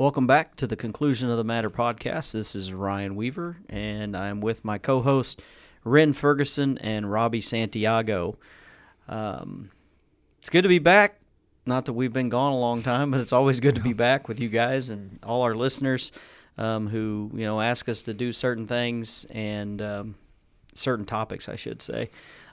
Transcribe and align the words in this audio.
Welcome 0.00 0.26
back 0.26 0.56
to 0.56 0.66
the 0.66 0.76
Conclusion 0.76 1.28
of 1.28 1.36
the 1.36 1.44
Matter 1.44 1.68
podcast. 1.68 2.32
This 2.32 2.56
is 2.56 2.72
Ryan 2.72 3.16
Weaver, 3.16 3.58
and 3.68 4.16
I'm 4.16 4.40
with 4.40 4.64
my 4.64 4.78
co 4.78 5.02
host, 5.02 5.42
Ren 5.84 6.14
Ferguson 6.14 6.78
and 6.78 7.12
Robbie 7.12 7.42
Santiago. 7.42 8.38
Um, 9.08 9.70
it's 10.38 10.48
good 10.48 10.62
to 10.62 10.70
be 10.70 10.78
back. 10.78 11.20
Not 11.66 11.84
that 11.84 11.92
we've 11.92 12.14
been 12.14 12.30
gone 12.30 12.52
a 12.52 12.58
long 12.58 12.82
time, 12.82 13.10
but 13.10 13.20
it's 13.20 13.34
always 13.34 13.60
good 13.60 13.74
to 13.74 13.82
be 13.82 13.92
back 13.92 14.26
with 14.26 14.40
you 14.40 14.48
guys 14.48 14.88
and 14.88 15.18
all 15.22 15.42
our 15.42 15.54
listeners 15.54 16.12
um, 16.56 16.88
who 16.88 17.30
you 17.34 17.44
know 17.44 17.60
ask 17.60 17.86
us 17.86 18.00
to 18.04 18.14
do 18.14 18.32
certain 18.32 18.66
things 18.66 19.26
and 19.26 19.82
um, 19.82 20.14
certain 20.72 21.04
topics, 21.04 21.46
I 21.46 21.56
should 21.56 21.82
say. 21.82 22.08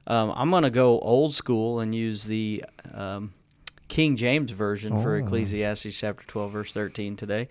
Um, 0.06 0.34
I'm 0.36 0.50
going 0.50 0.64
to 0.64 0.70
go 0.70 1.00
old 1.00 1.34
school 1.34 1.80
and 1.80 1.96
use 1.96 2.26
the 2.26 2.66
um, 2.94 3.32
King 3.88 4.16
James 4.16 4.52
version 4.52 5.02
for 5.02 5.16
Oh. 5.16 5.20
Ecclesiastes 5.20 5.98
chapter 5.98 6.26
12, 6.28 6.52
verse 6.52 6.74
13 6.74 7.16
today. 7.16 7.48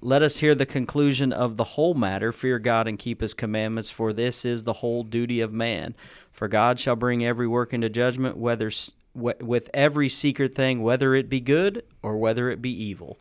Let 0.00 0.22
us 0.22 0.38
hear 0.38 0.54
the 0.54 0.66
conclusion 0.66 1.32
of 1.32 1.56
the 1.56 1.64
whole 1.64 1.94
matter. 1.94 2.32
Fear 2.32 2.58
God 2.60 2.86
and 2.86 2.98
keep 2.98 3.20
his 3.20 3.34
commandments, 3.34 3.90
for 3.90 4.12
this 4.12 4.44
is 4.44 4.64
the 4.64 4.74
whole 4.74 5.02
duty 5.04 5.40
of 5.40 5.52
man. 5.52 5.94
For 6.32 6.48
God 6.48 6.78
shall 6.78 6.96
bring 6.96 7.24
every 7.24 7.46
work 7.48 7.72
into 7.72 7.88
judgment, 7.88 8.36
whether 8.36 8.70
with 9.14 9.68
every 9.74 10.08
secret 10.08 10.54
thing, 10.54 10.82
whether 10.82 11.14
it 11.14 11.28
be 11.28 11.40
good 11.40 11.82
or 12.02 12.16
whether 12.16 12.50
it 12.50 12.62
be 12.62 12.70
evil. 12.70 13.18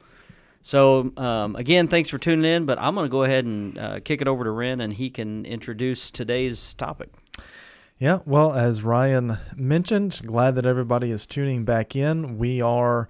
So, 0.62 1.14
um, 1.18 1.56
again, 1.56 1.88
thanks 1.88 2.10
for 2.10 2.18
tuning 2.18 2.44
in, 2.46 2.66
but 2.66 2.78
I'm 2.80 2.94
going 2.94 3.06
to 3.06 3.10
go 3.10 3.24
ahead 3.24 3.46
and 3.46 3.78
uh, 3.78 4.00
kick 4.02 4.22
it 4.22 4.28
over 4.28 4.44
to 4.44 4.52
Ren, 4.52 4.82
and 4.82 4.94
he 4.94 5.10
can 5.10 5.46
introduce 5.46 6.12
today's 6.12 6.74
topic. 6.74 7.10
Yeah, 8.00 8.20
well, 8.26 8.54
as 8.54 8.82
Ryan 8.82 9.40
mentioned, 9.58 10.22
glad 10.26 10.56
that 10.56 10.66
everybody 10.66 11.12
is 11.12 11.26
tuning 11.26 11.66
back 11.66 11.98
in. 11.98 12.38
We 12.38 12.62
are 12.62 13.10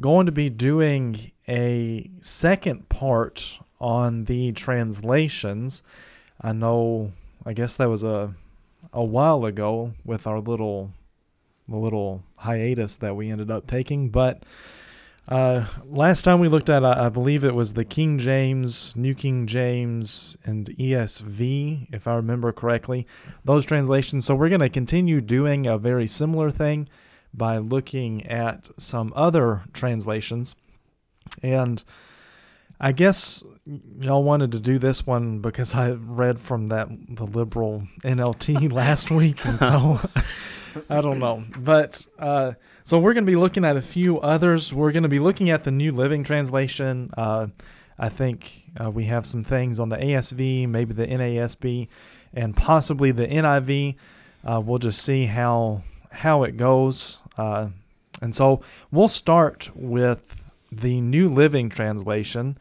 going 0.00 0.24
to 0.24 0.32
be 0.32 0.48
doing 0.48 1.30
a 1.46 2.10
second 2.20 2.88
part 2.88 3.58
on 3.78 4.24
the 4.24 4.52
translations. 4.52 5.82
I 6.40 6.52
know, 6.52 7.12
I 7.44 7.52
guess 7.52 7.76
that 7.76 7.90
was 7.90 8.02
a 8.02 8.34
a 8.94 9.04
while 9.04 9.44
ago 9.44 9.92
with 10.06 10.26
our 10.26 10.40
little 10.40 10.90
the 11.68 11.76
little 11.76 12.22
hiatus 12.38 12.96
that 12.96 13.16
we 13.16 13.30
ended 13.30 13.50
up 13.50 13.66
taking, 13.66 14.08
but 14.08 14.42
uh, 15.26 15.64
last 15.86 16.22
time 16.22 16.38
we 16.38 16.48
looked 16.48 16.68
at, 16.68 16.84
I, 16.84 17.06
I 17.06 17.08
believe 17.08 17.44
it 17.44 17.54
was 17.54 17.72
the 17.72 17.84
King 17.84 18.18
James, 18.18 18.94
New 18.94 19.14
King 19.14 19.46
James, 19.46 20.36
and 20.44 20.66
ESV, 20.66 21.88
if 21.92 22.06
I 22.06 22.14
remember 22.14 22.52
correctly 22.52 23.06
those 23.44 23.64
translations. 23.64 24.26
So 24.26 24.34
we're 24.34 24.50
going 24.50 24.60
to 24.60 24.68
continue 24.68 25.20
doing 25.20 25.66
a 25.66 25.78
very 25.78 26.06
similar 26.06 26.50
thing 26.50 26.88
by 27.32 27.58
looking 27.58 28.26
at 28.26 28.68
some 28.78 29.12
other 29.16 29.62
translations. 29.72 30.54
And 31.42 31.82
I 32.78 32.92
guess 32.92 33.42
y'all 33.98 34.22
wanted 34.22 34.52
to 34.52 34.60
do 34.60 34.78
this 34.78 35.06
one 35.06 35.38
because 35.38 35.74
I 35.74 35.92
read 35.92 36.38
from 36.38 36.68
that 36.68 36.88
the 37.08 37.24
liberal 37.24 37.88
NLT 38.02 38.72
last 38.72 39.10
week, 39.10 39.44
and 39.46 39.58
so 39.58 40.00
I 40.88 41.00
don't 41.00 41.18
know. 41.18 41.44
But 41.56 42.06
uh, 42.18 42.52
so 42.84 42.98
we're 42.98 43.14
going 43.14 43.24
to 43.24 43.30
be 43.30 43.36
looking 43.36 43.64
at 43.64 43.76
a 43.76 43.82
few 43.82 44.20
others. 44.20 44.72
We're 44.74 44.92
going 44.92 45.04
to 45.04 45.08
be 45.08 45.18
looking 45.18 45.50
at 45.50 45.64
the 45.64 45.70
New 45.70 45.92
Living 45.92 46.24
Translation. 46.24 47.10
Uh, 47.16 47.48
I 47.98 48.08
think 48.08 48.64
uh, 48.78 48.90
we 48.90 49.04
have 49.04 49.24
some 49.24 49.44
things 49.44 49.78
on 49.78 49.88
the 49.88 49.96
ASV, 49.96 50.68
maybe 50.68 50.92
the 50.92 51.06
NASB, 51.06 51.88
and 52.32 52.56
possibly 52.56 53.12
the 53.12 53.26
NIV. 53.26 53.94
Uh, 54.44 54.60
we'll 54.64 54.78
just 54.78 55.02
see 55.02 55.26
how 55.26 55.82
how 56.10 56.42
it 56.44 56.56
goes. 56.56 57.22
Uh, 57.36 57.68
and 58.20 58.34
so 58.34 58.60
we'll 58.90 59.08
start 59.08 59.70
with 59.74 60.50
the 60.70 61.00
New 61.00 61.28
Living 61.28 61.68
Translation. 61.68 62.56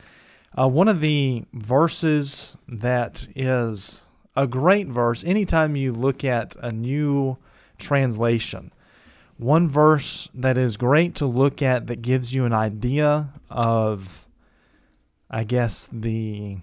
Uh, 0.57 0.67
one 0.67 0.87
of 0.87 1.01
the 1.01 1.45
verses 1.53 2.57
that 2.67 3.27
is 3.35 4.07
a 4.35 4.47
great 4.47 4.87
verse 4.87 5.23
anytime 5.23 5.75
you 5.75 5.91
look 5.91 6.23
at 6.23 6.55
a 6.57 6.71
new 6.71 7.37
translation. 7.83 8.71
One 9.37 9.67
verse 9.67 10.29
that 10.33 10.57
is 10.57 10.77
great 10.77 11.15
to 11.15 11.25
look 11.25 11.61
at 11.61 11.87
that 11.87 12.01
gives 12.01 12.33
you 12.33 12.45
an 12.45 12.53
idea 12.53 13.29
of, 13.49 14.27
I 15.29 15.43
guess, 15.43 15.89
the 15.91 16.57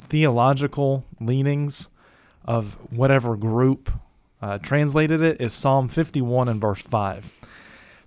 theological 0.00 1.04
leanings 1.20 1.90
of 2.44 2.74
whatever 2.90 3.36
group 3.36 3.92
uh, 4.42 4.58
translated 4.58 5.20
it 5.20 5.40
is 5.40 5.52
Psalm 5.52 5.88
51 5.88 6.48
and 6.48 6.60
verse 6.60 6.80
5. 6.80 7.32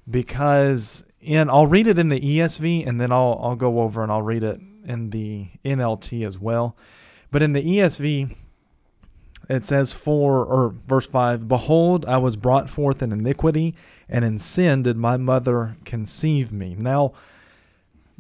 Because 0.10 1.06
in 1.22 1.50
I'll 1.50 1.68
read 1.68 1.88
it 1.88 2.00
in 2.00 2.10
the 2.10 2.20
ESV 2.20 2.88
and 2.88 3.00
then 3.00 3.12
I'll 3.12 3.40
I'll 3.42 3.56
go 3.56 3.81
over 3.81 4.04
and 4.04 4.12
I'll 4.12 4.22
read 4.22 4.44
it 4.44 4.60
in 4.86 5.12
the 5.12 5.48
NLT 5.64 6.25
as 6.25 6.38
well. 6.40 6.75
But 7.31 7.42
in 7.42 7.54
the 7.54 7.64
ESV 7.64 8.36
it 9.50 9.66
says 9.66 9.94
for 9.94 10.46
or 10.46 10.76
verse 10.88 11.08
5 11.08 11.48
behold 11.48 12.06
I 12.06 12.18
was 12.18 12.36
brought 12.36 12.70
forth 12.70 13.02
in 13.02 13.12
iniquity 13.12 13.76
and 14.08 14.24
in 14.24 14.40
sin 14.40 14.84
did 14.84 14.98
my 14.98 15.18
mother 15.18 15.78
conceive 15.86 16.52
me. 16.52 16.76
Now 16.78 17.14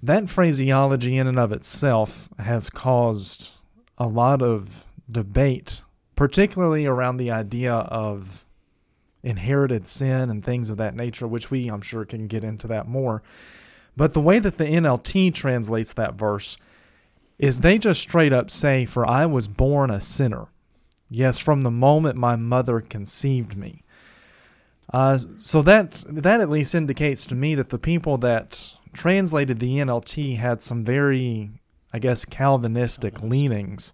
that 0.01 0.29
phraseology 0.29 1.17
in 1.17 1.27
and 1.27 1.39
of 1.39 1.51
itself 1.51 2.29
has 2.39 2.69
caused 2.69 3.51
a 3.97 4.07
lot 4.07 4.41
of 4.41 4.85
debate 5.09 5.81
particularly 6.15 6.85
around 6.85 7.17
the 7.17 7.31
idea 7.31 7.73
of 7.73 8.45
inherited 9.23 9.87
sin 9.87 10.29
and 10.29 10.43
things 10.43 10.69
of 10.69 10.77
that 10.77 10.95
nature, 10.95 11.27
which 11.27 11.49
we, 11.49 11.67
I'm 11.67 11.81
sure, 11.81 12.05
can 12.05 12.27
get 12.27 12.43
into 12.43 12.67
that 12.67 12.87
more. 12.87 13.23
But 13.95 14.13
the 14.13 14.21
way 14.21 14.39
that 14.39 14.57
the 14.57 14.65
NLT 14.65 15.33
translates 15.33 15.93
that 15.93 16.15
verse 16.15 16.57
is 17.39 17.61
they 17.61 17.77
just 17.77 18.01
straight 18.01 18.33
up 18.33 18.51
say, 18.51 18.85
For 18.85 19.07
I 19.07 19.25
was 19.25 19.47
born 19.47 19.89
a 19.89 20.01
sinner. 20.01 20.47
Yes, 21.15 21.37
from 21.37 21.61
the 21.61 21.69
moment 21.69 22.17
my 22.17 22.35
mother 22.35 22.81
conceived 22.81 23.55
me. 23.55 23.83
Uh, 24.91 25.19
so 25.37 25.61
that 25.61 26.03
that 26.07 26.41
at 26.41 26.49
least 26.49 26.73
indicates 26.73 27.27
to 27.27 27.35
me 27.35 27.53
that 27.53 27.69
the 27.69 27.77
people 27.77 28.17
that 28.17 28.73
translated 28.93 29.59
the 29.59 29.77
NLT 29.77 30.37
had 30.37 30.63
some 30.63 30.83
very, 30.83 31.51
I 31.93 31.99
guess, 31.99 32.25
Calvinistic 32.25 33.21
leanings 33.21 33.93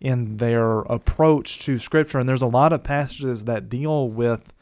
in 0.00 0.36
their 0.36 0.82
approach 0.82 1.58
to 1.60 1.78
Scripture, 1.78 2.20
and 2.20 2.28
there's 2.28 2.42
a 2.42 2.46
lot 2.46 2.72
of 2.72 2.84
passages 2.84 3.42
that 3.44 3.68
deal 3.68 4.08
with 4.08 4.52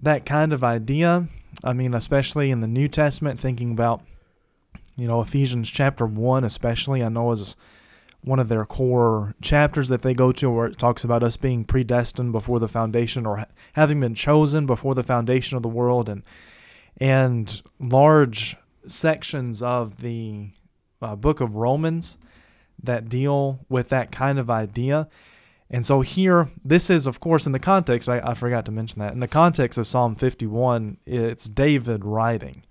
that 0.00 0.24
kind 0.24 0.52
of 0.52 0.62
idea. 0.62 1.26
I 1.64 1.72
mean, 1.72 1.94
especially 1.94 2.52
in 2.52 2.60
the 2.60 2.68
New 2.68 2.86
Testament, 2.86 3.40
thinking 3.40 3.72
about, 3.72 4.02
you 4.96 5.08
know, 5.08 5.20
Ephesians 5.20 5.68
chapter 5.68 6.06
1, 6.06 6.44
especially, 6.44 7.02
I 7.02 7.08
know 7.08 7.32
is 7.32 7.56
one 8.24 8.38
of 8.38 8.48
their 8.48 8.64
core 8.64 9.34
chapters 9.42 9.88
that 9.88 10.02
they 10.02 10.14
go 10.14 10.30
to 10.32 10.50
where 10.50 10.66
it 10.66 10.78
talks 10.78 11.04
about 11.04 11.22
us 11.22 11.36
being 11.36 11.64
predestined 11.64 12.32
before 12.32 12.60
the 12.60 12.68
foundation 12.68 13.26
or 13.26 13.46
having 13.74 14.00
been 14.00 14.14
chosen 14.14 14.64
before 14.64 14.94
the 14.94 15.02
foundation 15.02 15.56
of 15.56 15.62
the 15.62 15.68
world 15.68 16.08
and 16.08 16.22
and 16.98 17.62
large 17.80 18.56
sections 18.86 19.62
of 19.62 20.00
the 20.00 20.50
uh, 21.00 21.16
book 21.16 21.40
of 21.40 21.56
Romans 21.56 22.18
that 22.82 23.08
deal 23.08 23.60
with 23.68 23.88
that 23.88 24.12
kind 24.12 24.38
of 24.38 24.50
idea. 24.50 25.08
And 25.70 25.86
so 25.86 26.02
here, 26.02 26.50
this 26.64 26.90
is, 26.90 27.06
of 27.06 27.18
course, 27.18 27.46
in 27.46 27.52
the 27.52 27.58
context, 27.58 28.08
I, 28.08 28.20
I 28.20 28.34
forgot 28.34 28.66
to 28.66 28.72
mention 28.72 29.00
that, 29.00 29.14
in 29.14 29.20
the 29.20 29.28
context 29.28 29.78
of 29.78 29.86
Psalm 29.86 30.14
51, 30.16 30.98
it's 31.06 31.46
David 31.46 32.04
writing. 32.04 32.64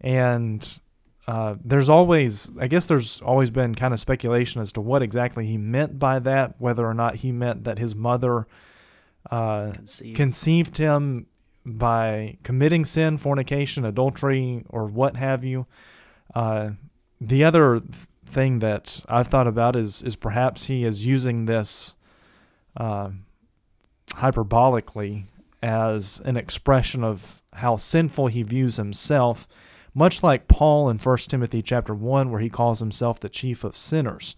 And 0.00 0.80
uh, 1.26 1.56
there's 1.64 1.88
always, 1.88 2.52
I 2.58 2.68
guess 2.68 2.86
there's 2.86 3.20
always 3.20 3.50
been 3.50 3.74
kind 3.74 3.92
of 3.92 3.98
speculation 3.98 4.60
as 4.60 4.72
to 4.72 4.80
what 4.80 5.02
exactly 5.02 5.46
he 5.46 5.58
meant 5.58 5.98
by 5.98 6.18
that, 6.20 6.54
whether 6.58 6.86
or 6.86 6.94
not 6.94 7.16
he 7.16 7.32
meant 7.32 7.64
that 7.64 7.78
his 7.78 7.94
mother 7.94 8.46
uh, 9.30 9.72
Conceive. 9.72 10.16
conceived 10.16 10.76
him 10.76 11.26
by 11.64 12.38
committing 12.44 12.84
sin, 12.84 13.16
fornication, 13.16 13.84
adultery, 13.84 14.64
or 14.68 14.86
what 14.86 15.16
have 15.16 15.44
you. 15.44 15.66
Uh, 16.34 16.70
the 17.20 17.42
other 17.42 17.82
thing 18.24 18.60
that 18.60 19.00
I've 19.08 19.26
thought 19.26 19.46
about 19.46 19.74
is 19.74 20.02
is 20.02 20.16
perhaps 20.16 20.66
he 20.66 20.84
is 20.84 21.06
using 21.06 21.46
this 21.46 21.96
uh, 22.76 23.10
hyperbolically 24.10 25.24
as 25.62 26.20
an 26.24 26.36
expression 26.36 27.02
of 27.02 27.42
how 27.54 27.76
sinful 27.76 28.28
he 28.28 28.42
views 28.42 28.76
himself, 28.76 29.48
much 29.96 30.22
like 30.22 30.46
Paul 30.46 30.90
in 30.90 30.98
1 30.98 31.16
Timothy 31.16 31.62
chapter 31.62 31.94
1 31.94 32.30
where 32.30 32.40
he 32.40 32.50
calls 32.50 32.80
himself 32.80 33.18
the 33.18 33.30
chief 33.30 33.64
of 33.64 33.74
sinners. 33.74 34.36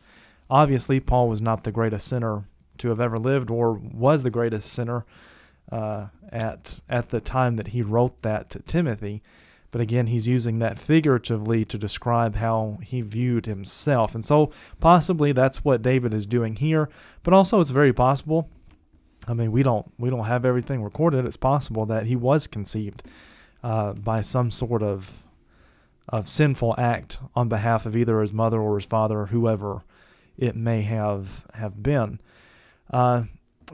Obviously, 0.49 1.00
Paul 1.00 1.28
was 1.28 1.43
not 1.43 1.64
the 1.64 1.72
greatest 1.72 2.06
sinner 2.06 2.44
to 2.78 2.90
have 2.90 3.00
ever 3.00 3.19
lived 3.19 3.50
or 3.50 3.72
was 3.72 4.22
the 4.22 4.31
greatest 4.31 4.72
sinner 4.72 5.05
uh, 5.72 6.06
at 6.31 6.81
at 6.88 7.08
the 7.08 7.20
time 7.20 7.56
that 7.56 7.69
he 7.69 7.82
wrote 7.82 8.22
that 8.22 8.50
to 8.50 8.60
Timothy. 8.60 9.20
But 9.72 9.81
again, 9.81 10.06
he's 10.06 10.28
using 10.28 10.60
that 10.60 10.78
figuratively 10.78 11.64
to 11.64 11.76
describe 11.76 12.37
how 12.37 12.78
he 12.81 13.00
viewed 13.00 13.46
himself. 13.46 14.14
And 14.14 14.25
so 14.25 14.52
possibly 14.78 15.32
that's 15.32 15.64
what 15.64 15.82
David 15.82 16.14
is 16.14 16.25
doing 16.25 16.55
here. 16.55 16.88
But 17.25 17.34
also 17.34 17.58
it's 17.58 17.70
very 17.70 17.93
possible. 17.93 18.49
I 19.26 19.34
mean, 19.34 19.50
we 19.50 19.64
don't 19.64 19.93
we 19.99 20.08
don't 20.08 20.26
have 20.26 20.44
everything 20.44 20.84
recorded. 20.84 21.26
It's 21.26 21.37
possible 21.37 21.84
that 21.87 22.06
he 22.06 22.14
was 22.14 22.46
conceived 22.46 23.02
uh, 23.64 23.94
by 23.94 24.20
some 24.20 24.52
sort 24.52 24.84
of 24.84 25.25
of 26.08 26.28
sinful 26.28 26.75
act 26.78 27.19
on 27.34 27.49
behalf 27.49 27.87
of 27.87 27.96
either 27.96 28.20
his 28.20 28.32
mother 28.32 28.60
or 28.60 28.76
his 28.76 28.87
father 28.87 29.20
or 29.20 29.26
whoever 29.26 29.82
it 30.37 30.56
may 30.56 30.82
have 30.82 31.44
have 31.55 31.82
been. 31.82 32.20
Uh, 32.90 33.25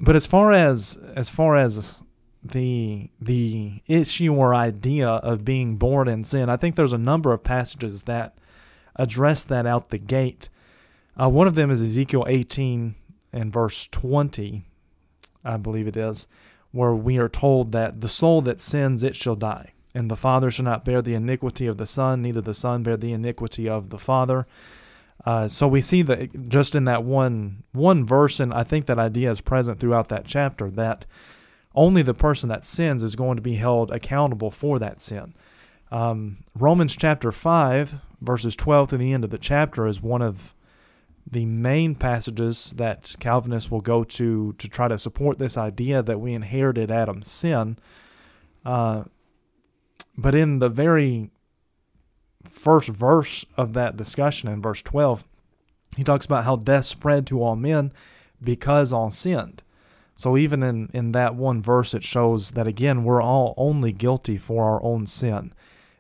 but 0.00 0.16
as 0.16 0.26
far 0.26 0.52
as 0.52 0.98
as 1.14 1.30
far 1.30 1.56
as 1.56 2.02
the 2.42 3.10
the 3.20 3.80
issue 3.86 4.34
or 4.34 4.54
idea 4.54 5.08
of 5.08 5.44
being 5.44 5.76
born 5.76 6.08
in 6.08 6.24
sin, 6.24 6.48
I 6.48 6.56
think 6.56 6.76
there's 6.76 6.92
a 6.92 6.98
number 6.98 7.32
of 7.32 7.44
passages 7.44 8.04
that 8.04 8.36
address 8.96 9.44
that 9.44 9.66
out 9.66 9.90
the 9.90 9.98
gate. 9.98 10.48
Uh, 11.20 11.28
one 11.28 11.46
of 11.46 11.54
them 11.54 11.70
is 11.70 11.80
Ezekiel 11.80 12.24
18 12.28 12.94
and 13.32 13.52
verse 13.52 13.88
20, 13.90 14.64
I 15.44 15.56
believe 15.56 15.86
it 15.86 15.96
is, 15.96 16.26
where 16.72 16.94
we 16.94 17.18
are 17.18 17.28
told 17.28 17.72
that 17.72 18.00
the 18.00 18.08
soul 18.08 18.42
that 18.42 18.60
sins 18.60 19.04
it 19.04 19.14
shall 19.14 19.36
die, 19.36 19.73
and 19.94 20.10
the 20.10 20.16
father 20.16 20.50
shall 20.50 20.64
not 20.64 20.84
bear 20.84 21.00
the 21.00 21.14
iniquity 21.14 21.66
of 21.66 21.76
the 21.76 21.86
son, 21.86 22.22
neither 22.22 22.40
the 22.40 22.54
son 22.54 22.82
bear 22.82 22.96
the 22.96 23.12
iniquity 23.12 23.68
of 23.68 23.90
the 23.90 23.98
father. 23.98 24.46
Uh, 25.24 25.48
so 25.48 25.68
we 25.68 25.80
see 25.80 26.02
that 26.02 26.48
just 26.48 26.74
in 26.74 26.84
that 26.84 27.04
one 27.04 27.62
one 27.72 28.04
verse, 28.04 28.40
and 28.40 28.52
I 28.52 28.64
think 28.64 28.86
that 28.86 28.98
idea 28.98 29.30
is 29.30 29.40
present 29.40 29.78
throughout 29.78 30.08
that 30.08 30.26
chapter 30.26 30.70
that 30.70 31.06
only 31.74 32.02
the 32.02 32.14
person 32.14 32.48
that 32.48 32.66
sins 32.66 33.02
is 33.02 33.16
going 33.16 33.36
to 33.36 33.42
be 33.42 33.54
held 33.54 33.90
accountable 33.90 34.50
for 34.50 34.78
that 34.78 35.00
sin. 35.00 35.34
Um, 35.90 36.38
Romans 36.58 36.96
chapter 36.96 37.32
five, 37.32 37.94
verses 38.20 38.56
twelve 38.56 38.88
to 38.88 38.96
the 38.96 39.12
end 39.12 39.24
of 39.24 39.30
the 39.30 39.38
chapter, 39.38 39.86
is 39.86 40.02
one 40.02 40.22
of 40.22 40.54
the 41.30 41.46
main 41.46 41.94
passages 41.94 42.74
that 42.76 43.14
Calvinists 43.18 43.70
will 43.70 43.80
go 43.80 44.04
to 44.04 44.52
to 44.58 44.68
try 44.68 44.88
to 44.88 44.98
support 44.98 45.38
this 45.38 45.56
idea 45.56 46.02
that 46.02 46.20
we 46.20 46.34
inherited 46.34 46.90
Adam's 46.90 47.30
sin. 47.30 47.78
Uh, 48.64 49.04
but 50.16 50.34
in 50.34 50.58
the 50.58 50.68
very 50.68 51.30
first 52.48 52.88
verse 52.88 53.44
of 53.56 53.72
that 53.72 53.96
discussion, 53.96 54.48
in 54.48 54.62
verse 54.62 54.82
12, 54.82 55.24
he 55.96 56.04
talks 56.04 56.26
about 56.26 56.44
how 56.44 56.56
death 56.56 56.84
spread 56.84 57.26
to 57.26 57.42
all 57.42 57.56
men 57.56 57.92
because 58.42 58.92
all 58.92 59.10
sinned. 59.10 59.62
So 60.16 60.36
even 60.36 60.62
in, 60.62 60.90
in 60.92 61.12
that 61.12 61.34
one 61.34 61.60
verse, 61.62 61.94
it 61.94 62.04
shows 62.04 62.52
that 62.52 62.66
again, 62.66 63.04
we're 63.04 63.22
all 63.22 63.54
only 63.56 63.92
guilty 63.92 64.36
for 64.36 64.64
our 64.64 64.82
own 64.82 65.06
sin, 65.06 65.52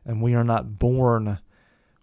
and 0.04 0.22
we 0.22 0.34
are 0.34 0.44
not 0.44 0.78
born 0.78 1.38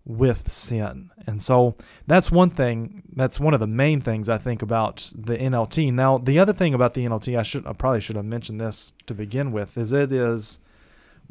with 0.03 0.51
sin. 0.51 1.11
And 1.25 1.41
so 1.41 1.75
that's 2.07 2.31
one 2.31 2.49
thing, 2.49 3.03
that's 3.15 3.39
one 3.39 3.53
of 3.53 3.59
the 3.59 3.67
main 3.67 4.01
things 4.01 4.27
I 4.27 4.37
think 4.37 4.61
about 4.61 5.11
the 5.15 5.37
NLT. 5.37 5.93
Now, 5.93 6.17
the 6.17 6.39
other 6.39 6.53
thing 6.53 6.73
about 6.73 6.95
the 6.95 7.05
NLT, 7.05 7.37
I 7.37 7.43
should 7.43 7.65
I 7.65 7.73
probably 7.73 8.01
should 8.01 8.15
have 8.15 8.25
mentioned 8.25 8.59
this 8.59 8.93
to 9.05 9.13
begin 9.13 9.51
with, 9.51 9.77
is 9.77 9.93
it 9.93 10.11
is 10.11 10.59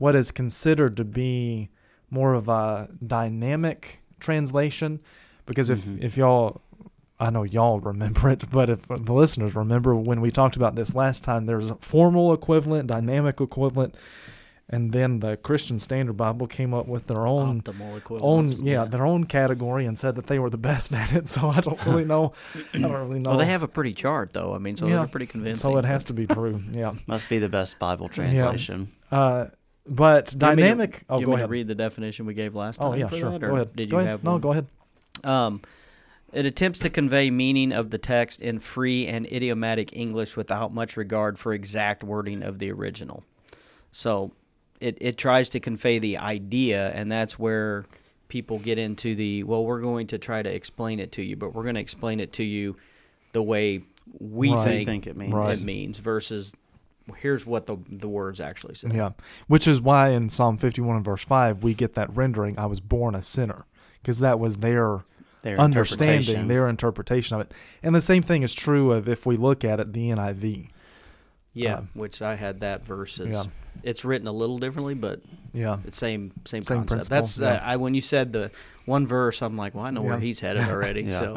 what 0.01 0.17
is 0.17 0.31
considered 0.31 0.97
to 0.97 1.05
be 1.05 1.69
more 2.11 2.33
of 2.35 2.49
a 2.49 2.89
dynamic 3.07 4.03
translation 4.19 5.01
because 5.47 5.71
if 5.71 5.85
Mhm. 5.85 6.03
if 6.03 6.17
y'all 6.17 6.61
I 7.23 7.29
know 7.29 7.43
y'all 7.43 7.81
remember 7.81 8.31
it, 8.31 8.45
but 8.51 8.71
if 8.71 8.89
the 8.89 9.13
listeners 9.13 9.55
remember 9.55 9.95
when 9.95 10.21
we 10.23 10.31
talked 10.31 10.57
about 10.57 10.75
this 10.75 10.95
last 10.95 11.23
time, 11.23 11.45
there's 11.45 11.71
a 11.71 11.75
formal 11.77 12.33
equivalent, 12.33 12.87
dynamic 12.87 13.43
equivalent, 13.43 13.95
and 14.71 14.93
then 14.93 15.21
the 15.21 15.37
Christian 15.37 15.79
Standard 15.79 16.17
Bible 16.17 16.47
came 16.47 16.73
up 16.73 16.87
with 16.89 17.09
their 17.09 17.27
own 17.27 17.63
own 17.69 17.97
equivalence. 17.99 18.59
yeah, 18.61 18.85
their 18.85 19.05
own 19.05 19.25
category 19.25 19.85
and 19.85 19.99
said 19.99 20.15
that 20.15 20.29
they 20.29 20.39
were 20.39 20.49
the 20.49 20.57
best 20.71 20.93
at 21.03 21.13
it. 21.13 21.29
So 21.29 21.51
I 21.51 21.61
don't 21.61 21.85
really 21.87 22.07
know. 22.07 22.33
I 22.73 22.79
don't 22.79 22.91
really 22.93 23.21
know. 23.21 23.31
Well, 23.31 23.39
they 23.39 23.47
have 23.47 23.63
a 23.63 23.69
pretty 23.69 23.93
chart 23.93 24.33
though. 24.33 24.55
I 24.55 24.59
mean, 24.59 24.77
so 24.79 24.87
Yeah. 24.87 24.97
they're 25.01 25.07
pretty 25.09 25.27
convincing. 25.27 25.71
so 25.73 25.77
it 25.77 25.85
has 25.85 26.05
to 26.05 26.15
be 26.15 26.27
true. 26.27 26.63
Yeah. 26.73 26.95
Must 27.07 27.29
be 27.29 27.39
the 27.39 27.51
best 27.51 27.79
Bible 27.79 28.09
translation. 28.09 28.93
Uh, 29.13 29.47
but 29.91 30.27
You 30.29 30.31
to- 30.33 30.39
dynamic. 30.39 31.03
oh, 31.11 31.19
you 31.19 31.27
go 31.27 31.33
want 31.33 31.39
me 31.39 31.41
to 31.41 31.45
ahead. 31.45 31.51
read 31.51 31.69
the 31.69 31.75
definition 31.75 32.25
we 32.27 32.35
gave 32.35 32.55
last 32.55 32.81
time? 32.81 32.93
Oh 32.93 32.95
yeah, 32.95 33.07
for 33.09 33.17
sure. 33.17 33.31
that, 33.33 33.41
Go 33.41 33.47
or 33.49 33.53
ahead. 33.55 33.77
Did 33.77 33.91
go 33.91 33.97
you 33.97 34.01
ahead. 34.01 34.11
have 34.13 34.25
no, 34.25 34.33
one? 34.33 34.41
go 34.41 34.51
ahead. 34.53 34.67
Um, 35.25 35.61
it 36.33 36.47
attempts 36.47 36.79
to 36.81 36.91
convey 36.91 37.31
meaning 37.31 37.73
of 37.73 37.91
the 37.91 37.99
text 37.99 38.41
in 38.41 38.61
free 38.61 39.07
and 39.09 39.27
idiomatic 39.27 39.95
English 39.97 40.37
without 40.37 40.73
much 40.73 40.97
regard 40.97 41.39
for 41.39 41.53
exact 41.53 42.05
wording 42.05 42.43
of 42.43 42.59
the 42.61 42.71
original. 42.71 43.25
So 43.91 44.31
it, 44.81 44.97
it 45.01 45.17
tries 45.19 45.49
to 45.51 45.61
convey 45.61 45.99
the 45.99 46.17
idea, 46.19 46.91
and 46.91 47.11
that's 47.11 47.39
where 47.39 47.85
people 48.29 48.61
get 48.61 48.79
into 48.79 49.17
the 49.17 49.43
well, 49.43 49.65
we're 49.65 49.81
going 49.81 50.07
to 50.07 50.19
try 50.19 50.41
to 50.41 50.49
explain 50.55 51.01
it 51.01 51.11
to 51.13 51.23
you, 51.23 51.35
but 51.37 51.53
we're 51.53 51.65
going 51.65 51.75
to 51.75 51.81
explain 51.81 52.21
it 52.21 52.33
to 52.35 52.45
you 52.45 52.77
the 53.33 53.43
way 53.43 53.83
we 54.21 54.53
Right. 54.55 54.65
think, 54.65 54.87
think 54.87 55.07
it 55.09 55.17
means. 55.17 55.33
Right. 55.33 55.59
it 55.59 55.65
means 55.65 55.99
versus 55.99 56.55
here's 57.13 57.45
what 57.47 57.67
the, 57.67 57.77
the 57.89 58.09
words 58.09 58.41
actually 58.41 58.75
say. 58.75 58.89
Yeah, 58.93 59.11
which 59.49 59.67
is 59.69 59.81
why 59.81 60.09
in 60.11 60.29
Psalm 60.31 60.59
51 60.59 60.97
and 60.97 61.05
verse 61.05 61.25
5 61.25 61.63
we 61.63 61.75
get 61.75 61.95
that 61.95 62.15
rendering, 62.15 62.59
"I 62.59 62.67
was 62.67 62.81
born 62.81 63.15
a 63.15 63.23
sinner," 63.23 63.65
because 64.03 64.19
that 64.21 64.39
was 64.39 64.59
their 64.59 65.05
Their 65.43 65.59
understanding, 65.59 66.49
their 66.49 66.69
interpretation 66.69 67.37
of 67.37 67.43
it. 67.47 67.53
And 67.83 67.95
the 67.95 68.01
same 68.01 68.23
thing 68.23 68.43
is 68.43 68.53
true 68.55 68.93
of 68.93 69.09
if 69.09 69.25
we 69.27 69.37
look 69.37 69.65
at 69.65 69.81
it, 69.81 69.93
the 69.93 70.11
NIV. 70.11 70.69
Yeah, 71.53 71.79
Um, 71.79 71.89
which 71.95 72.23
I 72.23 72.37
had 72.37 72.61
that 72.61 72.85
verse 72.87 73.19
as 73.19 73.29
Yeah. 73.29 73.43
it's 73.83 74.05
written 74.05 74.29
a 74.29 74.33
little 74.33 74.59
differently, 74.59 74.95
but 74.95 75.21
Yeah, 75.53 75.79
It's 75.85 75.97
same 75.97 76.31
same, 76.45 76.63
Same 76.63 76.79
concept. 76.79 77.09
principle, 77.09 77.17
That's 77.17 77.39
yeah. 77.39 77.49
uh, 77.55 77.61
I 77.73 77.77
when 77.77 77.95
you 77.95 78.01
said 78.01 78.33
the 78.33 78.53
one 78.87 79.05
verse, 79.07 79.43
I'm 79.43 79.57
like, 79.57 79.75
well, 79.75 79.85
I 79.85 79.91
know 79.91 80.03
where 80.03 80.19
he's 80.21 80.41
headed 80.41 80.63
already. 80.69 81.03
Yeah. 81.09 81.19
So 81.19 81.37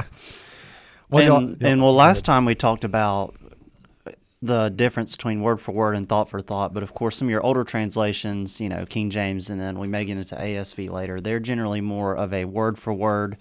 Well, 1.09 1.37
and, 1.37 1.57
y'all- 1.61 1.67
and 1.71 1.81
well, 1.81 1.93
last 1.95 2.25
time 2.25 2.45
we 2.45 2.55
talked 2.55 2.83
about 2.83 3.35
the 4.43 4.67
difference 4.67 5.15
between 5.15 5.41
word 5.41 5.61
for 5.61 5.71
word 5.71 5.95
and 5.95 6.09
thought 6.09 6.27
for 6.27 6.41
thought, 6.41 6.73
but 6.73 6.83
of 6.83 6.93
course, 6.93 7.15
some 7.15 7.29
of 7.29 7.31
your 7.31 7.41
older 7.45 7.63
translations, 7.63 8.59
you 8.59 8.67
know, 8.67 8.85
King 8.85 9.09
James, 9.09 9.49
and 9.49 9.57
then 9.57 9.79
we 9.79 9.87
may 9.87 10.03
get 10.03 10.17
into 10.17 10.35
ASV 10.35 10.89
later, 10.89 11.21
they're 11.21 11.39
generally 11.39 11.79
more 11.79 12.13
of 12.13 12.33
a 12.33 12.43
word 12.43 12.77
for 12.77 12.93
word. 12.93 13.37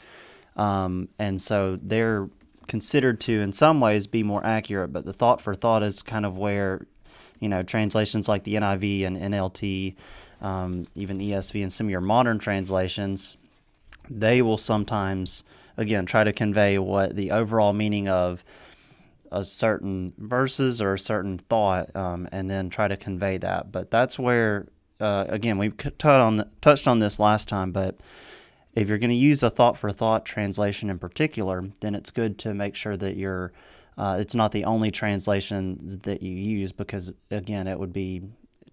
Um, 0.55 1.09
and 1.19 1.43
so 1.43 1.77
they're 1.83 2.31
considered 2.69 3.19
to, 3.23 3.41
in 3.41 3.53
some 3.53 3.81
ways, 3.81 4.07
be 4.07 4.23
more 4.23 4.47
accurate, 4.47 4.93
but 4.93 5.05
the 5.05 5.13
thought 5.13 5.41
for 5.41 5.57
thought 5.57 5.83
is 5.83 6.03
kind 6.03 6.25
of 6.25 6.39
where, 6.39 6.87
you 7.41 7.49
know, 7.49 7.65
translations 7.65 8.29
like 8.29 8.45
the 8.45 8.55
NIV 8.55 9.05
and 9.05 9.17
NLT, 9.17 9.97
um, 10.41 10.87
even 10.95 11.19
ESV, 11.19 11.63
and 11.65 11.73
some 11.73 11.89
of 11.89 11.91
your 11.91 12.01
modern 12.01 12.39
translations, 12.39 13.37
they 14.09 14.41
will 14.41 14.59
sometimes 14.59 15.43
again 15.77 16.07
try 16.07 16.23
to 16.23 16.33
convey 16.33 16.79
what 16.79 17.17
the 17.17 17.33
overall 17.33 17.73
meaning 17.73 18.07
of 18.07 18.45
a 19.33 19.45
certain 19.45 20.13
verses 20.19 20.81
or 20.81 20.95
a 20.95 20.99
certain 20.99 21.39
thought 21.39 21.95
um, 21.97 22.29
and 22.31 22.51
then 22.51 22.71
try 22.71 22.87
to 22.87 22.97
convey 22.97 23.39
that 23.39 23.73
but 23.73 23.91
that's 23.91 24.19
where 24.19 24.69
uh, 25.01 25.25
again 25.29 25.59
we 25.59 25.71
touched 25.71 26.05
on 26.05 26.49
touched 26.61 26.87
on 26.87 26.99
this 26.99 27.19
last 27.19 27.49
time 27.49 27.73
but 27.73 27.99
if 28.75 28.89
you're 28.89 28.99
going 28.99 29.11
to 29.11 29.17
use 29.17 29.43
a 29.43 29.51
thought 29.51 29.77
for 29.77 29.91
thought 29.91 30.25
translation 30.25 30.89
in 30.91 30.99
particular 30.99 31.69
then 31.81 31.95
it's 31.95 32.11
good 32.11 32.39
to 32.39 32.55
make 32.55 32.75
sure 32.75 32.97
that 32.97 33.17
you're 33.17 33.53
uh, 33.99 34.17
it's 34.21 34.35
not 34.35 34.53
the 34.53 34.65
only 34.65 34.91
translation 34.91 35.79
that 36.05 36.23
you 36.23 36.33
use 36.33 36.73
because 36.73 37.13
again 37.31 37.67
it 37.67 37.79
would 37.79 37.93
be 37.93 38.23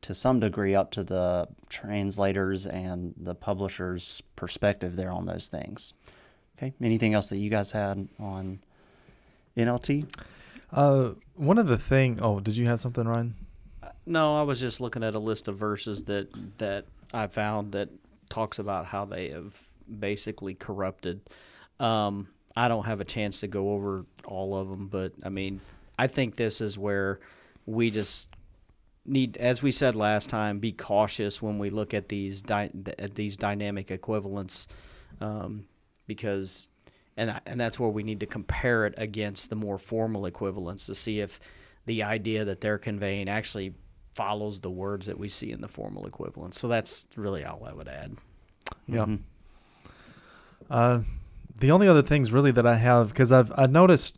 to 0.02 0.16
some 0.16 0.40
degree 0.40 0.76
up 0.76 0.92
to 0.92 1.04
the 1.04 1.48
translators 1.68 2.66
and 2.66 3.14
the 3.18 3.36
publisher's 3.36 4.22
perspective 4.36 4.96
there 4.96 5.12
on 5.12 5.26
those 5.26 5.48
things. 5.48 5.94
Okay. 6.58 6.74
Anything 6.82 7.14
else 7.14 7.30
that 7.30 7.38
you 7.38 7.50
guys 7.50 7.72
had 7.72 8.08
on 8.20 8.60
NLT? 9.58 10.06
Uh, 10.72 11.12
one 11.36 11.58
of 11.58 11.68
the 11.68 11.78
thing. 11.78 12.20
Oh, 12.22 12.40
did 12.40 12.58
you 12.58 12.68
have 12.68 12.80
something, 12.80 13.08
Ryan? 13.08 13.36
no, 14.06 14.36
I 14.36 14.42
was 14.42 14.60
just 14.60 14.82
looking 14.82 15.04
at 15.04 15.16
a 15.16 15.20
list 15.20 15.48
of 15.48 15.58
verses 15.58 16.04
that 16.06 16.28
that 16.58 16.86
I 17.14 17.28
found 17.28 17.72
that 17.74 17.90
talks 18.30 18.60
about 18.60 18.86
how 18.88 19.06
they 19.06 19.30
have 19.30 19.62
basically 20.00 20.54
corrupted. 20.54 21.22
Um, 21.80 22.28
I 22.56 22.68
don't 22.68 22.86
have 22.86 23.00
a 23.02 23.06
chance 23.06 23.40
to 23.42 23.48
go 23.48 23.72
over 23.72 24.06
all 24.26 24.56
of 24.56 24.70
them, 24.70 24.88
but 24.88 25.14
I 25.24 25.30
mean, 25.30 25.62
I 25.98 26.08
think 26.08 26.36
this 26.36 26.62
is 26.62 26.78
where 26.78 27.20
we 27.66 27.90
just 27.92 28.30
need, 29.06 29.38
as 29.38 29.62
we 29.62 29.72
said 29.72 29.96
last 29.96 30.30
time, 30.30 30.60
be 30.60 30.72
cautious 30.72 31.42
when 31.42 31.58
we 31.58 31.70
look 31.70 31.94
at 31.94 32.10
these 32.10 32.42
dy- 32.42 32.72
at 32.98 33.16
these 33.16 33.38
dynamic 33.38 33.92
equivalents, 33.92 34.68
um, 35.22 35.66
because, 36.08 36.70
and 37.20 37.32
I- 37.32 37.42
and 37.46 37.60
that's 37.60 37.80
where 37.80 37.90
we 37.90 38.04
need 38.04 38.20
to 38.22 38.26
compare 38.26 38.86
it 38.86 38.94
against 38.98 39.50
the 39.50 39.56
more 39.56 39.78
formal 39.78 40.26
equivalents 40.26 40.86
to 40.88 40.96
see 40.96 41.20
if 41.20 41.40
the 41.86 42.02
idea 42.04 42.46
that 42.46 42.62
they're 42.62 42.78
conveying 42.78 43.28
actually 43.30 43.74
follows 44.16 44.60
the 44.62 44.70
words 44.72 45.06
that 45.08 45.18
we 45.20 45.30
see 45.30 45.52
in 45.52 45.62
the 45.62 45.68
formal 45.68 46.06
equivalents. 46.06 46.60
So 46.60 46.68
that's 46.68 47.08
really 47.16 47.44
all 47.46 47.64
I 47.66 47.74
would 47.74 47.88
add. 47.88 48.18
Yeah. 48.88 49.06
Mhm. 49.06 49.20
Uh, 50.70 51.00
the 51.60 51.72
only 51.72 51.88
other 51.88 52.02
things 52.02 52.32
really 52.32 52.52
that 52.52 52.66
I 52.66 52.76
have 52.76 53.10
because 53.10 53.32
I've 53.32 53.52
I 53.58 53.66
noticed 53.68 54.18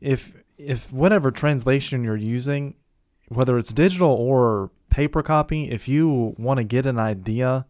if 0.00 0.34
if 0.58 0.92
whatever 0.92 1.30
translation 1.30 2.04
you're 2.04 2.16
using, 2.16 2.74
whether 3.28 3.58
it's 3.58 3.72
digital 3.72 4.10
or 4.10 4.70
paper 4.90 5.22
copy, 5.22 5.70
if 5.70 5.88
you 5.88 6.34
want 6.38 6.58
to 6.58 6.64
get 6.64 6.86
an 6.86 6.98
idea 6.98 7.66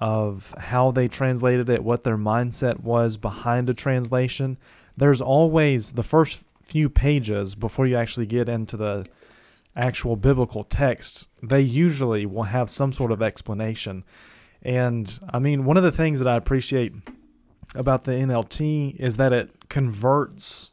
of 0.00 0.54
how 0.58 0.90
they 0.90 1.08
translated 1.08 1.68
it, 1.68 1.84
what 1.84 2.04
their 2.04 2.16
mindset 2.16 2.80
was 2.80 3.16
behind 3.16 3.68
a 3.68 3.74
translation, 3.74 4.56
there's 4.96 5.20
always 5.20 5.92
the 5.92 6.02
first 6.02 6.44
few 6.62 6.88
pages 6.88 7.54
before 7.54 7.86
you 7.86 7.96
actually 7.96 8.26
get 8.26 8.48
into 8.48 8.76
the 8.76 9.06
actual 9.76 10.16
biblical 10.16 10.64
text. 10.64 11.28
They 11.42 11.60
usually 11.60 12.26
will 12.26 12.44
have 12.44 12.70
some 12.70 12.92
sort 12.92 13.12
of 13.12 13.20
explanation. 13.22 14.04
And 14.62 15.18
I 15.32 15.38
mean, 15.38 15.64
one 15.64 15.76
of 15.76 15.82
the 15.82 15.92
things 15.92 16.18
that 16.20 16.28
I 16.28 16.36
appreciate 16.36 16.92
about 17.74 18.04
the 18.04 18.12
NLT 18.12 18.96
is 18.98 19.16
that 19.18 19.32
it 19.32 19.68
converts 19.68 20.70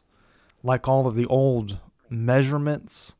like 0.63 0.87
all 0.87 1.05
of 1.07 1.15
the 1.15 1.25
old 1.25 1.79
measurements 2.09 3.13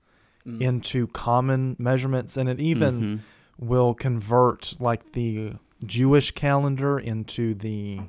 Mm. 0.46 0.62
into 0.62 1.08
common 1.08 1.76
measurements 1.78 2.38
and 2.38 2.48
it 2.48 2.58
even 2.62 3.02
Mhm. 3.02 3.20
will 3.60 3.94
convert 3.94 4.76
like 4.80 5.12
the 5.12 5.54
Jewish 5.86 6.32
calendar 6.32 7.00
into 7.00 7.54
the 7.54 8.00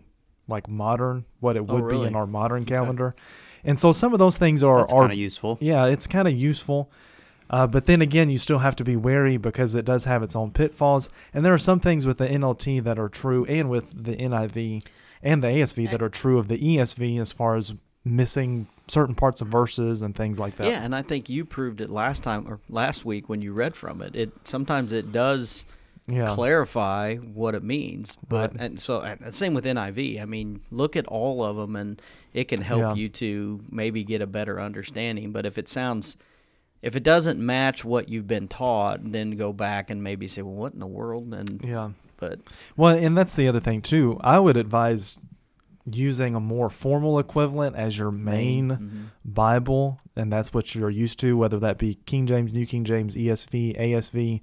like 0.46 0.68
modern 0.68 1.24
what 1.40 1.56
it 1.56 1.64
Oh, 1.68 1.74
would 1.74 1.88
be 1.88 2.02
in 2.02 2.14
our 2.16 2.26
modern 2.26 2.62
Okay. 2.62 2.74
calendar. 2.74 3.14
And 3.64 3.78
so 3.78 3.92
some 3.92 4.12
of 4.12 4.18
those 4.18 4.38
things 4.38 4.62
are 4.64 4.76
That's 4.78 4.92
are 4.92 5.00
kind 5.02 5.12
of 5.12 5.18
useful. 5.18 5.58
yeah, 5.60 5.84
it's 5.86 6.06
kind 6.06 6.26
of 6.26 6.34
useful. 6.34 6.90
Uh, 7.50 7.66
but 7.66 7.86
then 7.86 8.00
again, 8.02 8.28
you 8.30 8.36
still 8.36 8.58
have 8.58 8.76
to 8.76 8.84
be 8.84 8.94
wary 8.96 9.36
because 9.36 9.74
it 9.74 9.84
does 9.84 10.04
have 10.04 10.22
its 10.22 10.36
own 10.36 10.50
pitfalls. 10.50 11.08
And 11.32 11.44
there 11.44 11.54
are 11.54 11.58
some 11.58 11.80
things 11.80 12.06
with 12.06 12.18
the 12.18 12.28
NLT 12.28 12.82
that 12.84 12.98
are 12.98 13.08
true, 13.08 13.44
and 13.46 13.70
with 13.70 14.04
the 14.04 14.16
NIV 14.16 14.86
and 15.22 15.42
the 15.42 15.48
ASV 15.48 15.90
that 15.90 16.02
are 16.02 16.08
true 16.10 16.38
of 16.38 16.48
the 16.48 16.58
ESV 16.58 17.18
as 17.20 17.32
far 17.32 17.56
as 17.56 17.74
missing 18.04 18.68
certain 18.86 19.14
parts 19.14 19.40
of 19.40 19.48
verses 19.48 20.02
and 20.02 20.14
things 20.14 20.38
like 20.38 20.56
that. 20.56 20.66
Yeah, 20.68 20.82
and 20.84 20.94
I 20.94 21.02
think 21.02 21.28
you 21.28 21.44
proved 21.44 21.80
it 21.80 21.90
last 21.90 22.22
time 22.22 22.46
or 22.46 22.60
last 22.70 23.04
week 23.04 23.28
when 23.28 23.40
you 23.40 23.52
read 23.52 23.74
from 23.76 24.00
it. 24.02 24.14
It 24.14 24.30
sometimes 24.46 24.92
it 24.92 25.10
does 25.10 25.64
Yeah. 26.08 26.26
clarify 26.26 27.16
what 27.16 27.54
it 27.54 27.62
means, 27.62 28.16
but 28.28 28.52
Right. 28.52 28.60
and 28.60 28.80
so 28.80 29.00
and 29.02 29.34
same 29.34 29.52
with 29.54 29.64
NIV. 29.66 30.20
I 30.20 30.24
mean, 30.24 30.60
look 30.70 30.96
at 30.96 31.06
all 31.06 31.44
of 31.44 31.56
them, 31.56 31.76
and 31.76 32.00
it 32.32 32.44
can 32.48 32.62
help 32.62 32.80
Yeah. 32.80 32.94
you 32.94 33.08
to 33.10 33.60
maybe 33.70 34.04
get 34.04 34.22
a 34.22 34.26
better 34.26 34.58
understanding. 34.60 35.32
But 35.32 35.44
if 35.44 35.58
it 35.58 35.68
sounds, 35.68 36.16
if 36.80 36.96
it 36.96 37.02
doesn't 37.02 37.38
match 37.38 37.84
what 37.84 38.08
you've 38.08 38.26
been 38.26 38.48
taught, 38.48 39.12
then 39.12 39.32
go 39.32 39.52
back 39.52 39.90
and 39.90 40.02
maybe 40.02 40.26
say, 40.28 40.42
well, 40.42 40.54
what 40.54 40.72
in 40.72 40.80
the 40.80 40.86
world? 40.86 41.34
And 41.34 41.60
yeah. 41.62 41.90
but 42.16 42.40
Well, 42.76 42.96
and 42.96 43.16
that's 43.16 43.36
the 43.36 43.46
other 43.48 43.60
thing 43.60 43.82
too. 43.82 44.18
I 44.22 44.38
would 44.38 44.56
advise 44.56 45.18
using 45.90 46.34
a 46.34 46.40
more 46.40 46.68
formal 46.70 47.18
equivalent 47.18 47.74
as 47.76 47.98
your 47.98 48.10
main 48.10 48.68
Mhm. 48.70 49.04
Bible, 49.24 50.00
and 50.16 50.32
that's 50.32 50.52
what 50.52 50.74
you're 50.74 50.90
used 50.90 51.18
to, 51.20 51.36
whether 51.36 51.58
that 51.60 51.78
be 51.78 51.94
King 52.06 52.26
James, 52.26 52.52
New 52.52 52.66
King 52.66 52.84
James, 52.84 53.16
ESV, 53.16 53.74
ASV, 53.78 54.40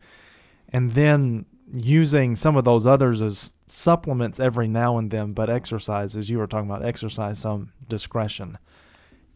and 0.69 0.91
then 0.93 1.45
using 1.73 2.35
some 2.35 2.55
of 2.55 2.63
those 2.65 2.85
others 2.85 3.21
as 3.21 3.53
supplements 3.67 4.39
every 4.39 4.67
now 4.67 4.97
and 4.97 5.09
then, 5.11 5.33
but 5.33 5.49
exercise, 5.49 6.15
as 6.15 6.29
you 6.29 6.37
were 6.37 6.47
talking 6.47 6.69
about, 6.69 6.85
exercise 6.85 7.39
some 7.39 7.71
discretion 7.87 8.57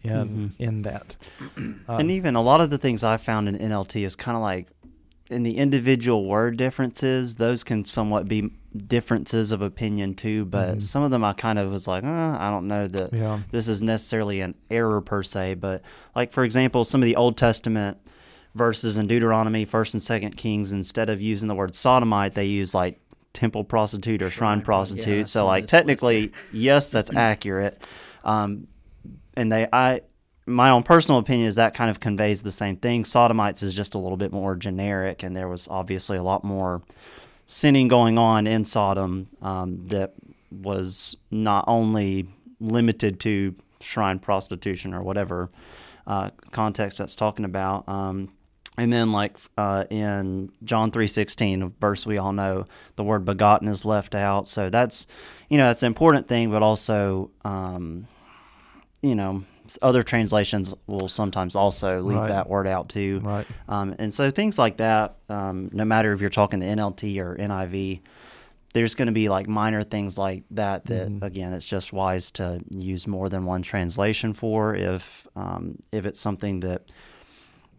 in 0.04 0.12
Mhm. 0.12 0.52
in 0.60 0.82
that. 0.84 1.16
and 1.58 1.80
Um, 1.88 2.10
even 2.12 2.36
a 2.36 2.42
lot 2.42 2.62
of 2.62 2.70
the 2.70 2.78
things 2.78 3.04
I 3.04 3.18
found 3.18 3.50
in 3.50 3.56
NLT 3.58 4.06
is 4.06 4.16
kind 4.16 4.36
of 4.38 4.42
like 4.44 4.68
in 5.30 5.44
the 5.44 5.58
individual 5.58 6.26
word 6.26 6.58
differences, 6.58 7.36
those 7.36 7.64
can 7.64 7.86
somewhat 7.86 8.28
be 8.28 8.50
differences 8.88 9.52
of 9.52 9.62
opinion 9.62 10.16
too. 10.16 10.46
But 10.46 10.78
Mhm. 10.78 10.82
some 10.82 11.04
of 11.04 11.12
them 11.12 11.24
I 11.24 11.34
kind 11.34 11.60
of 11.60 11.72
was 11.72 11.88
like, 11.88 12.04
uh, 12.04 12.38
I 12.40 12.50
don't 12.50 12.68
know 12.68 12.88
that 12.88 13.14
yeah, 13.14 13.40
this 13.52 13.68
is 13.68 13.82
necessarily 13.84 14.42
an 14.42 14.56
error 14.72 15.02
per 15.02 15.22
se. 15.24 15.56
But 15.56 15.82
like 16.16 16.32
for 16.32 16.44
example, 16.44 16.84
some 16.84 17.02
of 17.02 17.06
the 17.06 17.16
Old 17.16 17.38
Testament 17.38 17.98
verses 18.56 18.98
in 18.98 19.08
Deuteronomy, 19.08 19.66
First 19.66 19.94
and 19.94 20.02
Second 20.02 20.38
Kings, 20.38 20.72
instead 20.72 21.10
of 21.10 21.22
using 21.22 21.48
the 21.48 21.56
word 21.56 21.76
sodomite, 21.76 22.34
they 22.34 22.46
use 22.46 22.74
like 22.74 23.00
temple 23.34 23.64
prostitute 23.64 24.22
or 24.22 24.30
shrine, 24.30 24.60
Shrine 24.60 24.60
prost- 24.60 24.66
yeah, 24.66 24.66
prostitute. 24.66 25.28
so 25.28 25.46
like 25.46 25.68
technically, 25.68 26.32
yes, 26.54 26.92
that's 26.92 27.14
accurate. 27.16 27.88
Um, 28.24 28.68
and 29.36 29.52
they, 29.52 29.68
I, 29.72 30.02
my 30.46 30.72
own 30.72 30.84
personal 30.84 31.20
opinion 31.20 31.48
is 31.48 31.56
that 31.56 31.74
kind 31.74 31.90
of 31.90 32.00
conveys 32.00 32.42
the 32.42 32.52
same 32.52 32.76
thing. 32.76 33.06
Sodomites 33.06 33.64
is 33.64 33.74
just 33.74 33.94
a 33.96 34.00
little 34.00 34.18
bit 34.18 34.32
more 34.32 34.56
generic, 34.56 35.24
and 35.24 35.38
there 35.38 35.48
was 35.48 35.68
obviously 35.68 36.18
a 36.18 36.24
lot 36.24 36.44
more 36.44 36.82
sinning 37.46 37.88
going 37.88 38.18
on 38.18 38.48
in 38.48 38.66
Sodom 38.66 39.28
um, 39.42 39.88
that 39.88 40.14
was 40.52 41.16
not 41.32 41.66
only 41.68 42.28
limited 42.60 43.20
to 43.22 43.56
shrine 43.80 44.20
prostitution 44.20 44.94
or 44.94 45.02
whatever 45.02 45.50
uh, 46.08 46.32
context 46.52 46.98
that's 46.98 47.16
talking 47.16 47.46
about. 47.46 47.88
Um, 47.88 48.30
and 48.78 48.94
then, 48.94 49.12
like 49.12 49.38
uh, 49.58 49.86
in 49.90 50.52
John 50.64 50.92
three 50.92 51.08
sixteen, 51.08 51.62
a 51.64 51.68
verse 51.68 52.06
we 52.06 52.18
all 52.18 52.34
know, 52.34 52.66
the 52.96 53.04
word 53.04 53.26
begotten 53.26 53.68
is 53.68 53.84
left 53.86 54.16
out. 54.16 54.48
So 54.48 54.70
that's, 54.70 55.06
you 55.50 55.58
know, 55.58 55.68
that's 55.68 55.84
an 55.84 55.88
important 55.88 56.28
thing, 56.28 56.50
but 56.52 56.64
also, 56.64 57.32
um, 57.44 58.08
you 59.02 59.16
know, 59.16 59.44
other 59.82 60.02
translations 60.04 60.74
will 60.88 61.08
sometimes 61.08 61.56
also 61.56 62.02
leave 62.02 62.18
Right. 62.20 62.28
that 62.30 62.50
word 62.50 62.68
out 62.68 62.90
too. 62.90 63.22
right. 63.24 63.46
Um, 63.68 63.96
and 64.00 64.14
so 64.14 64.32
things 64.32 64.58
like 64.58 64.78
that, 64.78 65.16
um, 65.30 65.70
no 65.74 65.86
matter 65.86 66.12
if 66.12 66.22
you're 66.22 66.30
talking 66.30 66.60
the 66.60 66.66
NLT 66.66 67.20
or 67.20 67.36
NIV, 67.36 68.02
there's 68.74 68.96
going 68.96 69.08
to 69.08 69.12
be 69.12 69.30
like 69.30 69.48
minor 69.48 69.84
things 69.84 70.18
like 70.18 70.44
that 70.52 70.86
that 70.86 71.08
Mhm. 71.10 71.24
again, 71.24 71.54
it's 71.54 71.68
just 71.68 71.92
wise 71.94 72.32
to 72.32 72.62
use 72.70 73.08
more 73.08 73.28
than 73.30 73.46
one 73.46 73.62
translation 73.62 74.34
for 74.34 74.76
if 74.76 75.28
um, 75.36 75.78
if 75.92 76.06
it's 76.06 76.20
something 76.20 76.60
that 76.62 76.84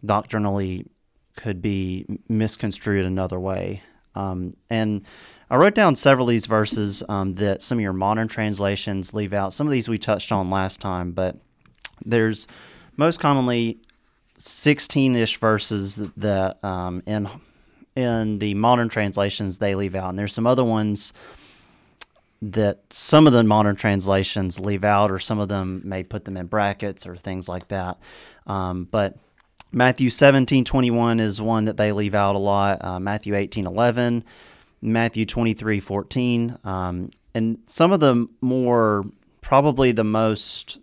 doctrinally 0.05 0.87
could 1.35 1.61
be 1.61 2.05
misconstrued 2.27 3.05
another 3.05 3.39
way. 3.39 3.81
Um, 4.15 4.55
and 4.69 5.05
I 5.49 5.57
wrote 5.57 5.75
down 5.75 5.95
several 5.95 6.27
of 6.27 6.31
these 6.31 6.45
verses 6.45 7.03
um, 7.07 7.35
that 7.35 7.61
some 7.61 7.77
of 7.77 7.81
your 7.81 7.93
modern 7.93 8.27
translations 8.27 9.13
leave 9.13 9.33
out. 9.33 9.53
Some 9.53 9.67
of 9.67 9.71
these 9.71 9.89
we 9.89 9.97
touched 9.97 10.31
on 10.31 10.49
last 10.49 10.79
time, 10.79 11.11
but 11.11 11.37
there's 12.05 12.47
most 12.97 13.19
commonly 13.19 13.79
16-ish 14.37 15.37
verses 15.37 15.97
that 16.17 16.63
um, 16.63 17.03
in 17.05 17.29
in 17.93 18.39
the 18.39 18.53
modern 18.53 18.87
translations 18.87 19.57
they 19.57 19.75
leave 19.75 19.95
out, 19.95 20.09
and 20.09 20.17
there's 20.17 20.33
some 20.33 20.47
other 20.47 20.63
ones 20.63 21.11
that 22.41 22.81
some 22.89 23.27
of 23.27 23.33
the 23.33 23.43
modern 23.43 23.75
translations 23.75 24.59
leave 24.59 24.83
out, 24.83 25.11
or 25.11 25.19
some 25.19 25.39
of 25.39 25.49
them 25.49 25.81
may 25.83 26.01
put 26.01 26.25
them 26.25 26.37
in 26.37 26.47
brackets 26.47 27.05
or 27.05 27.15
things 27.15 27.49
like 27.49 27.67
that. 27.67 27.99
Um, 28.47 28.85
but 28.89 29.17
Matthew 29.71 30.09
17, 30.09 30.65
21 30.65 31.19
is 31.19 31.41
one 31.41 31.65
that 31.65 31.77
they 31.77 31.91
leave 31.91 32.13
out 32.13 32.35
a 32.35 32.39
lot. 32.39 32.83
Uh, 32.83 32.99
Matthew 32.99 33.35
18, 33.35 33.65
11, 33.65 34.23
Matthew 34.81 35.25
23, 35.25 35.79
14. 35.79 36.57
Um, 36.63 37.09
and 37.33 37.57
some 37.67 37.91
of 37.91 37.99
the 38.01 38.27
more, 38.41 39.05
probably 39.39 39.91
the 39.91 40.03
most 40.03 40.79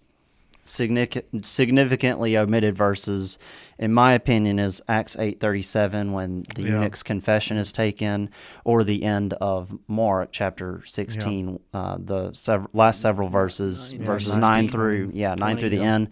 significant, 0.68 1.44
significantly 1.44 2.37
omitted 2.37 2.76
verses, 2.76 3.38
in 3.78 3.92
my 3.92 4.12
opinion, 4.12 4.58
is 4.58 4.80
Acts 4.88 5.16
8:37 5.18 6.12
when 6.12 6.44
the 6.54 6.62
Yeah. 6.62 6.68
eunuch's 6.70 7.02
confession 7.02 7.56
is 7.56 7.72
taken, 7.72 8.30
or 8.64 8.84
the 8.84 9.04
end 9.04 9.34
of 9.34 9.76
Mark 9.88 10.30
chapter 10.32 10.82
16, 10.84 11.58
uh, 11.75 11.96
the 11.98 12.32
sev- 12.32 12.66
last 12.72 13.00
several 13.00 13.28
verses, 13.28 13.92
Yeah, 13.92 14.04
verses 14.04 14.37
19, 14.37 14.40
nine 14.40 14.68
through 14.68 15.10
yeah 15.14 15.34
nine 15.34 15.56
through 15.58 15.70
the 15.70 15.76
yeah. 15.76 15.94
end, 15.94 16.08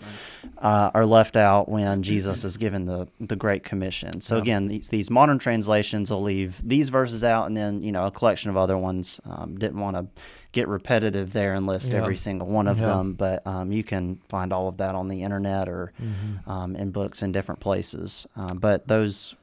uh, 0.58 0.90
are 0.94 1.06
left 1.06 1.36
out 1.36 1.68
when 1.68 2.02
Jesus 2.02 2.44
is 2.44 2.56
given 2.56 2.86
the 2.86 3.08
the 3.20 3.36
Great 3.36 3.62
Commission. 3.64 4.20
So 4.20 4.36
Yeah. 4.36 4.42
again, 4.42 4.68
these 4.68 4.88
these 4.88 5.10
modern 5.10 5.38
translations 5.38 6.10
will 6.10 6.22
leave 6.22 6.60
these 6.64 6.88
verses 6.88 7.22
out, 7.24 7.46
and 7.46 7.56
then 7.56 7.82
you 7.82 7.92
know 7.92 8.06
a 8.06 8.10
collection 8.10 8.50
of 8.50 8.56
other 8.56 8.78
ones. 8.78 9.20
Um, 9.28 9.56
didn't 9.58 9.80
want 9.80 9.96
to 9.96 10.06
get 10.56 10.66
repetitive 10.68 11.32
there 11.34 11.52
and 11.54 11.66
list 11.66 11.92
Yeah. 11.92 11.98
every 11.98 12.16
single 12.16 12.48
one 12.48 12.66
of 12.66 12.78
Yeah. 12.78 12.86
them, 12.86 13.12
but 13.12 13.46
um, 13.46 13.70
you 13.70 13.84
can 13.84 14.18
find 14.30 14.52
all 14.52 14.68
of 14.68 14.78
that 14.78 14.94
on 14.94 15.08
the 15.08 15.22
internet 15.22 15.68
or 15.68 15.92
Mhm. 16.02 16.48
um, 16.50 16.74
in 16.76 16.90
books 16.90 17.22
in 17.22 17.30
different 17.30 17.60
places. 17.60 18.26
Uh, 18.36 18.54
but 18.54 18.88
those 18.88 19.36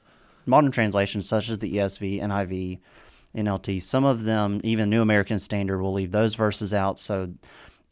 modern 0.48 0.72
translations, 0.72 1.28
such 1.30 1.50
as 1.50 1.60
the 1.60 1.78
ESV, 1.78 2.20
NIV, 2.20 2.80
NLT, 3.36 3.80
some 3.80 4.04
of 4.04 4.24
them, 4.24 4.60
even 4.64 4.90
New 4.90 5.02
American 5.02 5.38
Standard, 5.40 5.80
will 5.82 5.94
leave 5.94 6.12
those 6.12 6.34
verses 6.36 6.74
out. 6.74 7.00
So 7.00 7.30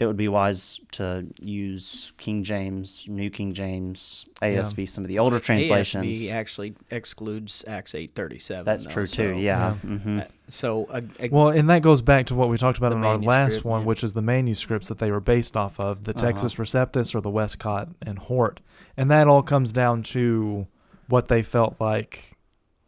it 0.02 0.08
would 0.08 0.18
be 0.18 0.28
wise 0.28 0.80
to 0.94 1.28
use 1.40 2.12
King 2.18 2.44
James, 2.44 3.06
New 3.08 3.30
King 3.30 3.54
James, 3.54 4.26
ASV, 4.42 4.90
some 4.90 5.04
of 5.04 5.08
the 5.08 5.20
older 5.20 5.40
translations. 5.40 6.06
ASV 6.06 6.32
actually 6.32 6.74
excludes 6.90 7.64
Acts 7.68 7.94
eight 7.94 8.16
thirty 8.16 8.40
seven. 8.40 8.66
That's 8.66 8.86
true 8.86 9.06
too. 9.06 9.36
Yeah. 9.38 9.76
hmm 9.76 10.20
Uh, 10.20 10.24
So 10.48 10.86
uh, 10.86 11.02
uh, 11.20 11.28
Well, 11.32 11.50
and 11.50 11.70
that 11.70 11.84
goes 11.84 12.02
back 12.02 12.26
to 12.28 12.36
what 12.36 12.50
we 12.50 12.58
talked 12.58 12.80
about 12.80 12.92
in 12.94 13.04
our 13.06 13.18
last 13.18 13.64
one, 13.64 13.82
yeah. 13.82 13.88
which 13.88 14.04
is 14.04 14.14
the 14.14 14.22
manuscripts 14.24 14.88
that 14.88 14.98
they 14.98 15.12
were 15.12 15.20
based 15.22 15.56
off 15.56 15.80
of, 15.80 16.04
the 16.06 16.16
Uh-huh. 16.16 16.28
Textus 16.32 16.58
Receptus 16.58 17.14
or 17.16 17.22
the 17.22 17.30
Westcott 17.30 17.90
and 18.02 18.18
Hort. 18.18 18.60
And 18.98 19.10
that 19.12 19.28
all 19.28 19.44
comes 19.44 19.72
down 19.72 20.02
to 20.04 20.66
what 21.08 21.28
they 21.28 21.44
felt 21.44 21.76
like 21.80 22.32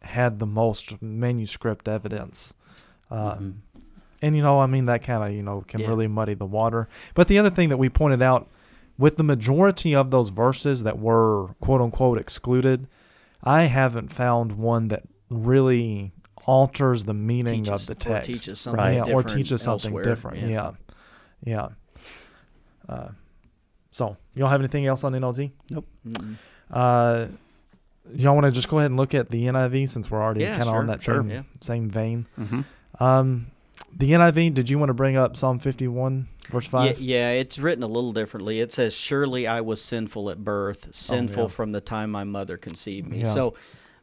had 0.02 0.40
the 0.40 0.46
most 0.46 1.00
manuscript 1.00 1.88
evidence. 1.88 2.54
Uh, 3.10 3.34
Mhm. 3.36 3.52
And, 4.24 4.34
you 4.36 4.42
know, 4.42 4.60
I 4.60 4.66
mean, 4.66 4.86
that 4.86 5.02
kind 5.02 5.22
of, 5.26 5.32
you 5.32 5.42
know, 5.42 5.64
can 5.68 5.80
Yeah. 5.80 5.88
really 5.88 6.06
muddy 6.08 6.34
the 6.34 6.46
water. 6.46 6.88
But 7.14 7.28
the 7.28 7.38
other 7.38 7.50
thing 7.50 7.68
that 7.68 7.76
we 7.76 7.88
pointed 7.88 8.22
out 8.22 8.48
with 8.96 9.16
the 9.16 9.22
majority 9.24 9.94
of 9.94 10.10
those 10.10 10.28
verses 10.30 10.82
that 10.84 10.98
were 10.98 11.48
quote 11.60 11.80
unquote 11.80 12.18
excluded, 12.18 12.86
I 13.42 13.62
haven't 13.64 14.12
found 14.12 14.52
one 14.52 14.88
that 14.88 15.02
really 15.30 16.12
alters 16.46 17.04
the 17.04 17.14
meaning 17.14 17.64
teaches, 17.64 17.88
of 17.88 17.98
the 17.98 18.10
or 18.10 18.14
text 18.16 18.26
teaches 18.28 18.60
something 18.60 18.82
Right. 18.84 19.06
yeah, 19.06 19.12
or 19.14 19.22
teaches 19.22 19.62
something 19.62 19.90
elsewhere. 19.92 20.04
different. 20.04 20.38
Yeah, 20.48 20.70
yeah. 21.44 21.68
Uh, 22.88 23.08
so, 23.90 24.16
y'all 24.34 24.48
have 24.48 24.60
anything 24.60 24.86
else 24.86 25.04
on 25.04 25.12
NLT? 25.12 25.50
Mm-mm. 25.70 26.36
Uh, 26.70 27.26
y'all 28.14 28.34
want 28.34 28.44
to 28.44 28.50
just 28.50 28.68
go 28.68 28.78
ahead 28.78 28.90
and 28.90 28.98
look 28.98 29.14
at 29.14 29.30
the 29.30 29.44
NIV 29.46 29.88
since 29.88 30.10
we're 30.10 30.22
already 30.22 30.40
Yeah, 30.42 30.56
kind 30.56 30.68
of 30.68 30.74
on 30.74 30.86
that 30.88 31.02
sure, 31.02 31.20
same 31.22 31.30
yeah. 31.30 31.42
same 31.60 31.88
vein. 31.90 32.26
hmm 32.36 32.60
Um, 33.00 33.46
the 33.96 34.10
NIV. 34.12 34.54
Did 34.54 34.70
you 34.70 34.78
want 34.78 34.90
to 34.90 34.94
bring 34.94 35.16
up 35.16 35.36
Psalm 35.36 35.58
51 35.58 36.28
verse 36.50 36.66
five? 36.66 36.98
yeah, 37.00 37.30
it's 37.30 37.58
written 37.58 37.82
a 37.82 37.88
little 37.88 38.12
differently. 38.12 38.60
It 38.60 38.72
says, 38.72 38.94
"Surely 38.94 39.46
I 39.46 39.60
was 39.60 39.80
sinful 39.80 40.30
at 40.30 40.42
birth, 40.44 40.94
sinful 40.94 41.42
Oh, 41.44 41.46
yeah. 41.46 41.50
from 41.52 41.72
the 41.72 41.80
time 41.80 42.10
my 42.10 42.24
mother 42.24 42.56
conceived 42.56 43.08
me." 43.10 43.20
Yeah. 43.20 43.26
So, 43.32 43.54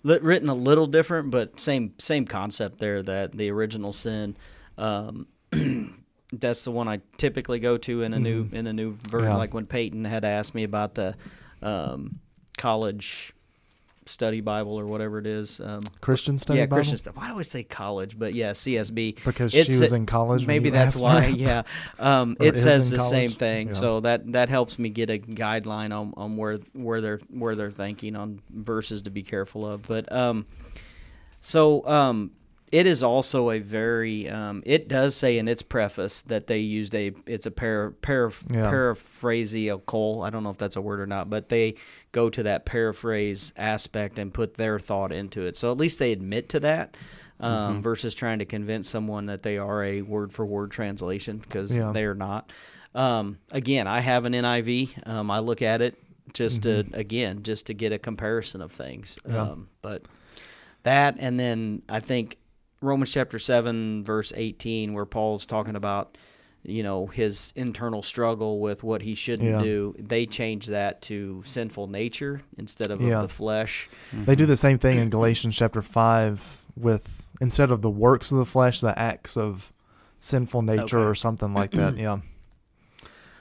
written 0.04 0.50
a 0.50 0.56
little 0.56 0.88
different, 0.88 1.30
but 1.32 1.60
same 1.60 1.94
same 2.00 2.26
concept 2.26 2.80
there. 2.80 3.04
That 3.04 3.34
the 3.34 3.50
original 3.52 3.94
sin, 3.94 4.38
um, 4.78 5.28
that's 6.34 6.64
the 6.64 6.72
one 6.72 6.88
I 6.88 7.02
typically 7.18 7.60
go 7.60 7.78
to 7.80 8.02
in 8.04 8.14
a 8.14 8.20
new 8.20 8.46
Mhm. 8.46 8.54
in 8.54 8.68
a 8.68 8.74
new 8.74 8.92
version. 9.10 9.30
Yeah. 9.32 9.36
Like 9.38 9.54
when 9.54 9.66
Peyton 9.66 10.06
had 10.06 10.24
asked 10.26 10.56
me 10.56 10.64
about 10.64 10.96
the 10.96 11.16
um, 11.62 12.20
college 12.58 13.34
study 14.06 14.42
Bible 14.42 14.80
or 14.80 14.86
whatever 14.86 15.20
it 15.20 15.28
is. 15.28 15.60
Um, 15.60 15.84
Christian 16.02 16.38
study 16.38 16.60
yeah, 16.60 16.66
Bible? 16.66 16.78
Christian 16.78 16.98
stuff. 16.98 17.16
Why 17.16 17.30
do 17.32 17.38
I 17.40 17.44
say 17.44 17.64
college? 17.64 18.18
But 18.18 18.34
yeah, 18.34 18.52
CSB. 18.52 19.24
because 19.24 19.54
It's 19.54 19.74
she 19.74 19.80
was 19.80 19.94
a- 19.94 19.96
in 19.96 20.06
college. 20.06 20.46
Maybe 20.48 20.70
that's 20.70 20.98
why. 21.00 21.22
her? 21.24 21.30
Yeah, 21.42 21.64
um, 22.00 22.36
it 22.40 22.56
says 22.56 22.90
the 22.90 23.00
same 23.00 23.32
thing, 23.32 23.68
Yeah. 23.68 23.74
so 23.74 24.00
that 24.02 24.32
that 24.34 24.50
helps 24.50 24.78
me 24.80 24.90
get 24.90 25.10
a 25.10 25.18
guideline 25.20 25.98
on, 25.98 26.14
on 26.18 26.38
where 26.38 26.60
where 26.74 27.02
they're 27.02 27.20
where 27.30 27.56
they're 27.56 27.72
thinking 27.72 28.16
on 28.16 28.42
verses 28.50 29.04
to 29.04 29.10
be 29.12 29.24
careful 29.24 29.66
of. 29.66 29.84
But 29.84 30.12
um, 30.12 30.46
so 31.40 31.86
um, 31.88 32.32
it 32.72 32.86
is 32.88 33.04
also 33.04 33.50
a 33.52 33.60
very 33.60 34.30
um, 34.30 34.64
it 34.66 34.88
does 34.88 35.16
say 35.16 35.38
in 35.38 35.48
its 35.48 35.62
preface 35.62 36.22
that 36.24 36.48
they 36.48 36.60
used 36.60 36.96
a 36.96 37.12
it's 37.26 37.46
a 37.46 37.52
para, 37.52 37.92
para, 37.92 38.32
Yeah. 38.52 38.70
paraphrasical. 38.70 40.22
I 40.24 40.30
don't 40.30 40.44
know 40.44 40.50
if 40.50 40.58
that's 40.58 40.76
a 40.76 40.82
word 40.82 41.00
or 41.00 41.08
not, 41.08 41.30
but 41.30 41.50
they 41.50 41.76
go 42.12 42.30
to 42.30 42.44
that 42.44 42.66
paraphrase 42.66 43.54
aspect 43.58 44.18
and 44.18 44.34
put 44.34 44.56
their 44.56 44.80
thought 44.80 45.12
into 45.12 45.42
it. 45.42 45.58
So 45.58 45.72
at 45.72 45.78
least 45.78 46.00
they 46.00 46.12
admit 46.12 46.50
to 46.50 46.60
that. 46.62 46.96
Um, 47.40 47.52
Mm-hmm. 47.74 47.82
Versus 47.82 48.14
trying 48.14 48.38
to 48.38 48.46
convince 48.46 48.88
someone 48.88 49.26
that 49.26 49.42
they 49.42 49.58
are 49.58 49.84
a 49.84 50.04
word 50.04 50.32
for 50.32 50.46
word 50.46 50.70
translation 50.70 51.40
because 51.40 51.76
Yeah. 51.76 51.92
they 51.92 52.06
are 52.06 52.14
not. 52.14 52.52
Um, 52.94 53.40
again, 53.52 53.88
I 53.88 54.02
have 54.02 54.26
an 54.26 54.34
NIV. 54.34 55.08
Um, 55.08 55.32
I 55.32 55.40
look 55.40 55.64
at 55.64 55.82
it 55.82 55.96
just 56.34 56.62
to 56.64 56.86
again 56.94 57.42
just 57.42 57.66
to 57.66 57.74
get 57.74 57.92
a 57.92 57.98
comparison 57.98 58.62
of 58.62 58.72
things. 58.72 59.18
Mm-hmm. 59.26 59.34
Yeah. 59.36 59.42
Um, 59.42 59.70
but 59.82 60.04
that 60.84 61.16
and 61.18 61.40
then 61.40 61.82
I 61.90 62.00
think 62.00 62.38
Romans 62.82 63.12
chapter 63.12 63.38
7 63.40 64.04
verse 64.04 64.34
18 64.36 64.94
where 64.94 65.06
Paul's 65.06 65.46
talking 65.46 65.76
about 65.76 66.18
you 66.64 66.84
know 66.84 67.08
his 67.08 67.54
internal 67.56 68.02
struggle 68.02 68.60
with 68.60 68.84
what 68.84 69.02
he 69.04 69.16
shouldn't 69.16 69.50
Yeah. 69.50 69.60
do 69.62 69.96
they 70.00 70.26
change 70.26 70.68
that 70.68 71.02
to 71.04 71.42
sinful 71.46 71.88
nature 71.88 72.42
instead 72.58 72.92
of, 72.92 73.00
of 73.02 73.22
the 73.22 73.28
flesh 73.28 73.90
They 74.14 74.36
do 74.36 74.46
the 74.46 74.58
same 74.58 74.78
thing 74.80 74.98
in 74.98 75.10
Galatians 75.10 75.56
chapter 75.56 75.82
five 75.82 76.64
with 76.76 77.24
instead 77.40 77.72
of 77.72 77.82
the 77.82 77.90
works 77.90 78.32
of 78.32 78.38
the 78.38 78.46
flesh, 78.46 78.82
the 78.82 78.98
acts 78.98 79.36
of 79.38 79.74
sinful 80.20 80.62
nature 80.62 81.00
Okay. 81.00 81.08
or 81.10 81.16
something 81.16 81.54
like 81.54 81.72
that. 81.72 81.98
Yeah. 81.98 82.20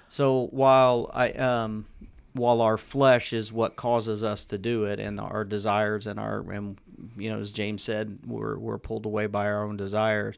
so 0.09 0.49
while 0.51 1.11
I 1.15 1.31
um 1.33 1.87
while 2.33 2.61
our 2.63 2.79
flesh 2.79 3.33
is 3.33 3.53
what 3.53 3.75
causes 3.77 4.23
us 4.23 4.45
to 4.47 4.57
do 4.59 4.85
it 4.85 5.01
and 5.01 5.19
our 5.21 5.45
desires 5.45 6.07
and 6.07 6.19
our 6.21 6.39
and 6.51 6.79
you 7.17 7.29
know 7.29 7.39
as 7.41 7.53
James 7.53 7.83
said 7.83 8.19
we're 8.27 8.59
we're 8.59 8.79
pulled 8.79 9.07
away 9.07 9.27
by 9.27 9.47
our 9.47 9.65
own 9.65 9.77
desires 9.77 10.37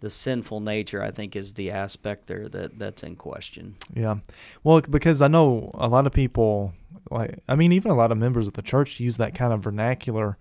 the 0.00 0.10
sinful 0.10 0.60
nature 0.60 1.02
I 1.02 1.10
think 1.10 1.34
is 1.34 1.54
the 1.54 1.70
aspect 1.70 2.26
there 2.26 2.48
that 2.50 2.78
that's 2.78 3.02
in 3.02 3.16
question 3.16 3.74
Yeah. 3.94 4.16
Well, 4.62 4.80
because 4.82 5.22
I 5.22 5.28
know 5.28 5.70
a 5.74 5.88
lot 5.88 6.06
of 6.06 6.12
people, 6.12 6.74
like, 7.10 7.38
I 7.48 7.54
mean, 7.56 7.72
even 7.72 7.90
a 7.90 7.94
lot 7.94 8.12
of 8.12 8.18
members 8.18 8.46
of 8.46 8.52
the 8.52 8.62
church 8.62 9.00
use 9.00 9.16
that 9.16 9.34
kind 9.34 9.54
of 9.54 9.62
vernacular. 9.62 10.36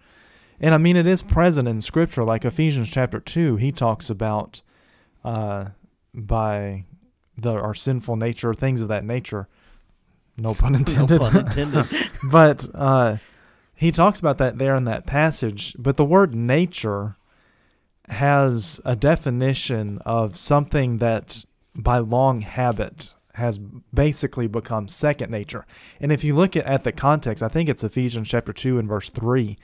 And 0.59 0.73
I 0.73 0.77
mean, 0.77 0.97
it 0.97 1.07
is 1.07 1.21
present 1.21 1.67
in 1.69 1.79
Scripture. 1.79 2.23
Like 2.25 2.43
Ephesians 2.43 2.89
chapter 2.89 3.19
2, 3.21 3.55
he 3.55 3.71
talks 3.71 4.09
about 4.09 4.61
uh, 5.23 5.67
by 6.13 6.83
the 7.37 7.51
our 7.51 7.73
sinful 7.73 8.17
nature, 8.17 8.53
things 8.53 8.81
of 8.81 8.89
that 8.89 9.05
nature. 9.05 9.47
No 10.37 10.53
pun 10.53 10.75
intended. 10.81 11.21
no 11.21 11.29
pun 11.29 11.45
intended 11.45 11.87
but 12.31 12.67
uh, 12.73 13.17
he 13.75 13.91
talks 13.91 14.19
about 14.19 14.37
that 14.37 14.57
there 14.57 14.75
in 14.75 14.85
that 14.85 15.05
passage. 15.05 15.75
But 15.77 15.97
the 15.97 16.05
word 16.05 16.33
nature 16.33 17.17
has 18.07 18.79
a 18.85 18.95
definition 18.95 19.99
of 20.05 20.37
something 20.37 20.99
that 20.99 21.43
by 21.75 21.97
long 21.97 22.41
habit 22.41 23.13
has 23.33 23.57
basically 23.57 24.47
become 24.47 24.87
second 24.87 25.29
nature. 25.29 25.65
And 25.99 26.11
if 26.11 26.23
you 26.23 26.33
look 26.33 26.55
at, 26.55 26.83
the 26.85 26.93
context, 26.93 27.43
I 27.43 27.49
think 27.49 27.67
it's 27.67 27.83
Ephesians 27.83 28.29
chapter 28.29 28.53
2 28.53 28.79
and 28.79 28.87
verse 28.87 29.09
3. 29.09 29.57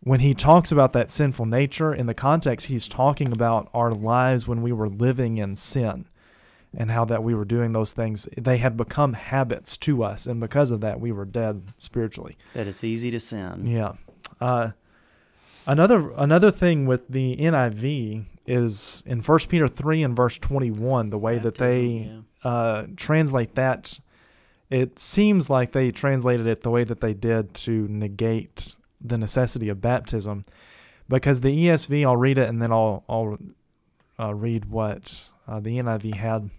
When 0.00 0.20
he 0.20 0.34
talks 0.34 0.70
about 0.70 0.92
that 0.92 1.10
sinful 1.10 1.46
nature, 1.46 1.92
in 1.92 2.06
the 2.06 2.14
context, 2.14 2.66
he's 2.66 2.86
talking 2.86 3.32
about 3.32 3.68
our 3.74 3.90
lives 3.90 4.46
when 4.46 4.62
we 4.62 4.70
were 4.70 4.86
living 4.86 5.38
in 5.38 5.56
sin 5.56 6.06
and 6.76 6.90
how 6.90 7.04
that 7.06 7.24
we 7.24 7.34
were 7.34 7.44
doing 7.44 7.72
those 7.72 7.92
things. 7.92 8.28
They 8.36 8.58
had 8.58 8.76
become 8.76 9.14
habits 9.14 9.76
to 9.78 10.04
us, 10.04 10.26
and 10.26 10.38
because 10.38 10.70
of 10.70 10.80
that, 10.82 11.00
we 11.00 11.10
were 11.10 11.24
dead 11.24 11.72
spiritually. 11.78 12.36
That 12.52 12.66
it's 12.66 12.84
easy 12.84 13.10
to 13.10 13.18
sin. 13.18 13.66
Yeah. 13.66 13.94
Uh, 14.40 14.70
another 15.66 16.10
another 16.16 16.50
thing 16.50 16.86
with 16.86 17.08
the 17.08 17.36
NIV 17.36 18.26
is 18.46 19.02
in 19.06 19.22
First 19.22 19.48
Peter 19.48 19.66
three 19.66 20.02
and 20.02 20.14
verse 20.14 20.38
twenty 20.38 20.70
one. 20.70 21.08
The 21.10 21.18
way 21.18 21.38
that 21.38 21.56
they 21.56 21.98
Baptism, 21.98 22.26
uh, 22.44 22.84
translate 22.96 23.54
that, 23.54 23.98
it 24.68 24.98
seems 24.98 25.48
like 25.48 25.72
they 25.72 25.90
translated 25.90 26.46
it 26.46 26.62
the 26.62 26.70
way 26.70 26.84
that 26.84 27.00
they 27.00 27.14
did 27.14 27.54
to 27.54 27.88
negate 27.88 28.76
the 29.00 29.16
necessity 29.16 29.68
of 29.68 29.80
baptism, 29.80 30.42
because 31.08 31.40
the 31.40 31.66
ESV, 31.66 32.04
I'll 32.04 32.16
read 32.16 32.36
it 32.38 32.48
and 32.50 32.60
then 32.60 32.70
I'll 32.70 33.02
I'll 33.08 33.38
uh, 34.18 34.34
read 34.34 34.66
what 34.66 35.28
uh, 35.48 35.60
the 35.60 35.78
NIV 35.78 36.14
had. 36.16 36.50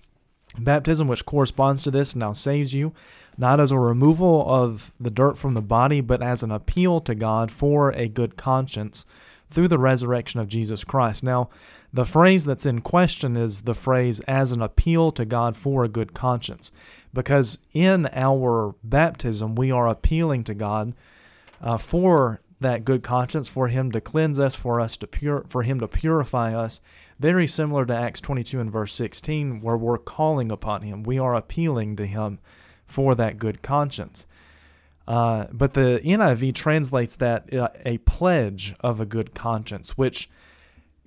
Baptism, 0.58 1.08
which 1.08 1.26
corresponds 1.26 1.82
to 1.84 1.92
this, 1.92 2.16
now 2.16 2.34
saves 2.34 2.74
you, 2.74 2.94
not 3.38 3.60
as 3.60 3.72
a 3.72 3.80
removal 3.80 4.46
of 4.48 4.92
the 5.00 5.12
dirt 5.12 5.38
from 5.38 5.54
the 5.54 5.62
body, 5.62 6.02
but 6.02 6.22
as 6.22 6.44
an 6.44 6.52
appeal 6.52 7.00
to 7.02 7.14
God 7.14 7.52
for 7.52 7.92
a 7.92 8.08
good 8.08 8.36
conscience 8.36 9.06
through 9.52 9.68
the 9.68 9.78
resurrection 9.78 10.40
of 10.40 10.48
Jesus 10.48 10.84
Christ. 10.84 11.24
Now, 11.24 11.50
the 11.94 12.06
phrase 12.06 12.46
that's 12.46 12.66
in 12.66 12.82
question 12.82 13.38
is 13.38 13.62
the 13.62 13.74
phrase 13.74 14.20
as 14.22 14.52
an 14.52 14.62
appeal 14.62 15.12
to 15.12 15.26
God 15.26 15.56
for 15.56 15.84
a 15.84 15.90
good 15.90 16.14
conscience, 16.14 16.72
because 17.14 17.60
in 17.74 18.08
our 18.12 18.76
baptism, 18.84 19.56
we 19.56 19.72
are 19.72 19.88
appealing 19.88 20.44
to 20.46 20.54
God 20.54 20.94
uh, 21.62 21.78
for 21.78 22.42
that 22.60 22.86
good 22.86 23.04
conscience, 23.04 23.48
for 23.48 23.68
Him 23.68 23.92
to 23.92 24.02
cleanse 24.02 24.40
us, 24.40 24.56
for 24.56 24.82
us 24.82 24.98
to 24.98 25.08
pure, 25.08 25.46
for 25.48 25.64
Him 25.64 25.80
to 25.80 25.88
purify 25.88 26.54
us. 26.54 26.82
Very 27.20 27.48
similar 27.48 27.86
to 27.86 27.96
Acts 27.96 28.22
22 28.22 28.60
and 28.60 28.72
verse 28.72 28.94
16, 28.94 29.62
where 29.62 29.78
we're 29.78 29.98
calling 29.98 30.52
upon 30.52 30.84
Him. 30.84 31.04
We 31.04 31.18
are 31.18 31.36
appealing 31.36 31.96
to 31.96 32.06
Him 32.06 32.40
for 32.86 33.16
that 33.16 33.40
good 33.40 33.62
conscience. 33.62 34.28
Uh, 35.08 35.46
but 35.52 35.74
the 35.74 36.02
NIV 36.04 36.54
translates 36.54 37.16
that 37.16 37.52
uh, 37.54 37.70
a 37.86 37.98
pledge 38.00 38.76
of 38.82 39.00
a 39.00 39.06
good 39.06 39.34
conscience, 39.34 39.98
which 39.98 40.30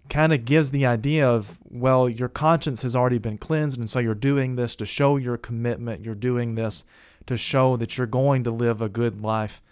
kind 0.08 0.32
of 0.32 0.44
gives 0.44 0.70
the 0.70 0.84
idea 0.84 1.28
of, 1.28 1.58
well, 1.68 2.08
your 2.08 2.28
conscience 2.28 2.82
has 2.82 2.96
already 2.96 3.18
been 3.18 3.38
cleansed, 3.38 3.78
and 3.78 3.88
so 3.88 3.98
you're 3.98 4.14
doing 4.14 4.56
this 4.56 4.74
to 4.76 4.86
show 4.86 5.16
your 5.16 5.36
commitment. 5.36 6.04
You're 6.04 6.14
doing 6.14 6.56
this 6.56 6.84
to 7.26 7.36
show 7.36 7.76
that 7.76 7.96
you're 7.96 8.06
going 8.06 8.42
to 8.44 8.50
live 8.50 8.82
a 8.82 8.88
good 8.88 9.22
life 9.22 9.62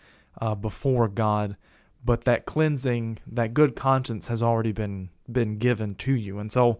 uh, 0.40 0.55
before 0.55 1.09
God. 1.09 1.57
But 2.04 2.24
that 2.24 2.46
cleansing, 2.46 3.18
that 3.26 3.52
good 3.54 3.74
conscience 3.76 4.28
has 4.28 4.42
already 4.42 4.72
been 4.72 5.11
been 5.30 5.58
given 5.58 5.94
to 5.96 6.12
you, 6.14 6.38
and 6.38 6.50
so 6.50 6.78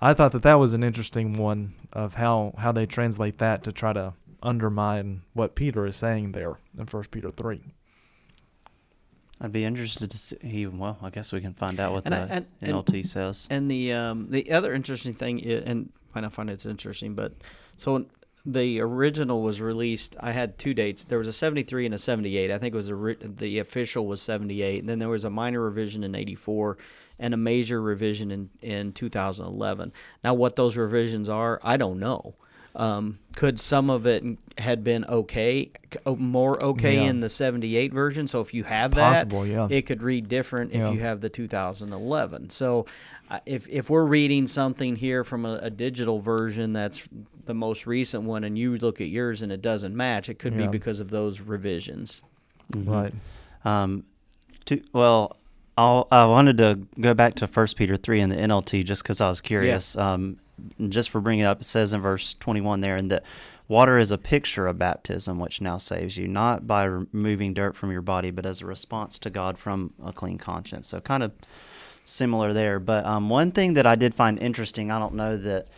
I 0.00 0.14
thought 0.14 0.32
that 0.32 0.42
that 0.42 0.54
was 0.54 0.74
an 0.74 0.82
interesting 0.82 1.34
one 1.34 1.74
of 1.92 2.14
how 2.14 2.54
how 2.58 2.72
they 2.72 2.86
translate 2.86 3.38
that 3.38 3.62
to 3.64 3.72
try 3.72 3.92
to 3.92 4.14
undermine 4.42 5.22
what 5.34 5.54
Peter 5.54 5.86
is 5.86 5.96
saying 5.96 6.32
there 6.32 6.58
in 6.78 6.86
First 6.86 7.10
Peter 7.10 7.30
three. 7.30 7.60
I'd 9.40 9.52
be 9.52 9.64
interested 9.64 10.10
to 10.10 10.16
see. 10.18 10.66
Well, 10.66 10.98
I 11.02 11.10
guess 11.10 11.32
we 11.32 11.40
can 11.40 11.54
find 11.54 11.78
out 11.78 11.92
what 11.92 12.04
And 12.06 12.14
the 12.14 12.18
and- 12.34 12.46
and- 12.60 12.72
NLT 12.72 13.06
says. 13.06 13.46
And 13.50 13.70
the 13.70 13.92
um, 13.92 14.28
the 14.30 14.50
other 14.50 14.74
interesting 14.74 15.14
thing, 15.14 15.38
is, 15.38 15.62
and 15.64 15.92
might 16.14 16.22
not 16.22 16.32
find 16.32 16.50
it's 16.50 16.66
interesting, 16.66 17.14
but 17.14 17.32
so 17.76 18.06
the 18.46 18.80
original 18.80 19.42
was 19.42 19.60
released. 19.60 20.16
I 20.20 20.32
had 20.32 20.58
two 20.58 20.72
dates. 20.74 21.04
There 21.04 21.18
was 21.18 21.28
a 21.28 21.32
73 21.32 21.86
and 21.86 21.94
a 21.94 21.98
78. 21.98 22.50
I 22.50 22.58
think 22.58 22.72
it 22.72 22.76
was 22.76 22.90
a, 22.90 23.16
the 23.22 23.58
official 23.58 24.06
was 24.06 24.22
78, 24.22 24.80
and 24.80 24.88
then 24.88 24.98
there 24.98 25.08
was 25.08 25.24
a 25.24 25.30
minor 25.30 25.60
revision 25.60 26.02
in 26.04 26.14
84 26.14 26.78
and 27.18 27.34
a 27.34 27.36
major 27.36 27.82
revision 27.82 28.30
in 28.30 28.50
in 28.62 28.92
2011. 28.92 29.92
Now, 30.24 30.34
what 30.34 30.56
those 30.56 30.76
revisions 30.76 31.28
are, 31.28 31.60
I 31.62 31.76
don't 31.76 31.98
know. 31.98 32.34
Um, 32.76 33.18
could 33.34 33.58
some 33.58 33.90
of 33.90 34.06
it 34.06 34.22
had 34.58 34.84
been 34.84 35.04
okay, 35.06 35.72
oh, 36.06 36.14
more 36.14 36.62
okay 36.62 36.96
Yeah. 36.96 37.10
in 37.10 37.20
the 37.20 37.30
78 37.30 37.92
version? 37.92 38.28
So 38.28 38.40
if 38.40 38.54
you 38.54 38.62
have 38.64 38.92
possible, 38.92 39.42
that, 39.42 39.48
yeah. 39.48 39.66
it 39.68 39.82
could 39.82 40.00
read 40.00 40.28
different 40.28 40.70
if 40.72 40.78
Yeah. 40.78 40.92
you 40.92 41.00
have 41.00 41.20
the 41.20 41.28
2011. 41.28 42.50
So 42.50 42.86
uh, 43.30 43.40
if 43.46 43.68
if 43.68 43.90
we're 43.90 44.04
reading 44.06 44.46
something 44.46 44.96
here 44.96 45.24
from 45.24 45.44
a, 45.44 45.58
a 45.62 45.70
digital 45.70 46.20
version 46.20 46.72
that's 46.72 47.08
the 47.48 47.54
most 47.54 47.84
recent 47.86 48.22
one, 48.22 48.44
and 48.44 48.56
you 48.56 48.76
look 48.78 49.00
at 49.00 49.08
yours 49.08 49.42
and 49.42 49.50
it 49.50 49.60
doesn't 49.60 49.96
match, 49.96 50.28
it 50.28 50.38
could 50.38 50.52
Yeah. 50.54 50.66
be 50.66 50.68
because 50.68 51.00
of 51.00 51.10
those 51.10 51.40
revisions. 51.40 52.22
Mhm. 52.72 52.86
Right. 52.88 53.14
Um, 53.64 54.04
to, 54.66 54.80
well, 54.92 55.36
I'll, 55.76 56.06
I 56.12 56.24
wanted 56.26 56.58
to 56.58 56.80
go 57.00 57.14
back 57.14 57.34
to 57.36 57.46
First 57.46 57.76
Peter 57.76 57.96
three 57.96 58.20
in 58.20 58.30
the 58.30 58.36
NLT 58.36 58.84
just 58.84 59.02
because 59.02 59.20
I 59.20 59.28
was 59.28 59.40
curious. 59.40 59.96
Um, 59.96 60.36
just 60.88 61.10
for 61.10 61.20
bringing 61.20 61.44
it 61.44 61.48
up, 61.48 61.60
it 61.60 61.64
says 61.64 61.92
in 61.92 62.00
verse 62.00 62.34
twenty 62.34 62.60
one 62.60 62.80
there, 62.80 62.96
and 62.96 63.10
that 63.10 63.22
water 63.68 63.96
is 63.98 64.10
a 64.10 64.18
picture 64.18 64.66
of 64.66 64.76
baptism, 64.78 65.38
which 65.38 65.60
now 65.60 65.78
saves 65.78 66.16
you, 66.16 66.26
not 66.28 66.66
by 66.66 66.82
removing 66.84 67.54
dirt 67.54 67.76
from 67.76 67.90
your 67.92 68.02
body, 68.02 68.30
but 68.30 68.44
as 68.44 68.60
a 68.60 68.66
response 68.66 69.18
to 69.20 69.30
God 69.30 69.56
from 69.56 69.92
a 70.04 70.12
clean 70.12 70.36
conscience. 70.38 70.88
So 70.88 71.00
kind 71.00 71.22
of 71.22 71.32
similar 72.04 72.52
there. 72.52 72.80
But 72.80 73.06
um, 73.06 73.28
one 73.28 73.52
thing 73.52 73.74
that 73.74 73.86
I 73.86 73.94
did 73.94 74.14
find 74.14 74.38
interesting, 74.42 74.90
I 74.90 74.98
don't 74.98 75.14
know 75.14 75.36
that 75.36 75.68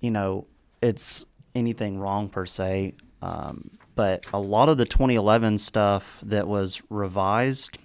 you 0.00 0.10
know 0.10 0.46
it's 0.82 1.24
anything 1.54 1.98
wrong 1.98 2.28
per 2.28 2.46
se. 2.46 2.94
Um, 3.22 3.70
but 3.94 4.26
a 4.32 4.38
lot 4.38 4.68
of 4.68 4.76
the 4.76 4.84
2011 4.84 5.58
stuff 5.58 6.20
that 6.26 6.46
was 6.46 6.82
revised, 6.90 7.78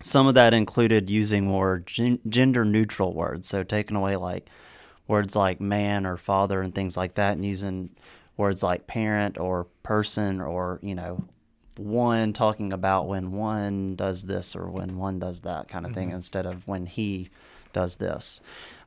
some 0.00 0.26
of 0.26 0.34
that 0.34 0.54
included 0.54 1.10
using 1.10 1.46
more 1.46 1.80
gen- 1.80 2.20
gender 2.28 2.64
neutral 2.64 3.12
words. 3.12 3.48
So 3.48 3.64
taking 3.64 3.96
away 3.96 4.16
like 4.16 4.48
words 5.08 5.34
like 5.34 5.60
man 5.60 6.06
or 6.06 6.16
father 6.16 6.62
and 6.62 6.74
things 6.74 6.96
like 6.96 7.14
that, 7.14 7.32
and 7.32 7.44
using 7.44 7.90
words 8.36 8.62
like 8.62 8.86
parent 8.86 9.36
or 9.36 9.66
person 9.82 10.40
or, 10.40 10.78
you 10.82 10.94
know, 10.94 11.24
one 11.76 12.32
talking 12.32 12.72
about 12.72 13.06
when 13.06 13.32
one 13.32 13.94
does 13.96 14.22
this 14.22 14.54
or 14.54 14.68
when 14.68 14.96
one 14.96 15.18
does 15.18 15.40
that 15.40 15.68
kind 15.68 15.86
of 15.86 15.92
thing 15.92 16.08
mm-hmm. 16.08 16.16
instead 16.16 16.46
of 16.46 16.66
when 16.66 16.86
he 16.86 17.30
does 17.72 17.96
this. 17.96 18.40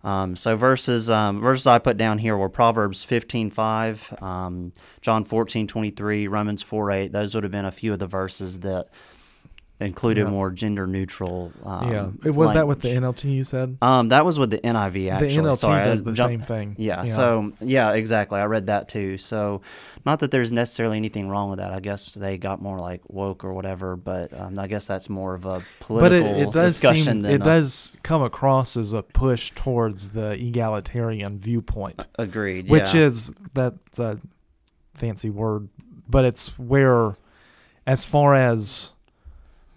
Um, 0.04 0.36
so 0.36 0.56
verses 0.56 1.10
um, 1.10 1.40
verses 1.40 1.68
I 1.68 1.80
put 1.80 1.98
down 1.98 2.18
here 2.18 2.36
were 2.36 2.50
Proverbs 2.50 3.06
15:5, 3.06 4.22
um, 4.22 4.74
John 5.02 5.26
14:23, 5.26 6.28
Romans 6.28 6.64
4:8. 6.64 7.12
Those 7.12 7.36
would 7.36 7.44
have 7.44 7.52
been 7.52 7.66
a 7.66 7.72
few 7.72 7.94
of 7.94 8.00
the 8.00 8.08
verses 8.08 8.62
that 8.62 8.88
included 9.82 10.26
yeah. 10.26 10.30
more 10.30 10.52
gender 10.52 10.86
neutral. 10.88 11.52
Um, 11.64 11.92
yeah, 11.92 12.08
it 12.24 12.32
was 12.32 12.48
language. 12.48 12.54
that 12.54 12.68
with 12.68 12.82
the 12.82 12.90
NLT 12.90 13.32
you 13.32 13.44
said. 13.44 13.78
Um, 13.82 14.10
that 14.10 14.26
was 14.26 14.38
with 14.38 14.52
the 14.52 14.60
NIV. 14.60 15.12
Actually, 15.12 15.36
the 15.36 15.42
NLT 15.42 15.58
Sorry, 15.58 15.84
does 15.84 16.04
the 16.04 16.16
same 16.16 16.42
thing. 16.42 16.76
Yeah, 16.78 17.04
yeah, 17.04 17.14
So 17.14 17.54
yeah, 17.60 17.92
exactly. 17.94 18.40
I 18.40 18.46
read 18.46 18.68
that 18.68 18.90
too. 18.90 19.18
So 19.18 19.62
not 20.06 20.20
that 20.20 20.32
there's 20.32 20.52
necessarily 20.52 20.98
anything 20.98 21.30
wrong 21.30 21.50
with 21.50 21.60
that. 21.60 21.72
I 21.72 21.80
guess 21.80 22.14
they 22.14 22.38
got 22.38 22.62
more 22.62 22.78
like 22.80 23.02
woke 23.10 23.44
or 23.44 23.54
whatever, 23.54 23.96
but 23.96 24.38
um, 24.40 24.58
I 24.60 24.68
guess 24.68 24.86
that's 24.86 25.10
more 25.10 25.34
of 25.34 25.46
a 25.46 25.64
political 25.80 26.22
but 26.22 26.40
it, 26.40 26.48
it 26.48 26.54
does 26.54 26.74
discussion. 26.74 27.24
Seem, 27.24 27.26
it 27.26 27.42
a, 27.42 27.44
does 27.44 27.94
come 28.04 28.22
across 28.22 28.78
as 28.78 28.94
a 28.94 29.02
push 29.02 29.52
towards 29.52 30.10
the 30.10 30.32
egalitarian 30.32 31.40
viewpoint. 31.40 32.08
Agreed. 32.18 32.70
Which 32.70 32.94
yeah. 32.94 33.02
is 33.02 33.34
that's 33.54 34.00
a 34.00 34.20
fancy 34.96 35.30
word, 35.30 35.70
but 36.08 36.26
it's 36.26 36.58
where, 36.60 37.16
as 37.86 38.06
far 38.06 38.36
as 38.36 38.94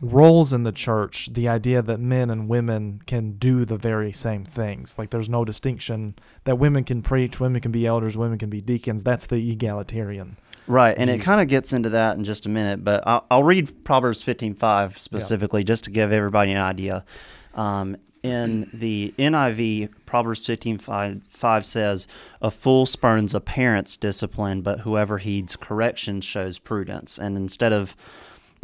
roles 0.01 0.53
in 0.53 0.65
the 0.65 0.73
church, 0.73 1.31
the 1.33 1.49
idea 1.49 1.81
that 1.83 1.99
men 2.01 2.31
and 2.31 2.49
women 2.49 3.01
can 3.07 3.33
do 3.33 3.65
the 3.65 3.77
very 3.77 4.13
same 4.13 4.45
things. 4.45 4.97
Like 4.99 5.11
there's 5.11 5.29
no 5.29 5.45
distinction 5.45 6.15
that 6.45 6.59
women 6.59 6.85
can 6.85 7.03
preach, 7.03 7.41
women 7.41 7.61
can 7.61 7.73
be 7.73 7.87
elders, 7.87 8.17
women 8.17 8.39
can 8.39 8.51
be 8.51 8.61
deacons. 8.61 9.05
That's 9.05 9.27
the 9.27 9.51
egalitarian. 9.51 10.37
Right, 10.67 10.97
and 10.97 11.11
it 11.11 11.21
kind 11.21 11.43
of 11.43 11.49
gets 11.49 11.75
into 11.75 11.91
that 11.91 12.17
in 12.17 12.25
just 12.25 12.47
a 12.47 12.49
minute, 12.49 12.83
but 12.83 13.05
I'll, 13.07 13.27
I'll 13.31 13.43
read 13.43 13.85
Proverbs 13.85 14.25
15:5 14.25 14.99
specifically 14.99 15.61
yeah. 15.61 15.67
just 15.67 15.85
to 15.85 15.91
give 15.91 16.11
everybody 16.11 16.53
an 16.53 16.63
idea. 16.63 17.05
Um, 17.53 17.99
in 18.23 18.71
the 18.73 19.13
NIV, 19.19 19.91
Proverbs 20.07 20.47
15:5 20.47 21.21
5 21.29 21.67
says, 21.67 22.09
"A 22.41 22.51
fool 22.51 22.87
spurns 22.87 23.35
a 23.35 23.41
parent's 23.41 23.99
discipline, 23.99 24.63
but 24.63 24.81
whoever 24.81 25.19
heeds 25.19 25.55
correction 25.55 26.23
shows 26.23 26.59
prudence." 26.59 27.19
And 27.19 27.37
instead 27.37 27.75
of 27.75 27.95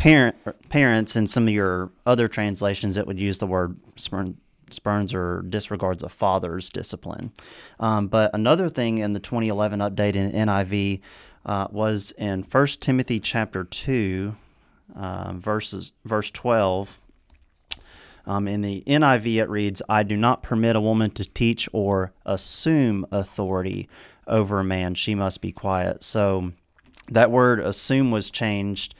parent 0.00 0.34
parents 0.70 1.14
in 1.14 1.26
some 1.26 1.46
of 1.46 1.52
your 1.52 1.90
other 2.06 2.26
translations 2.26 2.94
that 2.94 3.06
would 3.06 3.20
use 3.20 3.38
the 3.38 3.46
word 3.46 3.76
spurn, 3.96 4.34
spurns 4.70 5.12
or 5.12 5.42
disregards 5.42 6.02
a 6.02 6.08
father's 6.08 6.70
discipline. 6.70 7.30
Um, 7.78 8.08
but 8.08 8.30
another 8.32 8.70
thing 8.70 8.96
in 8.96 9.12
the 9.12 9.20
2011 9.20 9.78
update 9.80 10.16
in 10.16 10.32
NIV 10.32 11.02
uh, 11.44 11.68
was 11.70 12.12
in 12.16 12.44
1 12.44 12.66
Timothy 12.80 13.20
chapter 13.20 13.62
2, 13.62 14.34
uh, 14.96 15.32
verses 15.34 15.92
verse 16.06 16.30
12. 16.30 16.98
Um, 18.24 18.48
in 18.48 18.62
the 18.62 18.82
NIV, 18.86 19.36
it 19.36 19.50
reads, 19.50 19.82
I 19.86 20.02
do 20.02 20.16
not 20.16 20.42
permit 20.42 20.76
a 20.76 20.80
woman 20.80 21.10
to 21.10 21.24
teach 21.24 21.68
or 21.74 22.14
assume 22.24 23.04
authority 23.12 23.86
over 24.26 24.60
a 24.60 24.64
man. 24.64 24.94
She 24.94 25.14
must 25.14 25.42
be 25.42 25.52
quiet. 25.52 26.02
So 26.02 26.52
that 27.10 27.30
word 27.30 27.60
assume 27.60 28.10
was 28.10 28.30
changed 28.30 28.94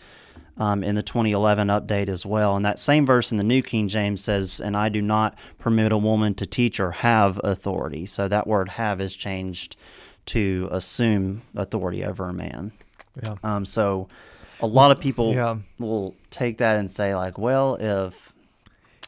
um, 0.60 0.84
in 0.84 0.94
the 0.94 1.02
2011 1.02 1.68
update 1.68 2.10
as 2.10 2.26
well. 2.26 2.54
And 2.54 2.64
that 2.66 2.78
same 2.78 3.06
verse 3.06 3.32
in 3.32 3.38
the 3.38 3.44
New 3.44 3.62
King 3.62 3.88
James 3.88 4.22
says, 4.22 4.60
And 4.60 4.76
I 4.76 4.90
do 4.90 5.00
not 5.00 5.36
permit 5.58 5.90
a 5.90 5.96
woman 5.98 6.34
to 6.34 6.46
teach 6.46 6.78
or 6.78 6.92
have 6.92 7.40
authority. 7.42 8.04
So 8.04 8.28
that 8.28 8.46
word 8.46 8.68
have 8.68 9.00
is 9.00 9.16
changed 9.16 9.76
to 10.26 10.68
assume 10.70 11.42
authority 11.56 12.04
over 12.04 12.28
a 12.28 12.34
man. 12.34 12.72
Yeah. 13.24 13.36
Um, 13.42 13.64
so 13.64 14.08
a 14.60 14.66
lot 14.66 14.90
of 14.90 15.00
people 15.00 15.34
yeah. 15.34 15.56
will 15.78 16.14
take 16.28 16.58
that 16.58 16.78
and 16.78 16.90
say, 16.90 17.14
like, 17.14 17.38
well, 17.38 17.76
if 17.80 18.34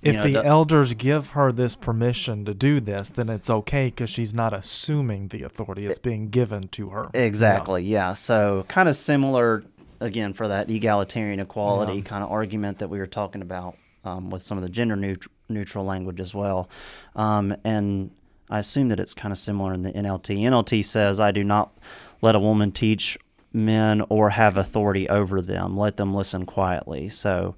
if 0.02 0.16
know, 0.16 0.22
the, 0.24 0.32
the, 0.32 0.44
elders 0.44 0.94
give 0.94 1.30
her 1.30 1.52
this 1.52 1.76
permission 1.76 2.44
to 2.46 2.54
do 2.54 2.80
this, 2.80 3.08
then 3.10 3.28
it's 3.28 3.48
okay 3.48 3.86
because 3.86 4.10
she's 4.10 4.34
not 4.34 4.52
assuming 4.52 5.28
the 5.28 5.44
authority; 5.44 5.86
it's 5.86 5.98
being 5.98 6.28
given 6.28 6.62
to 6.68 6.88
her. 6.88 7.08
Exactly. 7.14 7.84
Yeah. 7.84 8.08
yeah. 8.08 8.12
So 8.14 8.64
kind 8.66 8.88
of 8.88 8.96
similar 8.96 9.62
again 10.02 10.32
for 10.32 10.48
that 10.48 10.70
egalitarian 10.70 11.40
equality 11.40 11.96
yeah. 11.96 12.02
kind 12.02 12.24
of 12.24 12.30
argument 12.30 12.78
that 12.78 12.88
we 12.88 12.98
were 12.98 13.06
talking 13.06 13.42
about 13.42 13.76
um, 14.04 14.30
with 14.30 14.42
some 14.42 14.58
of 14.58 14.62
the 14.62 14.70
gender 14.70 14.96
neut- 14.96 15.28
neutral 15.48 15.84
language 15.84 16.20
as 16.20 16.34
well. 16.34 16.68
Um, 17.14 17.56
and 17.64 18.10
I 18.50 18.58
assume 18.58 18.88
that 18.88 19.00
it's 19.00 19.14
kind 19.14 19.32
of 19.32 19.38
similar 19.38 19.72
in 19.72 19.82
the 19.82 19.92
NLT. 19.92 20.38
NLT 20.38 20.84
says, 20.84 21.20
I 21.20 21.30
do 21.30 21.44
not 21.44 21.72
let 22.20 22.34
a 22.34 22.40
woman 22.40 22.72
teach 22.72 23.16
men 23.52 24.02
or 24.08 24.30
have 24.30 24.56
authority 24.56 25.08
over 25.08 25.40
them. 25.40 25.76
Let 25.76 25.96
them 25.96 26.14
listen 26.14 26.46
quietly. 26.46 27.08
So, 27.08 27.54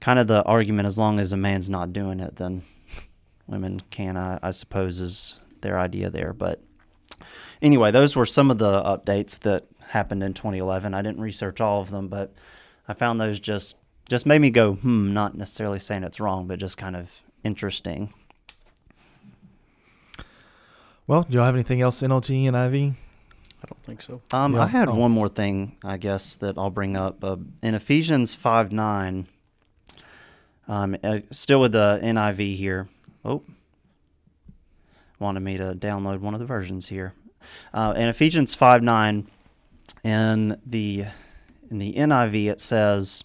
kind 0.00 0.18
of 0.18 0.26
the 0.26 0.42
argument 0.44 0.86
as 0.86 0.98
long 0.98 1.18
as 1.18 1.32
a 1.32 1.36
man's 1.36 1.70
not 1.70 1.92
doing 1.92 2.20
it, 2.20 2.36
then 2.36 2.62
women 3.46 3.80
can, 3.90 4.16
I, 4.16 4.38
I 4.42 4.50
suppose, 4.50 5.00
is 5.00 5.36
their 5.60 5.78
idea 5.78 6.10
there. 6.10 6.32
But 6.32 6.60
anyway, 7.60 7.90
those 7.90 8.16
were 8.16 8.26
some 8.26 8.50
of 8.50 8.58
the 8.58 8.82
updates 8.82 9.38
that 9.40 9.66
happened 9.92 10.22
in 10.22 10.34
2011. 10.34 10.94
I 10.94 11.02
didn't 11.02 11.20
research 11.20 11.60
all 11.60 11.80
of 11.80 11.90
them, 11.90 12.08
but 12.08 12.32
I 12.88 12.94
found 12.94 13.20
those 13.20 13.38
just 13.38 13.76
just 14.08 14.26
made 14.26 14.40
me 14.40 14.50
go, 14.50 14.74
hmm, 14.74 15.12
not 15.12 15.36
necessarily 15.36 15.78
saying 15.78 16.02
it's 16.02 16.20
wrong, 16.20 16.46
but 16.46 16.58
just 16.58 16.76
kind 16.76 16.96
of 16.96 17.22
interesting. 17.44 18.12
Well, 21.06 21.22
do 21.22 21.36
y'all 21.36 21.46
have 21.46 21.54
anything 21.54 21.80
else 21.80 22.02
in 22.02 22.10
NLT 22.10 22.48
and 22.48 22.56
IV? 22.56 22.94
I 23.62 23.66
don't 23.66 23.82
think 23.84 24.02
so. 24.02 24.20
Um, 24.32 24.54
yeah. 24.54 24.62
I 24.62 24.66
had 24.66 24.88
oh. 24.88 24.94
one 24.94 25.12
more 25.12 25.28
thing, 25.28 25.76
I 25.84 25.96
guess, 25.96 26.34
that 26.36 26.58
I'll 26.58 26.70
bring 26.70 26.96
up. 26.96 27.22
Uh, 27.22 27.36
in 27.62 27.74
Ephesians 27.74 28.34
5 28.34 28.72
9, 28.72 29.26
um, 30.68 30.96
uh, 31.04 31.20
still 31.30 31.60
with 31.60 31.72
the 31.72 32.00
NIV 32.02 32.56
here. 32.56 32.88
Oh, 33.24 33.42
wanted 35.18 35.40
me 35.40 35.56
to 35.56 35.74
download 35.74 36.18
one 36.18 36.34
of 36.34 36.40
the 36.40 36.46
versions 36.46 36.88
here. 36.88 37.14
Uh, 37.72 37.94
in 37.96 38.08
Ephesians 38.08 38.54
5 38.54 38.82
9, 38.82 39.26
in 40.04 40.60
the 40.66 41.06
in 41.70 41.78
the 41.78 41.94
NIV 41.94 42.50
it 42.50 42.60
says, 42.60 43.22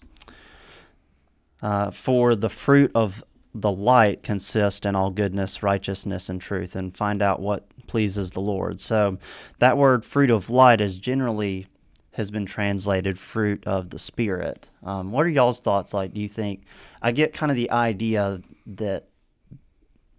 uh, 1.62 1.90
"For 1.90 2.34
the 2.34 2.50
fruit 2.50 2.90
of 2.94 3.22
the 3.54 3.70
light 3.70 4.22
consist 4.22 4.86
in 4.86 4.94
all 4.94 5.10
goodness, 5.10 5.62
righteousness, 5.62 6.28
and 6.28 6.40
truth," 6.40 6.76
and 6.76 6.96
find 6.96 7.22
out 7.22 7.40
what 7.40 7.66
pleases 7.86 8.30
the 8.32 8.40
Lord. 8.40 8.80
So 8.80 9.18
that 9.58 9.76
word 9.76 10.04
"fruit 10.04 10.30
of 10.30 10.50
light" 10.50 10.80
is 10.80 10.98
generally 10.98 11.66
has 12.12 12.30
been 12.30 12.46
translated 12.46 13.18
"fruit 13.18 13.66
of 13.66 13.90
the 13.90 13.98
Spirit." 13.98 14.68
Um, 14.82 15.12
what 15.12 15.26
are 15.26 15.30
y'all's 15.30 15.60
thoughts? 15.60 15.92
Like, 15.92 16.14
do 16.14 16.20
you 16.20 16.28
think 16.28 16.62
I 17.02 17.12
get 17.12 17.32
kind 17.32 17.50
of 17.50 17.56
the 17.56 17.70
idea 17.70 18.40
that 18.66 19.08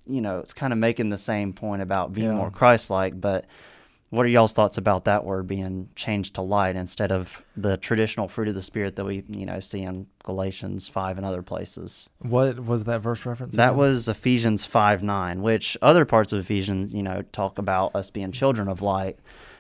you 0.05 0.21
know 0.21 0.39
it's 0.39 0.53
kind 0.53 0.73
of 0.73 0.79
making 0.79 1.09
the 1.09 1.17
same 1.17 1.53
point 1.53 1.81
about 1.81 2.13
being 2.13 2.29
yeah. 2.29 2.35
more 2.35 2.51
Christ-like, 2.51 3.19
but 3.19 3.45
what 4.09 4.25
are 4.25 4.29
y'all's 4.29 4.53
thoughts 4.53 4.77
about 4.77 5.05
that 5.05 5.23
word 5.23 5.45
being 5.45 5.89
changed 5.95 6.35
to 6.35 6.41
light 6.41 6.75
instead 6.75 7.11
of 7.11 7.43
the 7.55 7.77
traditional 7.77 8.27
fruit 8.27 8.47
of 8.47 8.55
the 8.55 8.63
spirit 8.63 8.95
that 8.95 9.05
we, 9.05 9.23
you 9.29 9.45
know, 9.45 9.59
see 9.59 9.81
in 9.81 10.07
Galatians 10.23 10.87
five 10.87 11.17
and 11.17 11.25
other 11.25 11.43
places? 11.43 12.07
What 12.19 12.59
was 12.63 12.85
that 12.85 13.01
verse 13.01 13.25
reference? 13.25 13.55
That 13.55 13.69
again? 13.69 13.77
was 13.77 14.07
Ephesians 14.07 14.65
five 14.65 15.03
nine, 15.03 15.41
which 15.41 15.77
other 15.81 16.05
parts 16.05 16.33
of 16.33 16.39
Ephesians, 16.39 16.93
you 16.93 17.03
know, 17.03 17.21
talk 17.31 17.59
about 17.59 17.95
us 17.95 18.09
being 18.09 18.31
children 18.31 18.67
of 18.67 18.81
light, 18.81 19.19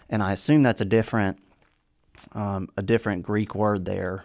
and 0.09 0.23
I 0.23 0.31
assume 0.31 0.63
that's 0.63 0.81
a 0.81 0.85
different, 0.85 1.37
um, 2.31 2.69
a 2.75 2.81
different 2.81 3.23
Greek 3.23 3.53
word 3.53 3.85
there. 3.85 4.23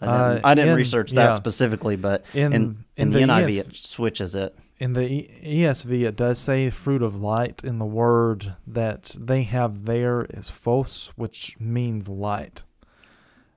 I 0.00 0.06
didn't, 0.06 0.20
uh, 0.20 0.40
I 0.44 0.54
didn't 0.54 0.70
in, 0.70 0.76
research 0.76 1.12
that 1.12 1.28
yeah. 1.28 1.32
specifically, 1.34 1.96
but 1.96 2.24
in 2.32 2.46
in, 2.46 2.52
in, 2.52 2.84
in 2.96 3.10
the, 3.10 3.18
the 3.18 3.24
NIV 3.26 3.58
it 3.58 3.76
switches 3.76 4.34
it 4.34 4.56
in 4.84 4.92
the 4.92 5.26
ESV, 5.42 6.02
it 6.02 6.14
does 6.14 6.38
say 6.38 6.68
fruit 6.68 7.02
of 7.02 7.16
light, 7.16 7.64
and 7.64 7.80
the 7.80 7.86
word 7.86 8.54
that 8.66 9.16
they 9.18 9.44
have 9.44 9.86
there 9.86 10.26
is 10.28 10.50
phos, 10.50 11.10
which 11.16 11.58
means 11.58 12.06
light. 12.06 12.64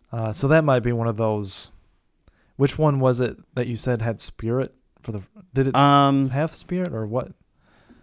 Uh, 0.09 0.31
so 0.31 0.47
that 0.47 0.63
might 0.63 0.79
be 0.79 0.93
one 0.93 1.05
of 1.05 1.17
those. 1.17 1.73
Which 2.55 2.77
one 2.77 3.01
was 3.01 3.19
it 3.19 3.37
that 3.55 3.67
you 3.67 3.75
said 3.75 4.01
had 4.01 4.21
spirit 4.21 4.73
for 5.03 5.11
the 5.11 5.21
did 5.53 5.67
it 5.67 5.75
Um, 5.75 6.29
have 6.29 6.55
spirit 6.55 6.93
or 6.93 7.05
what? 7.05 7.33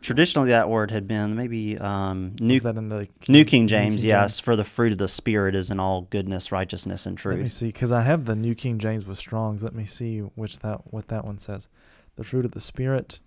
Traditionally, 0.02 0.50
that 0.50 0.68
word 0.68 0.90
had 0.90 1.08
been 1.08 1.34
maybe 1.34 1.78
um, 1.78 2.36
New 2.38 2.56
Is 2.56 2.62
that 2.64 2.76
in 2.76 2.90
the 2.90 3.08
New 3.26 3.46
King 3.46 3.66
James. 3.66 4.02
King 4.02 4.10
yes, 4.10 4.38
for 4.38 4.54
the 4.54 4.64
fruit 4.64 4.92
of 4.92 4.98
the 4.98 5.08
spirit 5.08 5.54
is 5.54 5.70
in 5.70 5.80
all 5.80 6.02
goodness, 6.02 6.52
righteousness, 6.52 7.06
and 7.06 7.16
truth. 7.16 7.36
Let 7.36 7.42
me 7.44 7.48
see, 7.48 7.66
because 7.68 7.90
I 7.90 8.02
have 8.02 8.26
the 8.26 8.36
New 8.36 8.54
King 8.54 8.78
James 8.78 9.06
with 9.06 9.16
Strong's. 9.16 9.64
Let 9.64 9.74
me 9.74 9.86
see 9.86 10.18
which 10.18 10.58
that 10.58 10.92
what 10.92 11.08
that 11.08 11.24
one 11.24 11.38
says. 11.38 11.70
The 12.16 12.24
fruit 12.24 12.44
of 12.44 12.52
the 12.52 12.60
spirit, 12.60 13.20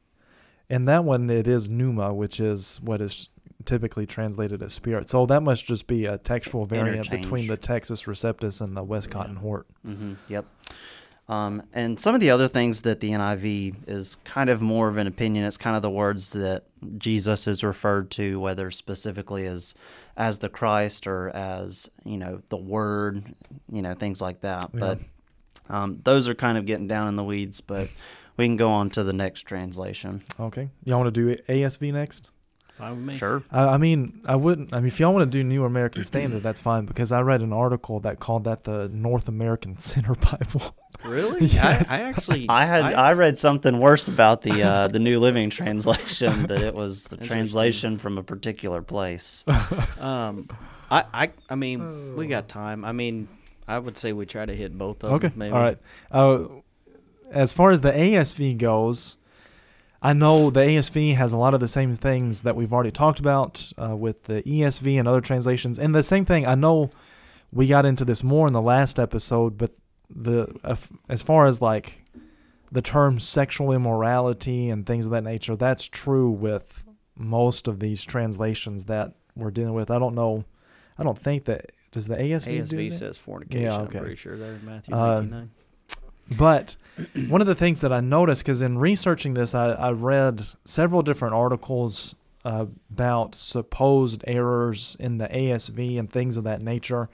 and 0.70 0.88
that 0.88 1.04
one 1.04 1.30
it 1.30 1.48
is 1.48 1.70
pneuma, 1.70 2.14
which 2.14 2.40
is 2.40 2.80
what 2.82 3.02
is 3.02 3.30
typically 3.66 4.06
translated 4.06 4.64
as 4.64 4.74
spirit. 4.74 5.10
So 5.10 5.26
that 5.26 5.44
must 5.44 5.66
just 5.66 5.88
be 5.88 6.06
a 6.06 6.18
textual 6.18 6.66
variant 6.66 7.10
between 7.10 7.48
the 7.48 7.58
Textus 7.58 8.08
Receptus 8.08 8.62
and 8.62 8.76
the 8.76 8.84
Westcott 8.84 9.28
and 9.28 9.38
Hort. 9.38 9.68
Mm-hmm. 9.86 10.14
Yep. 10.30 10.46
Um, 11.30 11.64
and 11.74 12.00
some 12.00 12.16
of 12.16 12.22
the 12.22 12.30
other 12.30 12.48
things 12.48 12.84
that 12.84 13.02
the 13.02 13.10
NIV 13.10 13.76
is 13.88 14.16
kind 14.24 14.50
of 14.50 14.62
more 14.62 14.88
of 14.88 14.96
an 14.96 15.08
opinion. 15.08 15.44
It's 15.44 15.58
kind 15.58 15.76
of 15.76 15.82
the 15.82 15.90
words 15.90 16.32
that 16.32 16.64
Jesus 16.98 17.48
is 17.48 17.64
referred 17.66 18.12
to, 18.12 18.40
whether 18.40 18.72
specifically 18.72 19.46
as 19.46 19.76
as 20.16 20.40
the 20.40 20.50
Christ 20.50 21.06
or 21.06 21.30
as 21.30 21.90
you 22.06 22.18
know 22.18 22.42
the 22.48 22.58
Word, 22.58 23.26
you 23.70 23.82
know 23.82 23.94
things 23.94 24.22
like 24.22 24.42
that. 24.42 24.70
Yeah. 24.74 24.80
But 24.80 25.00
um, 25.70 26.00
those 26.06 26.30
are 26.30 26.34
kind 26.34 26.58
of 26.58 26.66
getting 26.66 26.88
down 26.88 27.10
in 27.10 27.18
the 27.18 27.26
weeds. 27.26 27.60
But 27.60 27.90
we 28.38 28.46
can 28.46 28.56
go 28.56 28.70
on 28.70 28.90
to 28.92 29.04
the 29.04 29.14
next 29.14 29.44
translation. 29.44 30.24
Okay, 30.40 30.70
y'all 30.84 31.00
want 31.00 31.14
to 31.14 31.36
do 31.36 31.42
ASV 31.50 31.92
next? 31.94 32.32
Fine 32.78 32.96
with 32.96 33.06
me. 33.06 33.18
Sure. 33.18 33.42
I, 33.52 33.70
I 33.70 33.78
mean, 33.78 34.22
I 34.26 34.36
wouldn't. 34.36 34.72
I 34.72 34.78
mean, 34.78 34.86
if 34.86 35.00
y'all 35.00 35.12
want 35.12 35.30
to 35.32 35.38
do 35.38 35.44
New 35.44 35.66
American 35.66 36.04
Standard, 36.04 36.44
that's 36.44 36.62
fine 36.62 36.86
because 36.86 37.12
I 37.12 37.22
read 37.22 37.42
an 37.42 37.52
article 37.52 38.00
that 38.02 38.20
called 38.20 38.44
that 38.44 38.66
the 38.66 38.88
North 38.90 39.28
American 39.28 39.78
Center 39.80 40.14
Bible. 40.14 40.76
Really? 41.04 41.48
Yes. 41.48 41.86
I, 41.90 41.96
I 41.96 42.00
actually. 42.02 42.46
I 42.48 42.66
had 42.66 42.94
I, 42.94 43.14
read 43.14 43.36
something 43.36 43.80
worse 43.80 44.08
about 44.08 44.44
the 44.44 44.62
uh, 44.62 44.88
the 44.90 45.00
New 45.00 45.20
Living 45.20 45.50
Translation 45.50 46.44
that 46.48 46.62
it 46.62 46.76
was 46.76 47.06
the 47.06 47.18
translation 47.18 47.98
from 47.98 48.20
a 48.20 48.24
particular 48.24 48.84
place. 48.84 49.44
Um, 50.00 50.48
I, 50.92 51.04
I, 51.14 51.32
I 51.50 51.56
mean, 51.56 52.16
we 52.16 52.28
got 52.28 52.48
time. 52.48 52.86
I 52.86 52.92
mean, 52.92 53.28
I 53.68 53.80
would 53.80 53.98
say 53.98 54.14
we 54.14 54.28
try 54.28 54.46
to 54.46 54.54
hit 54.54 54.78
both 54.78 55.04
of 55.04 55.14
Okay. 55.14 55.30
them. 55.30 55.40
Maybe. 55.40 55.54
All 55.54 55.62
right. 55.62 55.78
Uh, 56.12 56.46
as 57.32 57.54
far 57.54 57.72
as 57.72 57.82
the 57.82 57.92
ASV 57.92 58.58
goes, 58.58 59.18
I 60.02 60.14
know 60.14 60.50
the 60.50 60.60
ASV 60.62 61.16
has 61.16 61.34
a 61.34 61.38
lot 61.38 61.54
of 61.54 61.60
the 61.60 61.68
same 61.68 61.96
things 61.96 62.44
that 62.44 62.56
we've 62.56 62.72
already 62.72 62.92
talked 62.92 63.20
about 63.20 63.72
uh, 63.82 63.96
with 63.96 64.24
the 64.26 64.44
ESV 64.44 64.98
and 65.00 65.08
other 65.08 65.22
translations. 65.22 65.80
And 65.80 65.94
the 65.96 66.04
same 66.04 66.24
thing, 66.24 66.46
I 66.46 66.56
know 66.56 66.92
we 67.52 67.68
got 67.68 67.86
into 67.86 68.06
this 68.06 68.24
more 68.24 68.46
in 68.48 68.54
the 68.54 68.62
last 68.62 69.00
episode, 69.00 69.58
but 69.58 69.72
the 70.10 70.48
uh, 70.64 70.76
as 71.10 71.24
far 71.24 71.48
as 71.48 71.62
like 71.62 72.04
the 72.72 72.82
term 72.82 73.20
sexual 73.20 73.72
immorality 73.72 74.70
and 74.70 74.86
things 74.86 75.06
of 75.06 75.12
that 75.12 75.24
nature, 75.24 75.56
that's 75.56 75.86
true 75.86 76.30
with 76.30 76.84
most 77.18 77.68
of 77.68 77.80
these 77.80 78.06
translations 78.06 78.86
that 78.86 79.14
we're 79.36 79.52
dealing 79.52 79.74
with. 79.74 79.90
I 79.90 79.98
don't 80.00 80.16
know. 80.16 80.46
I 80.98 81.04
don't 81.04 81.18
think 81.18 81.46
that 81.46 81.72
does 81.92 82.08
the 82.08 82.16
ASV, 82.16 82.70
do 82.70 82.78
ASV 82.78 82.90
that? 82.90 82.96
says 82.96 83.18
fornication. 83.18 83.66
Yeah, 83.66 83.78
okay. 83.82 83.98
I'm 83.98 84.04
pretty 84.04 84.16
sure 84.16 84.38
there 84.38 84.54
in 84.54 84.66
Matthew 84.66 84.94
Uh, 84.94 85.22
19:9. 85.22 85.48
But 86.36 86.76
one 87.28 87.42
of 87.42 87.48
the 87.48 87.56
things 87.56 87.82
that 87.82 87.94
I 87.94 88.00
noticed, 88.00 88.44
because 88.44 88.62
in 88.62 88.78
researching 88.80 89.34
this, 89.36 89.54
I, 89.56 89.72
I 89.72 89.92
read 89.92 90.42
several 90.66 91.02
different 91.04 91.36
articles 91.36 92.16
uh, 92.44 92.66
about 92.92 93.36
supposed 93.36 94.24
errors 94.28 94.98
in 95.00 95.18
the 95.18 95.28
ASV 95.28 96.00
and 96.00 96.12
things 96.12 96.38
of 96.38 96.44
that 96.46 96.62
nature. 96.62 97.10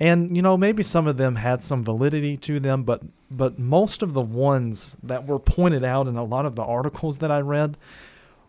And 0.00 0.34
you 0.36 0.42
know, 0.42 0.56
maybe 0.56 0.82
some 0.84 1.06
of 1.08 1.16
them 1.16 1.36
had 1.36 1.64
some 1.64 1.82
validity 1.84 2.36
to 2.38 2.60
them, 2.60 2.84
but 2.84 3.02
but 3.30 3.58
most 3.58 4.02
of 4.02 4.14
the 4.14 4.20
ones 4.22 4.96
that 5.02 5.26
were 5.26 5.40
pointed 5.40 5.84
out 5.84 6.06
in 6.06 6.16
a 6.16 6.24
lot 6.24 6.46
of 6.46 6.54
the 6.54 6.62
articles 6.62 7.18
that 7.18 7.30
I 7.32 7.40
read 7.40 7.76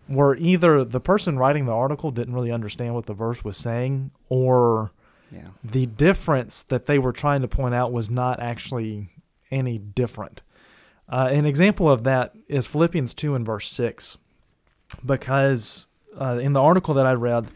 were 0.08 0.36
either 0.38 0.84
the 0.84 1.00
person 1.00 1.38
writing 1.38 1.66
the 1.66 1.74
article 1.74 2.12
didn't 2.12 2.34
really 2.36 2.52
understand 2.52 2.94
what 2.94 3.08
the 3.08 3.14
verse 3.14 3.44
was 3.44 3.58
saying, 3.58 4.12
or 4.30 4.92
Yeah. 5.32 5.50
the 5.64 5.86
difference 5.88 6.62
that 6.64 6.86
they 6.86 6.98
were 7.00 7.12
trying 7.14 7.42
to 7.42 7.48
point 7.48 7.74
out 7.76 7.92
was 7.92 8.10
not 8.12 8.40
actually 8.40 9.10
any 9.52 9.78
different. 9.78 10.42
Uh, 11.08 11.30
an 11.32 11.46
example 11.46 11.90
of 11.90 12.04
that 12.04 12.34
is 12.48 12.68
Philippians 12.68 13.14
2 13.14 13.36
and 13.36 13.46
verse 13.46 13.70
6. 13.72 14.18
Because 15.06 15.88
uh, 16.20 16.40
in 16.42 16.54
the 16.54 16.62
article 16.62 16.94
that 16.96 17.06
I 17.06 17.14
read, 17.14 17.48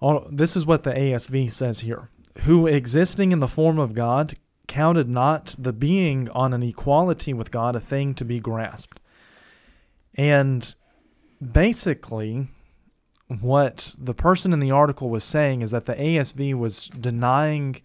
all, 0.00 0.26
this 0.30 0.56
is 0.56 0.66
what 0.66 0.82
the 0.82 0.92
ASV 0.92 1.50
says 1.50 1.80
here 1.80 2.08
Who 2.42 2.66
existing 2.66 3.32
in 3.32 3.40
the 3.40 3.48
form 3.48 3.78
of 3.78 3.94
God 3.94 4.34
counted 4.66 5.08
not 5.08 5.54
the 5.58 5.72
being 5.72 6.28
on 6.30 6.52
an 6.52 6.62
equality 6.62 7.32
with 7.32 7.50
God 7.50 7.76
a 7.76 7.80
thing 7.80 8.14
to 8.14 8.24
be 8.24 8.40
grasped. 8.40 9.00
And 10.14 10.74
basically, 11.52 12.48
what 13.28 13.94
the 13.98 14.14
person 14.14 14.52
in 14.52 14.60
the 14.60 14.70
article 14.70 15.10
was 15.10 15.24
saying 15.24 15.62
is 15.62 15.70
that 15.72 15.86
the 15.86 15.94
ASV 15.94 16.54
was 16.54 16.88
denying 16.88 17.82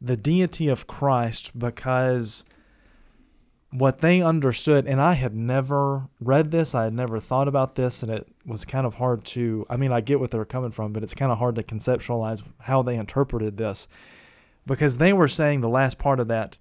the 0.00 0.16
deity 0.16 0.68
of 0.68 0.86
Christ 0.86 1.58
because 1.58 2.44
what 3.70 3.98
they 3.98 4.22
understood, 4.22 4.86
and 4.86 5.00
I 5.00 5.14
had 5.14 5.34
never 5.34 6.08
read 6.20 6.52
this, 6.52 6.74
I 6.74 6.84
had 6.84 6.94
never 6.94 7.18
thought 7.18 7.48
about 7.48 7.74
this, 7.74 8.02
and 8.02 8.12
it 8.12 8.28
was 8.46 8.64
kind 8.64 8.86
of 8.86 8.94
hard 8.94 9.24
to. 9.26 9.66
I 9.68 9.76
mean, 9.76 9.90
I 9.90 10.00
get 10.00 10.20
what 10.20 10.30
they're 10.30 10.44
coming 10.44 10.70
from, 10.70 10.92
but 10.92 11.02
it's 11.02 11.14
kind 11.14 11.32
of 11.32 11.38
hard 11.38 11.56
to 11.56 11.62
conceptualize 11.62 12.42
how 12.60 12.82
they 12.82 12.96
interpreted 12.96 13.56
this 13.56 13.88
because 14.66 14.98
they 14.98 15.12
were 15.12 15.28
saying 15.28 15.60
the 15.60 15.68
last 15.68 15.98
part 15.98 16.20
of 16.20 16.28
that 16.28 16.58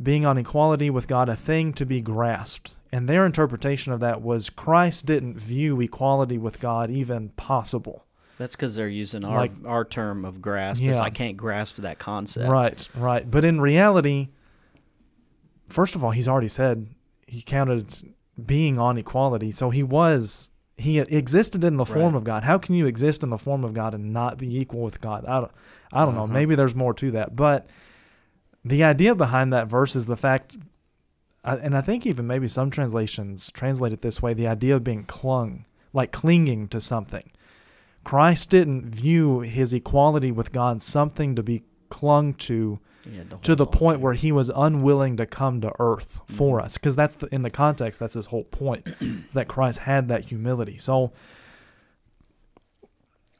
being 0.00 0.24
on 0.24 0.38
equality 0.38 0.88
with 0.88 1.08
God, 1.08 1.28
a 1.28 1.36
thing 1.36 1.72
to 1.74 1.84
be 1.84 2.00
grasped. 2.00 2.74
And 2.92 3.08
their 3.08 3.26
interpretation 3.26 3.92
of 3.92 4.00
that 4.00 4.22
was 4.22 4.50
Christ 4.50 5.06
didn't 5.06 5.38
view 5.38 5.80
equality 5.80 6.38
with 6.38 6.60
God 6.60 6.90
even 6.90 7.30
possible. 7.30 8.06
That's 8.40 8.56
because 8.56 8.74
they're 8.74 8.88
using 8.88 9.22
our 9.22 9.36
Like- 9.36 9.52
our 9.66 9.84
term 9.84 10.24
of 10.24 10.40
grasp. 10.40 10.80
Yeah. 10.82 10.98
I 10.98 11.10
can't 11.10 11.36
grasp 11.36 11.76
that 11.76 11.98
concept. 11.98 12.48
Right, 12.48 12.88
right. 12.96 13.30
But 13.30 13.44
in 13.44 13.60
reality, 13.60 14.28
first 15.68 15.94
of 15.94 16.02
all, 16.02 16.10
he's 16.12 16.26
already 16.26 16.48
said 16.48 16.86
he 17.26 17.42
counted 17.42 17.94
being 18.42 18.78
on 18.78 18.96
equality. 18.96 19.50
So 19.50 19.68
he 19.68 19.82
was, 19.82 20.50
he 20.78 20.98
existed 20.98 21.64
in 21.64 21.76
the 21.76 21.84
form 21.84 22.14
Right. 22.14 22.16
of 22.16 22.24
God. 22.24 22.44
How 22.44 22.56
can 22.56 22.74
you 22.74 22.86
exist 22.86 23.22
in 23.22 23.28
the 23.28 23.36
form 23.36 23.62
of 23.62 23.74
God 23.74 23.92
and 23.92 24.10
not 24.12 24.38
be 24.38 24.56
equal 24.58 24.80
with 24.80 25.02
God? 25.02 25.26
I 25.26 25.40
don't, 25.40 25.52
I 25.92 26.04
don't 26.06 26.14
know. 26.14 26.24
Uh-huh. 26.24 26.32
Maybe 26.32 26.54
there's 26.54 26.74
more 26.74 26.94
to 26.94 27.10
that. 27.10 27.36
But 27.36 27.68
the 28.64 28.82
idea 28.84 29.14
behind 29.14 29.52
that 29.52 29.66
verse 29.68 29.94
is 29.94 30.06
the 30.06 30.16
fact, 30.16 30.56
and 31.44 31.76
I 31.76 31.82
think 31.82 32.06
even 32.06 32.26
maybe 32.26 32.48
some 32.48 32.70
translations 32.70 33.50
translate 33.52 33.92
it 33.92 34.00
this 34.00 34.22
way 34.22 34.32
the 34.32 34.46
idea 34.48 34.76
of 34.76 34.82
being 34.82 35.04
clung, 35.04 35.66
like 35.92 36.10
clinging 36.10 36.68
to 36.68 36.80
something. 36.80 37.30
Christ 38.04 38.50
didn't 38.50 38.86
view 38.86 39.40
his 39.40 39.72
equality 39.74 40.32
with 40.32 40.52
God 40.52 40.82
something 40.82 41.34
to 41.36 41.42
be 41.42 41.62
clung 41.90 42.34
to 42.34 42.78
to 43.42 43.54
the 43.56 43.66
point 43.66 43.98
to. 43.98 44.04
where 44.04 44.12
he 44.12 44.30
was 44.30 44.50
unwilling 44.54 45.16
to 45.16 45.26
come 45.26 45.60
to 45.62 45.72
earth 45.78 46.20
for 46.26 46.60
Mhm. 46.60 46.64
us 46.64 46.74
because 46.74 46.94
that's 46.94 47.14
the, 47.16 47.26
in 47.34 47.42
the 47.42 47.50
context 47.50 47.98
that's 47.98 48.14
his 48.14 48.26
whole 48.26 48.44
point 48.44 48.86
is 49.00 49.32
that 49.32 49.48
christ 49.48 49.80
had 49.80 50.06
that 50.08 50.26
humility 50.26 50.76
so 50.76 51.10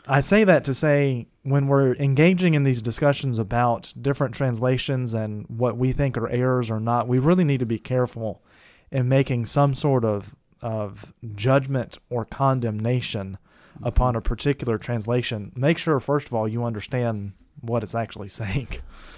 i 0.08 0.18
say 0.20 0.44
that 0.44 0.64
to 0.64 0.72
say 0.74 1.26
when 1.42 1.66
we're 1.68 1.94
engaging 1.96 2.54
in 2.54 2.62
these 2.62 2.80
discussions 2.82 3.38
about 3.38 3.92
different 4.00 4.34
translations 4.34 5.12
and 5.14 5.44
what 5.48 5.76
we 5.76 5.92
think 5.92 6.16
are 6.16 6.28
errors 6.28 6.70
or 6.70 6.80
not 6.80 7.06
we 7.06 7.18
really 7.18 7.44
need 7.44 7.60
to 7.60 7.66
be 7.66 7.78
careful 7.78 8.42
in 8.90 9.08
making 9.08 9.44
some 9.44 9.74
sort 9.74 10.04
of 10.04 10.34
of 10.62 11.12
judgment 11.34 11.98
or 12.08 12.24
condemnation 12.24 13.38
upon 13.82 14.16
a 14.16 14.20
particular 14.20 14.78
translation 14.78 15.52
make 15.56 15.78
sure 15.78 15.98
first 16.00 16.26
of 16.26 16.34
all 16.34 16.46
you 16.48 16.64
understand 16.64 17.32
what 17.62 17.82
it's 17.82 17.94
actually 17.94 18.28
saying 18.40 18.68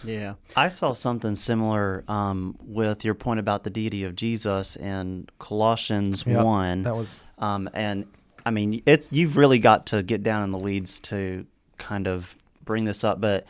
Yeah. 0.04 0.34
I 0.56 0.68
saw 0.68 0.92
something 0.94 1.34
similar 1.36 2.02
um, 2.08 2.56
with 2.64 3.04
your 3.04 3.14
point 3.14 3.38
about 3.40 3.62
the 3.62 3.70
deity 3.70 4.02
of 4.04 4.16
Jesus 4.16 4.74
in 4.76 5.28
Colossians 5.38 6.24
Yeah, 6.26 6.42
one. 6.42 6.82
that 6.82 6.96
was 6.96 7.22
Um, 7.38 7.70
and 7.72 8.06
I 8.44 8.50
mean, 8.50 8.82
it's 8.86 9.08
you've 9.12 9.36
really 9.36 9.60
got 9.60 9.86
to 9.86 10.02
get 10.02 10.24
down 10.24 10.42
in 10.42 10.50
the 10.50 10.58
weeds 10.58 10.98
to 11.00 11.46
kind 11.78 12.08
of 12.08 12.34
bring 12.64 12.84
this 12.84 13.04
up, 13.04 13.20
but 13.20 13.44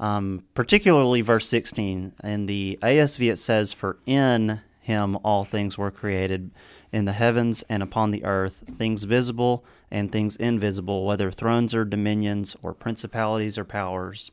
um, 0.00 0.42
particularly 0.54 1.20
verse 1.20 1.46
16 1.48 2.12
in 2.24 2.46
the 2.46 2.78
ASV 2.82 3.30
it 3.30 3.36
says, 3.36 3.74
"For 3.74 3.98
in 4.06 4.60
him 4.80 5.18
all 5.22 5.44
things 5.44 5.76
were 5.76 5.90
created, 5.90 6.50
in 6.92 7.04
the 7.04 7.12
heavens 7.12 7.62
and 7.68 7.82
upon 7.82 8.10
the 8.10 8.24
earth, 8.24 8.64
things 8.76 9.04
visible 9.04 9.64
and 9.90 10.10
things 10.12 10.36
invisible, 10.36 11.04
whether 11.06 11.30
thrones 11.30 11.74
or 11.74 11.84
dominions 11.84 12.56
or 12.62 12.72
principalities 12.74 13.56
or 13.58 13.64
powers." 13.64 14.30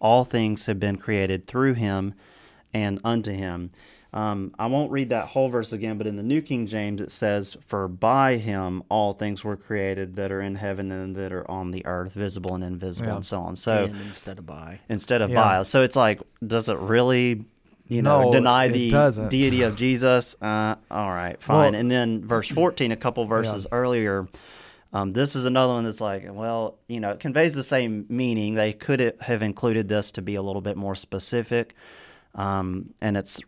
All 0.00 0.24
things 0.24 0.66
have 0.66 0.80
been 0.80 0.96
created 0.96 1.46
through 1.46 1.74
him 1.74 2.14
and 2.72 3.00
unto 3.04 3.32
him. 3.32 3.70
Um, 4.12 4.52
I 4.58 4.66
won't 4.66 4.90
read 4.90 5.10
that 5.10 5.28
whole 5.28 5.48
verse 5.50 5.72
again, 5.72 5.96
but 5.96 6.06
in 6.06 6.16
the 6.16 6.22
New 6.24 6.40
King 6.42 6.66
James 6.66 7.00
it 7.00 7.12
says, 7.12 7.56
For 7.64 7.86
by 7.86 8.38
him 8.38 8.82
all 8.88 9.12
things 9.12 9.44
were 9.44 9.56
created 9.56 10.16
that 10.16 10.32
are 10.32 10.40
in 10.40 10.56
heaven 10.56 10.90
and 10.90 11.14
that 11.14 11.32
are 11.32 11.48
on 11.48 11.70
the 11.70 11.86
earth, 11.86 12.14
visible 12.14 12.54
and 12.56 12.64
invisible, 12.64 13.10
Yeah. 13.10 13.16
and 13.16 13.24
so 13.24 13.40
on. 13.40 13.54
So 13.56 13.84
and 13.84 13.94
instead 14.00 14.38
of 14.38 14.46
by. 14.46 14.80
instead 14.88 15.22
of 15.22 15.30
Yeah. 15.30 15.58
by. 15.58 15.62
So 15.62 15.82
it's 15.82 15.94
like, 15.96 16.20
does 16.44 16.68
it 16.68 16.78
really 16.78 17.44
you 17.90 18.00
know, 18.02 18.22
No, 18.24 18.32
deny 18.32 18.68
the 18.68 18.90
doesn't. 18.90 19.28
deity 19.28 19.62
of 19.62 19.76
Jesus. 19.76 20.34
Uh, 20.40 20.76
all 20.90 21.10
right, 21.10 21.36
Well- 21.46 21.58
fine. 21.64 21.74
and 21.74 21.90
then 21.90 22.24
verse 22.24 22.48
14, 22.48 22.92
a 22.92 22.96
couple 22.96 23.24
verses 23.26 23.66
earlier, 23.72 24.26
um, 24.92 25.12
this 25.12 25.36
is 25.36 25.44
another 25.44 25.74
one 25.74 25.84
that's 25.84 26.00
like, 26.00 26.24
well, 26.32 26.78
you 26.88 27.00
know, 27.00 27.10
it 27.10 27.20
conveys 27.20 27.54
the 27.54 27.62
same 27.62 28.06
meaning. 28.08 28.54
They 28.54 28.72
could 28.72 29.14
have 29.20 29.42
included 29.42 29.88
this 29.88 30.10
to 30.12 30.22
be 30.22 30.34
a 30.36 30.42
little 30.42 30.62
bit 30.62 30.76
more 30.76 30.94
specific. 30.94 31.74
Um, 32.34 32.90
and 33.02 33.16
it's, 33.16 33.40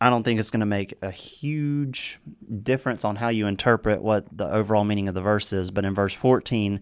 I 0.00 0.10
don't 0.10 0.22
think 0.24 0.38
it's 0.38 0.50
going 0.50 0.60
to 0.60 0.66
make 0.66 0.94
a 1.02 1.10
huge 1.10 2.20
difference 2.62 3.04
on 3.04 3.16
how 3.16 3.28
you 3.30 3.46
interpret 3.46 4.02
what 4.02 4.26
the 4.36 4.48
overall 4.52 4.84
meaning 4.84 5.08
of 5.08 5.14
the 5.14 5.22
verse 5.22 5.52
is. 5.52 5.70
But 5.70 5.84
in 5.84 5.94
verse 5.94 6.12
14, 6.14 6.80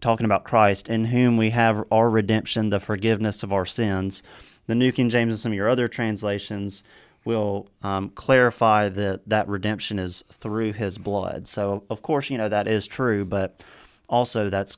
talking 0.00 0.24
about 0.24 0.44
Christ, 0.44 0.88
in 0.88 1.04
whom 1.06 1.36
we 1.36 1.50
have 1.50 1.84
our 1.92 2.08
redemption, 2.10 2.70
the 2.70 2.80
forgiveness 2.80 3.42
of 3.42 3.52
our 3.52 3.64
sins. 3.66 4.22
The 4.66 4.74
New 4.74 4.92
King 4.92 5.08
James 5.10 5.34
and 5.34 5.38
some 5.38 5.52
of 5.52 5.56
your 5.56 5.68
other 5.68 5.88
translations 5.88 6.82
will 7.24 7.68
um, 7.82 8.10
clarify 8.10 8.88
that 8.90 9.28
that 9.28 9.48
redemption 9.48 9.98
is 9.98 10.22
through 10.28 10.72
His 10.72 10.98
blood. 10.98 11.48
So, 11.48 11.84
of 11.90 12.02
course, 12.02 12.30
you 12.30 12.38
know 12.38 12.48
that 12.48 12.68
is 12.68 12.86
true, 12.86 13.24
but 13.24 13.62
also 14.08 14.50
that's 14.50 14.76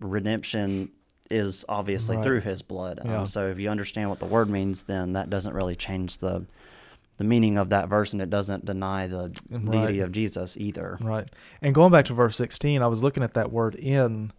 redemption 0.00 0.90
is 1.30 1.64
obviously 1.68 2.16
Right. 2.16 2.22
through 2.24 2.40
His 2.40 2.62
blood. 2.62 3.00
Yeah. 3.04 3.20
Um, 3.20 3.26
so, 3.26 3.48
if 3.48 3.58
you 3.58 3.68
understand 3.68 4.08
what 4.10 4.18
the 4.20 4.26
word 4.26 4.48
means, 4.48 4.84
then 4.84 5.12
that 5.12 5.30
doesn't 5.30 5.54
really 5.54 5.76
change 5.76 6.18
the 6.18 6.46
the 7.18 7.24
meaning 7.24 7.58
of 7.58 7.70
that 7.70 7.88
verse, 7.88 8.12
and 8.12 8.22
it 8.22 8.30
doesn't 8.30 8.64
deny 8.64 9.08
the 9.08 9.32
Right. 9.50 9.70
deity 9.72 10.00
of 10.00 10.12
Jesus 10.12 10.56
either. 10.56 10.98
Right. 11.00 11.26
And 11.60 11.74
going 11.74 11.90
back 11.90 12.04
to 12.04 12.12
verse 12.14 12.36
16, 12.36 12.80
I 12.80 12.86
was 12.86 13.02
looking 13.02 13.24
at 13.24 13.34
that 13.34 13.50
word 13.50 13.74
in 13.74 14.30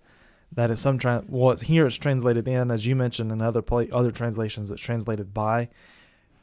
that 0.53 0.71
is 0.71 0.79
some 0.79 0.97
tra- 0.97 1.23
well 1.27 1.51
it's, 1.51 1.62
here 1.63 1.85
it's 1.85 1.95
translated 1.97 2.47
in 2.47 2.71
as 2.71 2.85
you 2.88 2.95
mentioned 2.95 3.31
in 3.31 3.41
other 3.41 3.62
pla- 3.62 3.85
other 3.91 4.12
translations 4.12 4.71
it's 4.71 4.81
translated 4.81 5.33
by 5.33 5.69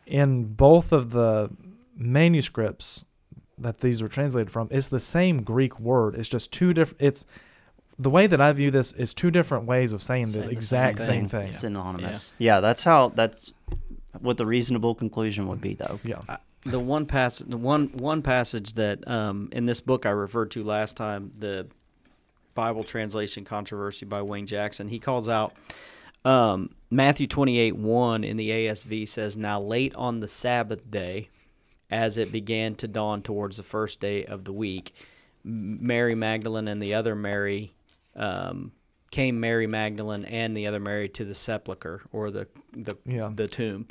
in 0.07 0.45
both 0.45 0.93
of 0.93 1.11
the 1.11 1.51
manuscripts 1.97 3.05
that 3.59 3.81
these 3.81 4.03
were 4.03 4.09
translated 4.09 4.51
from 4.51 4.69
it's 4.71 4.89
the 4.89 5.01
same 5.01 5.43
Greek 5.43 5.79
word 5.81 6.15
it's 6.15 6.29
just 6.29 6.53
two 6.53 6.73
different 6.73 7.01
it's 7.01 7.27
the 7.99 8.11
way 8.11 8.27
that 8.27 8.41
I 8.41 8.53
view 8.53 8.71
this 8.71 8.93
is 8.93 9.15
two 9.15 9.31
different 9.31 9.65
ways 9.65 9.93
of 9.95 10.03
saying 10.03 10.27
Saying 10.29 10.43
the 10.43 10.49
the 10.49 10.53
exact 10.53 10.99
same 11.01 11.07
same 11.07 11.29
thing. 11.29 11.43
thing. 11.45 11.53
synonymous. 11.53 12.35
Yeah. 12.39 12.61
that's 12.61 12.85
how 12.85 13.09
that's 13.09 13.53
what 14.21 14.37
the 14.37 14.45
reasonable 14.45 14.95
conclusion 14.95 15.49
would 15.49 15.61
be, 15.63 15.75
though. 15.75 15.99
Yeah. 16.05 16.21
the 16.67 16.79
one 16.79 17.07
pass 17.07 17.39
the 17.39 17.57
one 17.57 17.87
one 17.95 18.21
passage 18.21 18.75
that 18.75 19.07
um, 19.09 19.49
in 19.51 19.65
this 19.65 19.81
book 19.81 20.05
I 20.05 20.11
referred 20.11 20.51
to 20.53 20.63
last 20.63 20.97
time, 20.99 21.33
the 21.39 21.69
Bible 22.57 22.83
translation 22.83 23.45
controversy 23.45 24.05
by 24.05 24.23
Wayne 24.23 24.47
Jackson, 24.47 24.89
he 24.89 24.99
calls 24.99 25.29
out 25.29 25.55
um, 26.25 26.71
Matthew 26.91 27.29
twenty 27.29 27.59
eight 27.59 27.77
one 27.77 28.25
in 28.25 28.37
the 28.37 28.51
ASV 28.51 29.07
says, 29.07 29.37
"Now 29.37 29.61
late 29.61 29.95
on 29.95 30.19
the 30.19 30.27
Sabbath 30.27 30.91
day, 30.91 31.29
as 31.89 32.19
it 32.19 32.33
began 32.33 32.75
to 32.77 32.89
dawn 32.89 33.23
towards 33.23 33.59
the 33.59 33.63
first 33.63 34.01
day 34.01 34.25
of 34.25 34.43
the 34.45 34.53
week, 34.53 34.93
Mary 35.45 36.17
Magdalene 36.17 36.67
and 36.67 36.83
the 36.83 36.95
other 36.95 37.15
Mary." 37.15 37.73
Um, 38.17 38.73
came 39.13 39.39
Mary 39.39 39.67
Magdalene 39.69 40.25
and 40.25 40.57
the 40.57 40.67
other 40.67 40.81
Mary 40.81 41.09
to 41.11 41.25
the 41.25 41.35
sepulcher 41.35 42.03
or 42.13 42.31
the 42.33 42.49
the 42.73 42.97
Yeah. 43.07 43.31
the 43.33 43.47
tomb. 43.47 43.87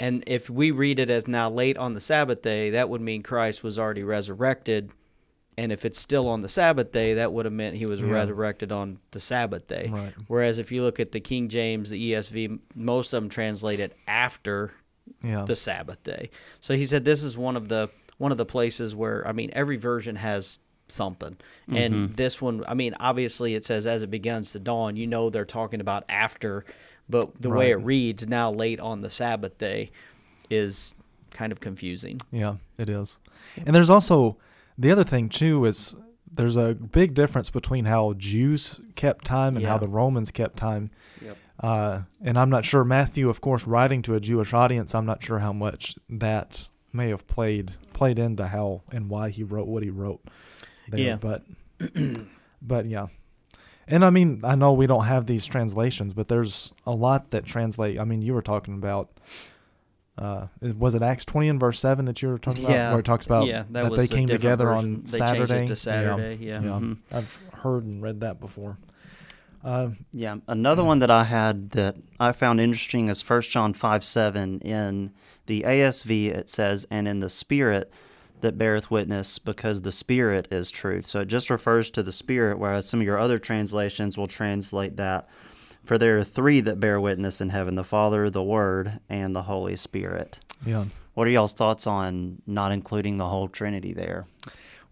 And 0.00 0.24
if 0.26 0.48
we 0.48 0.70
read 0.70 0.98
it 0.98 1.10
as 1.10 1.26
now 1.26 1.50
late 1.50 1.76
on 1.76 1.94
the 1.94 2.00
Sabbath 2.00 2.42
day, 2.42 2.70
that 2.70 2.88
would 2.88 3.00
mean 3.00 3.22
Christ 3.22 3.62
was 3.64 3.78
already 3.78 4.02
resurrected. 4.02 4.90
And 5.58 5.72
if 5.72 5.84
it's 5.84 5.98
still 5.98 6.28
on 6.28 6.42
the 6.42 6.48
Sabbath 6.48 6.92
day, 6.92 7.14
that 7.14 7.32
would 7.32 7.46
have 7.46 7.54
meant 7.54 7.76
he 7.76 7.86
was 7.86 8.02
Yeah. 8.02 8.10
resurrected 8.10 8.72
on 8.72 8.98
the 9.12 9.20
Sabbath 9.20 9.66
day. 9.66 9.88
Right. 9.90 10.12
Whereas 10.28 10.58
if 10.58 10.70
you 10.70 10.82
look 10.82 11.00
at 11.00 11.12
the 11.12 11.20
King 11.20 11.48
James, 11.48 11.90
the 11.90 11.98
ESV, 12.12 12.58
most 12.74 13.12
of 13.12 13.22
them 13.22 13.30
translate 13.30 13.80
it 13.80 13.96
after 14.06 14.72
Yeah. 15.22 15.44
the 15.46 15.56
Sabbath 15.56 16.02
day. 16.02 16.30
So 16.60 16.74
he 16.74 16.84
said 16.84 17.04
this 17.04 17.24
is 17.24 17.38
one 17.38 17.56
of 17.56 17.68
the 17.68 17.88
one 18.18 18.32
of 18.32 18.38
the 18.38 18.46
places 18.46 18.94
where 18.94 19.26
I 19.26 19.32
mean 19.32 19.50
every 19.52 19.76
version 19.76 20.16
has 20.16 20.58
something. 20.88 21.36
And 21.68 21.94
mm-hmm. 21.94 22.14
this 22.14 22.40
one, 22.40 22.64
I 22.68 22.74
mean 22.74 22.94
obviously 23.00 23.54
it 23.54 23.64
says 23.64 23.86
as 23.86 24.02
it 24.02 24.10
begins 24.10 24.52
to 24.52 24.58
dawn, 24.58 24.96
you 24.96 25.06
know 25.06 25.30
they're 25.30 25.44
talking 25.44 25.80
about 25.80 26.04
after, 26.08 26.64
but 27.08 27.40
the 27.40 27.50
way 27.50 27.70
it 27.70 27.76
reads 27.76 28.26
now 28.28 28.50
late 28.50 28.80
on 28.80 29.00
the 29.00 29.10
Sabbath 29.10 29.58
day 29.58 29.90
is 30.50 30.94
kind 31.30 31.52
of 31.52 31.60
confusing. 31.60 32.20
Yeah, 32.30 32.56
it 32.78 32.88
is. 32.88 33.18
And 33.64 33.74
there's 33.74 33.90
also 33.90 34.36
the 34.78 34.90
other 34.90 35.04
thing 35.04 35.28
too 35.28 35.64
is 35.64 35.96
there's 36.30 36.56
a 36.56 36.74
big 36.74 37.14
difference 37.14 37.50
between 37.50 37.86
how 37.86 38.12
Jews 38.14 38.80
kept 38.94 39.24
time 39.24 39.56
and 39.56 39.64
how 39.64 39.78
the 39.78 39.88
Romans 39.88 40.30
kept 40.30 40.56
time. 40.56 40.90
Yep. 41.22 41.36
Uh, 41.58 42.00
and 42.22 42.38
I'm 42.38 42.50
not 42.50 42.64
sure 42.64 42.84
Matthew, 42.84 43.30
of 43.30 43.40
course, 43.40 43.66
writing 43.66 44.02
to 44.02 44.14
a 44.14 44.20
Jewish 44.20 44.52
audience. 44.52 44.94
I'm 44.94 45.06
not 45.06 45.24
sure 45.24 45.38
how 45.38 45.52
much 45.52 45.94
that 46.10 46.68
may 46.92 47.08
have 47.08 47.26
played 47.26 47.72
played 47.92 48.18
into 48.18 48.46
how 48.46 48.82
and 48.92 49.08
why 49.08 49.30
he 49.30 49.42
wrote 49.42 49.66
what 49.66 49.82
he 49.82 49.90
wrote. 49.90 50.20
There. 50.88 51.00
Yeah. 51.00 51.16
But 51.16 51.44
but 52.62 52.86
yeah. 52.86 53.06
And 53.88 54.04
I 54.04 54.10
mean, 54.10 54.40
I 54.42 54.56
know 54.56 54.72
we 54.72 54.86
don't 54.86 55.04
have 55.04 55.26
these 55.26 55.46
translations, 55.46 56.12
but 56.12 56.28
there's 56.28 56.72
a 56.84 56.92
lot 56.92 57.30
that 57.30 57.46
translate. 57.46 57.98
I 57.98 58.04
mean, 58.04 58.20
you 58.20 58.34
were 58.34 58.42
talking 58.42 58.74
about. 58.74 59.10
Uh, 60.18 60.46
was 60.78 60.94
it 60.94 61.02
Acts 61.02 61.24
20 61.26 61.48
and 61.50 61.60
verse 61.60 61.78
7 61.78 62.04
that 62.06 62.22
you 62.22 62.28
were 62.28 62.38
talking 62.38 62.64
about? 62.64 62.72
Yeah. 62.74 62.90
Where 62.90 63.00
it 63.00 63.04
talks 63.04 63.26
about 63.26 63.46
yeah, 63.46 63.64
that, 63.70 63.90
that, 63.90 63.96
they 63.96 64.06
came 64.06 64.26
together 64.26 64.66
version. 64.66 64.94
on 64.94 65.00
they 65.02 65.06
Saturday. 65.18 65.46
changed 65.46 65.52
it 65.52 65.66
to 65.66 65.76
Saturday. 65.76 66.38
Yeah. 66.40 66.60
Yeah. 66.62 66.68
Mhm. 66.70 66.96
I've 67.12 67.40
heard 67.52 67.84
and 67.84 68.02
read 68.02 68.20
that 68.20 68.40
before. 68.40 68.78
Uh, 69.62 69.90
Yeah, 70.12 70.36
another 70.46 70.84
one 70.84 71.00
that 71.00 71.10
I 71.10 71.24
had 71.24 71.72
that 71.72 71.96
I 72.20 72.32
found 72.32 72.60
interesting 72.60 73.08
is 73.08 73.20
1 73.20 73.42
John 73.42 73.74
5 73.74 74.04
7. 74.04 74.60
In 74.60 75.10
the 75.46 75.64
ASV, 75.66 76.28
it 76.28 76.48
says, 76.48 76.86
And 76.90 77.06
in 77.06 77.20
the 77.20 77.28
Spirit 77.28 77.90
that 78.42 78.56
beareth 78.58 78.90
witness, 78.90 79.38
because 79.38 79.82
the 79.82 79.92
Spirit 79.92 80.48
is 80.50 80.70
truth. 80.70 81.04
So 81.06 81.20
it 81.20 81.26
just 81.26 81.50
refers 81.50 81.90
to 81.90 82.02
the 82.02 82.12
Spirit, 82.12 82.58
whereas 82.58 82.88
some 82.88 83.00
of 83.00 83.06
your 83.06 83.18
other 83.18 83.38
translations 83.38 84.16
will 84.16 84.26
translate 84.26 84.96
that. 84.96 85.28
For 85.86 85.96
there 85.98 86.18
are 86.18 86.24
three 86.24 86.60
that 86.60 86.78
bear 86.80 87.00
witness 87.00 87.40
in 87.40 87.48
heaven 87.50 87.76
the 87.76 87.84
Father, 87.84 88.28
the 88.28 88.42
Word, 88.42 89.00
and 89.08 89.34
the 89.34 89.42
Holy 89.42 89.76
Spirit. 89.76 90.40
yeah. 90.64 90.84
What 91.14 91.26
are 91.26 91.30
y'all's 91.30 91.54
thoughts 91.54 91.86
on 91.86 92.42
not 92.46 92.72
including 92.72 93.16
the 93.16 93.26
whole 93.26 93.48
Trinity 93.48 93.94
there? 93.94 94.26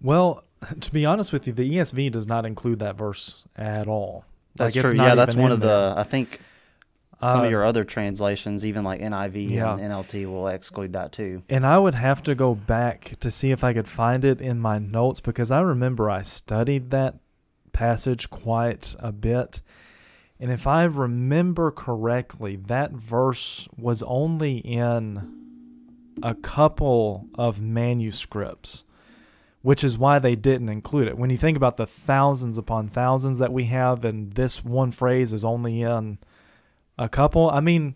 Well, 0.00 0.42
to 0.80 0.90
be 0.92 1.04
honest 1.04 1.32
with 1.34 1.46
you, 1.46 1.52
the 1.52 1.70
ESV 1.76 2.12
does 2.12 2.26
not 2.26 2.46
include 2.46 2.78
that 2.78 2.96
verse 2.96 3.44
at 3.56 3.88
all. 3.88 4.24
That's 4.56 4.74
Like, 4.74 4.84
true. 4.86 4.94
Yeah, 4.96 5.14
that's 5.16 5.34
one 5.34 5.52
of 5.52 5.60
there. 5.60 5.68
the, 5.90 5.94
I 5.98 6.02
think 6.04 6.40
some 7.20 7.40
Uh, 7.40 7.44
of 7.44 7.50
your 7.50 7.64
other 7.64 7.84
translations, 7.84 8.64
even 8.64 8.84
like 8.84 9.00
NIV 9.00 9.50
Yeah. 9.50 9.72
and 9.74 9.82
NLT, 9.82 10.24
will 10.26 10.48
exclude 10.48 10.92
that 10.94 11.12
too. 11.12 11.42
And 11.50 11.66
I 11.66 11.76
would 11.78 11.94
have 11.94 12.22
to 12.22 12.34
go 12.34 12.54
back 12.54 13.16
to 13.20 13.30
see 13.30 13.50
if 13.50 13.62
I 13.64 13.72
could 13.74 13.86
find 13.88 14.24
it 14.24 14.40
in 14.40 14.58
my 14.60 14.78
notes 14.78 15.20
because 15.20 15.50
I 15.50 15.60
remember 15.60 16.08
I 16.08 16.22
studied 16.22 16.90
that 16.90 17.16
passage 17.72 18.30
quite 18.30 18.94
a 18.98 19.12
bit. 19.12 19.60
And 20.44 20.52
if 20.52 20.66
I 20.66 20.84
remember 20.84 21.70
correctly, 21.70 22.56
that 22.56 22.92
verse 22.92 23.66
was 23.78 24.02
only 24.02 24.58
in 24.58 25.32
a 26.22 26.34
couple 26.34 27.28
of 27.34 27.62
manuscripts, 27.62 28.84
which 29.62 29.82
is 29.82 29.96
why 29.96 30.18
they 30.18 30.36
didn't 30.36 30.68
include 30.68 31.08
it. 31.08 31.16
When 31.16 31.30
you 31.30 31.38
think 31.38 31.56
about 31.56 31.78
the 31.78 31.86
thousands 31.86 32.58
upon 32.58 32.88
thousands 32.88 33.38
that 33.38 33.54
we 33.54 33.64
have, 33.64 34.04
and 34.04 34.34
this 34.34 34.62
one 34.62 34.90
phrase 34.90 35.32
is 35.32 35.46
only 35.46 35.80
in 35.80 36.18
a 36.98 37.08
couple, 37.08 37.48
I 37.50 37.60
mean, 37.60 37.94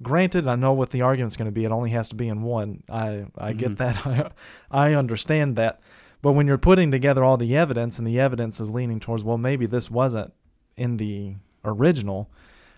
granted, 0.00 0.46
I 0.46 0.54
know 0.54 0.72
what 0.72 0.90
the 0.90 1.02
argument's 1.02 1.36
going 1.36 1.46
to 1.46 1.50
be. 1.52 1.64
It 1.64 1.72
only 1.72 1.90
has 1.90 2.08
to 2.10 2.14
be 2.14 2.28
in 2.28 2.42
one. 2.42 2.84
I 2.88 3.26
I 3.36 3.52
Mhm. 3.52 3.56
get 3.58 3.78
that. 3.78 4.06
I, 4.70 4.90
I 4.90 4.94
understand 4.94 5.56
that. 5.56 5.80
But 6.22 6.34
when 6.34 6.46
you're 6.46 6.56
putting 6.56 6.92
together 6.92 7.24
all 7.24 7.36
the 7.36 7.56
evidence, 7.56 7.98
and 7.98 8.06
the 8.06 8.20
evidence 8.20 8.60
is 8.60 8.70
leaning 8.70 9.00
towards, 9.00 9.24
well, 9.24 9.38
maybe 9.38 9.66
this 9.66 9.90
wasn't 9.90 10.32
in 10.76 10.96
the 10.98 11.34
original, 11.64 12.30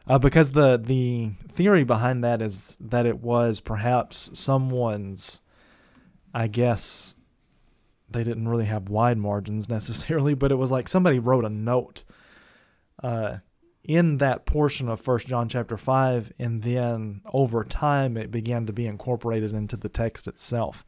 uh, 0.06 0.18
because 0.18 0.52
the 0.52 0.80
the 0.82 1.32
theory 1.48 1.84
behind 1.84 2.24
that 2.24 2.42
is 2.42 2.76
that 2.80 3.06
it 3.06 3.20
was 3.20 3.60
perhaps 3.60 4.30
someone's, 4.38 5.40
I 6.34 6.48
guess, 6.48 7.16
they 8.10 8.24
didn't 8.24 8.48
really 8.48 8.66
have 8.66 8.88
wide 8.88 9.18
margins 9.18 9.68
necessarily, 9.68 10.34
but 10.34 10.52
it 10.52 10.56
was 10.56 10.70
like 10.70 10.88
somebody 10.88 11.18
wrote 11.18 11.44
a 11.44 11.50
note. 11.50 12.04
Uh, 13.02 13.38
in 13.84 14.18
that 14.18 14.46
portion 14.46 14.88
of 14.88 15.00
First 15.00 15.26
John 15.26 15.48
chapter 15.48 15.76
five, 15.76 16.32
and 16.38 16.62
then 16.62 17.20
over 17.32 17.64
time 17.64 18.16
it 18.16 18.30
began 18.30 18.64
to 18.66 18.72
be 18.72 18.86
incorporated 18.86 19.52
into 19.52 19.76
the 19.76 19.88
text 19.88 20.28
itself. 20.28 20.84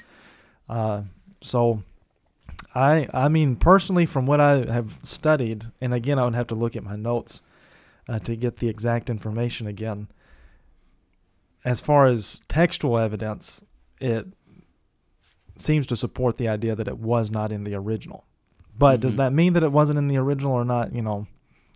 Uh, 0.69 1.03
so, 1.41 1.83
I 2.75 3.09
I 3.13 3.29
mean 3.29 3.57
personally, 3.57 4.07
from 4.07 4.27
what 4.27 4.41
I 4.41 4.71
have 4.71 4.99
studied, 5.03 5.65
and 5.81 5.93
again 5.93 6.19
I 6.19 6.25
would 6.25 6.37
have 6.37 6.47
to 6.49 6.55
look 6.55 6.77
at 6.77 6.85
my 6.85 6.97
notes 6.97 7.43
uh, 8.09 8.19
to 8.21 8.37
get 8.37 8.59
the 8.59 8.69
exact 8.69 9.09
information 9.11 9.67
again. 9.67 10.09
As 11.65 11.81
far 11.81 12.07
as 12.07 12.43
textual 12.49 12.99
evidence, 12.99 13.65
it 14.01 14.27
seems 15.57 15.87
to 15.87 15.97
support 15.97 16.37
the 16.37 16.49
idea 16.49 16.75
that 16.77 16.89
it 16.89 16.99
was 16.99 17.31
not 17.31 17.53
in 17.53 17.65
the 17.65 17.75
original. 17.75 18.25
But 18.77 19.01
does 19.01 19.15
Mhm. 19.15 19.19
that 19.19 19.33
mean 19.33 19.53
that 19.55 19.63
it 19.63 19.73
wasn't 19.73 19.99
in 19.99 20.09
the 20.09 20.17
original 20.17 20.53
or 20.53 20.65
not? 20.65 20.93
You 20.95 21.01
know, 21.01 21.27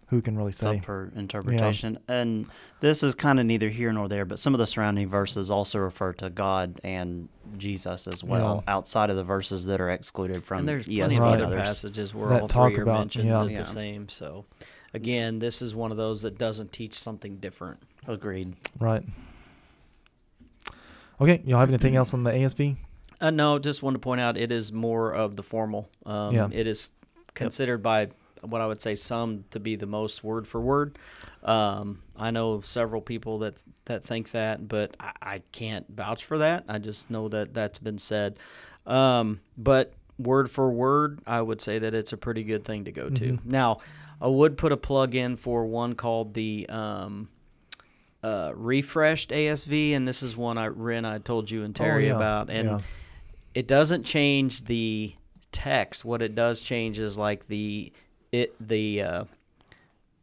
who 0.08 0.20
can 0.20 0.36
really 0.36 0.48
It's 0.48 0.58
say? 0.58 0.78
up 0.78 0.84
for 0.84 1.12
interpretation. 1.16 1.98
And 2.08 2.46
this 2.80 3.02
is 3.02 3.14
kind 3.14 3.38
of 3.38 3.46
neither 3.46 3.68
here 3.68 3.92
nor 3.92 4.08
there, 4.08 4.24
but 4.24 4.38
some 4.40 4.52
of 4.52 4.58
the 4.58 4.66
surrounding 4.66 5.08
verses 5.08 5.50
also 5.50 5.78
refer 5.78 6.12
to 6.14 6.28
God 6.28 6.80
and 6.82 7.28
Jesus 7.56 8.06
as 8.08 8.24
well, 8.24 8.64
Yeah. 8.66 8.74
outside 8.74 9.10
of 9.10 9.16
the 9.16 9.24
verses 9.24 9.64
that 9.66 9.80
are 9.80 9.90
excluded 9.90 10.42
from 10.44 10.60
and 10.60 10.68
there's 10.68 10.88
ESV 10.88 11.16
plenty 11.16 11.16
of 11.16 11.22
Right. 11.22 11.34
other 11.46 11.56
others. 11.58 11.68
passages 11.68 12.14
where 12.14 12.28
That 12.30 12.42
all 12.42 12.48
talk 12.48 12.72
three 12.72 12.80
are 12.80 12.82
about- 12.82 12.98
mentioned 12.98 13.28
yeah. 13.28 13.44
the 13.44 13.64
same. 13.64 14.08
So, 14.08 14.44
again, 14.94 15.38
this 15.38 15.60
is 15.62 15.74
one 15.74 15.90
of 15.90 15.96
those 15.96 16.22
that 16.22 16.38
doesn't 16.38 16.72
teach 16.72 16.98
something 16.98 17.36
different. 17.36 17.80
Agreed. 18.06 18.56
Right. 18.78 19.04
Okay, 21.20 21.42
y'all 21.44 21.58
have 21.60 21.68
anything 21.68 21.96
else 21.96 22.14
on 22.14 22.22
the 22.22 22.30
ASV? 22.30 22.76
Uh, 23.20 23.30
no, 23.30 23.58
just 23.58 23.82
want 23.82 23.94
to 23.94 23.98
point 23.98 24.20
out 24.20 24.36
it 24.36 24.52
is 24.52 24.72
more 24.72 25.12
of 25.12 25.36
the 25.36 25.42
formal. 25.42 25.88
Um, 26.06 26.34
Yeah. 26.34 26.48
It 26.52 26.66
is 26.66 26.92
considered 27.34 27.82
by 27.82 28.08
what 28.42 28.60
I 28.60 28.66
would 28.68 28.80
say 28.80 28.94
some 28.94 29.44
to 29.50 29.58
be 29.58 29.74
the 29.74 29.86
most 29.86 30.22
word 30.22 30.46
for 30.46 30.60
word. 30.60 30.96
Um, 31.42 32.02
I 32.16 32.30
know 32.30 32.60
several 32.60 33.00
people 33.00 33.38
that 33.40 33.56
that 33.86 34.04
think 34.04 34.30
that, 34.30 34.68
but 34.68 34.96
I, 35.00 35.12
I 35.22 35.42
can't 35.50 35.86
vouch 35.88 36.24
for 36.24 36.38
that. 36.38 36.64
I 36.68 36.78
just 36.78 37.10
know 37.10 37.28
that 37.28 37.52
that's 37.52 37.80
been 37.80 37.98
said. 37.98 38.38
Um, 38.86 39.40
but 39.56 39.92
word 40.18 40.50
for 40.50 40.70
word, 40.70 41.18
I 41.26 41.42
would 41.42 41.60
say 41.60 41.80
that 41.80 41.94
it's 41.94 42.12
a 42.12 42.16
pretty 42.16 42.44
good 42.44 42.64
thing 42.64 42.84
to 42.84 42.92
go 42.92 43.08
to. 43.10 43.32
Mhm. 43.32 43.44
Now, 43.44 43.78
I 44.20 44.26
would 44.26 44.56
put 44.58 44.72
a 44.72 44.76
plug 44.76 45.14
in 45.14 45.36
for 45.36 45.64
one 45.66 45.94
called 45.94 46.34
the 46.34 46.66
um, 46.68 47.28
uh, 48.22 48.52
refreshed 48.54 49.30
ASV, 49.30 49.92
and 49.92 50.06
this 50.08 50.22
is 50.22 50.36
one 50.36 50.58
I 50.58 50.66
Ren 50.66 51.04
I 51.04 51.18
told 51.18 51.50
you 51.50 51.62
and 51.62 51.74
Terry 51.74 52.06
Oh, 52.06 52.08
yeah. 52.08 52.16
about, 52.16 52.50
and 52.50 52.68
Yeah. 52.68 52.80
it 53.54 53.66
doesn't 53.68 54.04
change 54.04 54.64
the 54.64 55.14
text. 55.52 56.04
What 56.04 56.20
it 56.22 56.34
does 56.34 56.60
change 56.60 56.98
is 56.98 57.16
like 57.16 57.46
the 57.46 57.92
it 58.32 58.54
the 58.60 59.02
uh, 59.02 59.24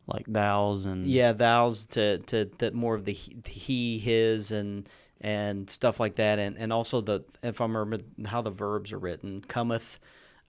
Like 0.07 0.27
thous 0.27 0.85
and 0.85 1.07
yeah 1.07 1.33
thous 1.33 1.87
to 1.87 2.19
to 2.19 2.45
that 2.59 2.73
more 2.75 2.93
of 2.95 3.05
the 3.05 3.13
he, 3.13 3.37
he 3.47 3.97
his 3.99 4.51
and 4.51 4.87
and 5.21 5.69
stuff 5.69 5.99
like 5.99 6.15
that, 6.15 6.37
and 6.37 6.57
and 6.57 6.71
also 6.73 7.01
the 7.01 7.23
if 7.41 7.61
I 7.61 7.63
remember 7.65 7.99
how 8.27 8.41
the 8.41 8.51
verbs 8.51 8.91
are 8.93 8.99
written 8.99 9.41
cometh. 9.47 9.97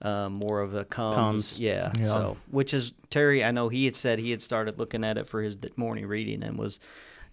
Um, 0.01 0.33
more 0.33 0.61
of 0.61 0.75
a 0.75 0.85
comes, 0.85 1.15
Comes. 1.15 1.59
Yeah, 1.59 1.91
Yeah. 1.97 2.05
So, 2.05 2.37
which 2.51 2.71
is 2.73 2.93
Terry? 3.09 3.43
I 3.43 3.49
know 3.49 3.67
he 3.69 3.85
had 3.85 3.95
said 3.95 4.19
he 4.19 4.29
had 4.29 4.43
started 4.43 4.77
looking 4.77 5.03
at 5.03 5.17
it 5.17 5.27
for 5.27 5.41
his 5.41 5.57
morning 5.75 6.05
reading 6.05 6.43
and 6.43 6.55
was, 6.55 6.79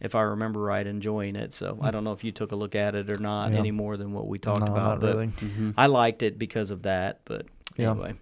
if 0.00 0.14
I 0.14 0.22
remember 0.22 0.60
right, 0.60 0.86
enjoying 0.86 1.36
it. 1.36 1.52
So 1.52 1.78
I 1.82 1.90
don't 1.90 2.04
know 2.04 2.12
if 2.12 2.24
you 2.24 2.32
took 2.32 2.52
a 2.52 2.56
look 2.56 2.74
at 2.74 2.94
it 2.94 3.10
or 3.10 3.20
not 3.20 3.52
Yeah. 3.52 3.58
any 3.58 3.70
more 3.70 3.98
than 3.98 4.14
what 4.14 4.26
we 4.28 4.38
talked 4.38 4.60
No, 4.60 4.72
about. 4.72 4.88
not 4.92 5.00
but 5.00 5.14
really. 5.14 5.26
Mhm. 5.28 5.74
I 5.76 5.86
liked 5.88 6.22
it 6.22 6.38
because 6.38 6.70
of 6.70 6.82
that, 6.84 7.20
but 7.26 7.44
Yeah. 7.76 7.90
anyway. 7.90 8.14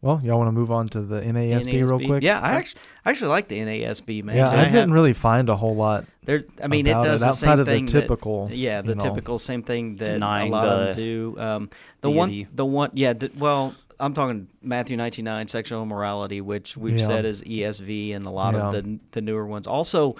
Well, 0.00 0.20
y'all 0.22 0.38
want 0.38 0.46
to 0.48 0.52
move 0.52 0.70
on 0.70 0.86
to 0.88 1.00
the 1.00 1.20
NASB, 1.20 1.72
real 1.72 1.98
NASB. 1.98 2.06
quick? 2.06 2.22
Yeah, 2.22 2.40
I 2.40 2.52
actually, 2.52 2.80
I 3.04 3.10
actually 3.10 3.28
like 3.30 3.48
the 3.48 3.58
NASB 3.58 4.22
man. 4.22 4.36
yeah, 4.36 4.44
too. 4.50 4.56
I, 4.56 4.64
didn't 4.66 4.92
really 4.92 5.12
find 5.12 5.48
a 5.48 5.56
whole 5.56 5.74
lot. 5.74 6.04
There, 6.24 6.44
I 6.62 6.68
mean, 6.68 6.86
it 6.86 6.92
does 7.02 7.20
it 7.20 7.24
the 7.24 7.28
outside 7.30 7.46
same 7.50 7.58
of 7.60 7.66
the 7.66 7.72
thing. 7.72 7.86
that- 7.86 8.00
typical, 8.02 8.48
yeah, 8.52 8.80
the 8.80 8.90
you 8.90 8.94
know. 8.94 9.02
typical 9.04 9.38
same 9.40 9.62
thing 9.64 9.96
that 9.96 10.06
Denying 10.12 10.52
a 10.52 10.56
lot 10.56 10.68
of 10.68 10.86
them 10.86 10.96
do. 10.96 11.36
Um, 11.38 11.70
the 12.02 12.10
one, 12.10 12.46
the 12.54 12.64
one, 12.64 12.90
yeah. 12.94 13.12
d- 13.12 13.30
Well, 13.36 13.74
I'm 13.98 14.14
talking 14.14 14.46
Matthew 14.62 14.96
19:9, 14.96 15.48
sexual 15.50 15.82
immorality, 15.82 16.40
which 16.40 16.76
we've 16.76 16.96
Yeah. 16.98 17.06
said 17.06 17.24
is 17.24 17.42
ESV 17.42 18.14
and 18.14 18.24
a 18.24 18.30
lot 18.30 18.54
of 18.54 18.72
the 18.72 19.00
the 19.10 19.20
newer 19.20 19.44
ones. 19.46 19.66
Also, 19.66 20.14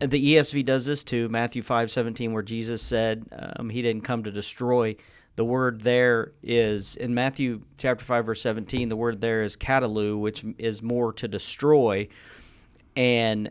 the 0.00 0.34
ESV 0.34 0.64
does 0.64 0.84
this 0.84 1.04
too. 1.04 1.28
Matthew 1.28 1.62
5:17, 1.62 2.32
where 2.32 2.42
Jesus 2.42 2.82
said 2.82 3.24
um, 3.56 3.68
he 3.70 3.82
didn't 3.82 4.02
come 4.02 4.24
to 4.24 4.32
destroy. 4.32 4.96
The 5.36 5.44
word 5.44 5.82
there 5.82 6.32
is 6.42 6.96
in 6.96 7.14
Matthew 7.14 7.62
chapter 7.78 8.04
5 8.04 8.26
verse 8.26 8.42
17. 8.42 8.88
The 8.88 8.96
word 8.96 9.20
there 9.20 9.42
is 9.42 9.56
catalu, 9.56 10.18
which 10.18 10.44
is 10.58 10.82
more 10.82 11.12
to 11.14 11.28
destroy, 11.28 12.08
and 12.96 13.50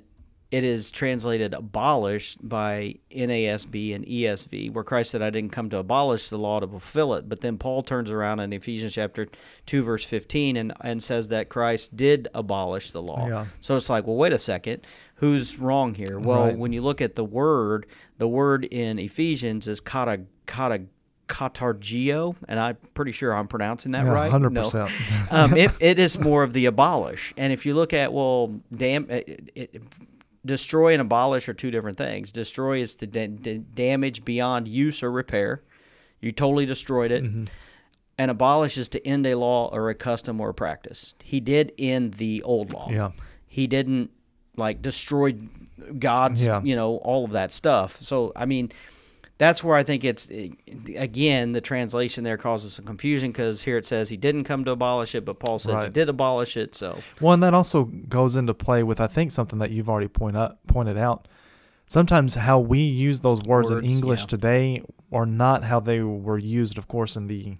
it 0.51 0.63
is 0.63 0.89
translated 0.91 1.53
abolished 1.53 2.38
by 2.47 2.95
NASB 3.11 3.93
and 3.93 4.05
ESV, 4.05 4.71
where 4.71 4.83
Christ 4.83 5.11
said, 5.11 5.21
I 5.21 5.29
didn't 5.29 5.51
come 5.51 5.69
to 5.71 5.77
abolish 5.77 6.29
the 6.29 6.38
law 6.38 6.59
to 6.59 6.67
fulfill 6.67 7.13
it. 7.15 7.27
But 7.27 7.41
then 7.41 7.57
Paul 7.57 7.83
turns 7.83 8.09
around 8.09 8.39
in 8.39 8.53
Ephesians 8.53 8.93
chapter 8.93 9.27
2, 9.65 9.83
verse 9.83 10.05
15, 10.05 10.55
and, 10.55 10.71
and 10.81 11.03
says 11.03 11.27
that 11.29 11.49
Christ 11.49 11.97
did 11.97 12.29
abolish 12.33 12.91
the 12.91 13.01
law. 13.01 13.27
Yeah. 13.27 13.45
So 13.59 13.75
it's 13.75 13.89
like, 13.89 14.07
well, 14.07 14.15
wait 14.15 14.31
a 14.33 14.38
second. 14.38 14.86
Who's 15.15 15.57
wrong 15.59 15.95
here? 15.95 16.19
Well, 16.19 16.45
Right. 16.45 16.57
when 16.57 16.71
you 16.71 16.81
look 16.81 17.01
at 17.01 17.15
the 17.15 17.25
word, 17.25 17.86
the 18.17 18.27
word 18.27 18.65
in 18.65 18.97
Ephesians 18.97 19.67
is 19.67 19.81
kata, 19.81 20.21
kata, 20.45 20.83
katargio, 21.28 22.36
and 22.47 22.59
I'm 22.59 22.78
pretty 22.93 23.11
sure 23.11 23.36
I'm 23.36 23.47
pronouncing 23.47 23.91
that 23.93 24.05
Yeah, 24.05 24.11
right. 24.11 24.32
100%. 24.32 24.73
No. 24.73 24.88
um, 25.38 25.55
it, 25.57 25.71
it 25.80 25.99
is 25.99 26.19
more 26.19 26.43
of 26.43 26.53
the 26.53 26.65
abolish. 26.65 27.34
And 27.38 27.51
if 27.51 27.65
you 27.65 27.73
look 27.73 27.93
at, 27.93 28.13
well, 28.13 28.59
damn, 28.76 29.09
it, 29.09 29.51
it, 29.55 29.82
destroy 30.45 30.93
and 30.93 31.01
abolish 31.01 31.49
are 31.49 31.53
two 31.53 31.71
different 31.71 31.97
things. 31.97 32.32
Destroy 32.32 32.80
is 32.82 32.95
the 32.95 33.07
da- 33.07 33.28
da- 33.28 33.57
damage 33.57 34.23
beyond 34.23 34.67
use 34.67 35.01
or 35.01 35.11
repair. 35.11 35.63
You 36.21 36.32
totally 36.32 36.65
destroyed 36.65 37.11
it. 37.11 37.23
Mm-hmm. 37.23 37.45
And 38.17 38.32
abolish 38.32 38.78
is 38.78 38.88
to 38.89 39.05
end 39.05 39.28
a 39.28 39.36
law 39.36 39.69
or 39.73 39.89
a 39.89 39.95
custom 39.95 40.39
or 40.39 40.49
a 40.49 40.53
practice. 40.53 41.15
He 41.21 41.39
did 41.39 41.73
end 41.78 42.15
the 42.15 42.41
old 42.43 42.73
law. 42.73 42.89
Yeah. 42.89 43.11
He 43.47 43.67
didn't 43.67 44.11
like 44.55 44.82
destroy 44.82 45.36
God's, 45.99 46.45
Yeah. 46.45 46.61
you 46.63 46.76
know, 46.76 46.97
all 46.97 47.26
of 47.26 47.32
that 47.32 47.51
stuff. 47.51 47.99
So, 48.01 48.32
I 48.36 48.45
mean, 48.45 48.71
that's 49.38 49.63
where 49.63 49.75
I 49.75 49.83
think 49.83 50.03
it's 50.03 50.29
again 50.95 51.51
the 51.51 51.61
translation 51.61 52.23
there 52.23 52.38
causes 52.38 52.73
some 52.73 52.86
confusion 52.86 53.31
because 53.31 53.63
here 53.63 53.77
it 53.77 53.86
says 53.86 54.09
he 54.09 54.17
didn't 54.17 54.45
come 54.45 54.63
to 54.65 54.71
abolish 54.71 55.13
it, 55.15 55.25
but 55.25 55.39
Paul 55.39 55.59
says 55.59 55.83
he 55.83 55.89
did 55.89 56.07
abolish 56.09 56.55
it. 56.55 56.75
So 56.75 56.99
Well, 57.19 57.33
and 57.33 57.43
that 57.43 57.53
also 57.53 57.86
goes 57.86 58.36
into 58.36 58.53
play 58.53 58.83
with 58.83 59.01
I 59.01 59.07
think 59.07 59.31
something 59.31 59.59
that 59.59 59.71
you've 59.71 59.89
already 59.89 60.07
point 60.07 60.38
up, 60.38 60.59
pointed 60.67 60.97
out. 60.97 61.27
Sometimes 61.88 62.33
how 62.33 62.59
we 62.59 62.79
use 62.79 63.21
those 63.21 63.41
words, 63.43 63.69
Words, 63.69 63.86
in 63.86 63.91
English 63.91 64.21
yeah. 64.21 64.25
today 64.27 64.81
are 65.11 65.25
not 65.27 65.63
how 65.63 65.79
they 65.79 65.99
were 66.01 66.39
used, 66.39 66.77
of 66.79 66.88
course, 66.88 67.15
in 67.15 67.27
the 67.27 67.57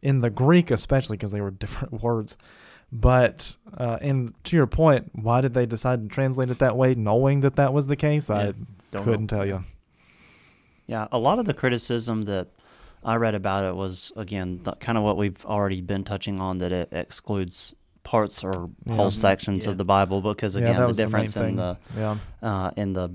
in 0.00 0.20
the 0.20 0.30
Greek, 0.30 0.70
especially 0.70 1.16
because 1.16 1.32
they 1.32 1.40
were 1.40 1.50
different 1.64 2.02
words. 2.02 2.36
But 2.90 3.56
uh, 3.76 3.98
and 4.00 4.32
to 4.44 4.56
your 4.56 4.66
point, 4.66 5.10
why 5.12 5.42
did 5.42 5.52
they 5.52 5.66
decide 5.66 6.02
to 6.02 6.08
translate 6.08 6.48
it 6.48 6.58
that 6.60 6.76
way, 6.76 6.94
knowing 6.94 7.40
that 7.40 7.56
that 7.56 7.74
was 7.74 7.88
the 7.88 7.96
case? 7.96 8.30
I 8.30 8.46
Yeah, 8.46 8.52
don't 8.90 9.04
couldn't 9.04 9.32
know. 9.32 9.36
tell 9.38 9.46
you. 9.46 9.64
Yeah, 10.88 11.06
a 11.12 11.18
lot 11.18 11.38
of 11.38 11.44
the 11.44 11.54
criticism 11.54 12.22
that 12.22 12.48
I 13.04 13.14
read 13.16 13.34
about 13.36 13.64
it 13.64 13.76
was 13.76 14.10
again 14.16 14.60
the, 14.64 14.72
kind 14.72 14.98
of 14.98 15.04
what 15.04 15.16
we've 15.16 15.44
already 15.46 15.80
been 15.82 16.02
touching 16.02 16.40
on 16.40 16.58
that 16.58 16.72
it 16.72 16.88
excludes 16.90 17.74
parts 18.02 18.42
or 18.42 18.70
Yeah. 18.86 18.96
whole 18.96 19.10
sections 19.12 19.66
Yeah. 19.66 19.72
of 19.72 19.78
the 19.78 19.84
Bible 19.84 20.20
because 20.22 20.56
again 20.56 20.74
that 20.76 20.80
the 20.82 20.86
was 20.88 20.96
the 20.96 21.04
difference 21.04 21.36
in 21.36 21.56
the 21.56 21.76
yeah, 21.96 22.16
uh, 22.42 22.70
in 22.76 22.92
the 22.94 23.10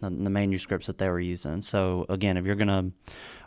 the 0.00 0.10
the 0.10 0.30
manuscripts 0.30 0.86
that 0.86 0.96
they 0.98 1.08
were 1.08 1.20
using. 1.20 1.60
So 1.60 2.06
again, 2.08 2.36
if 2.38 2.44
you're 2.46 2.54
gonna 2.56 2.90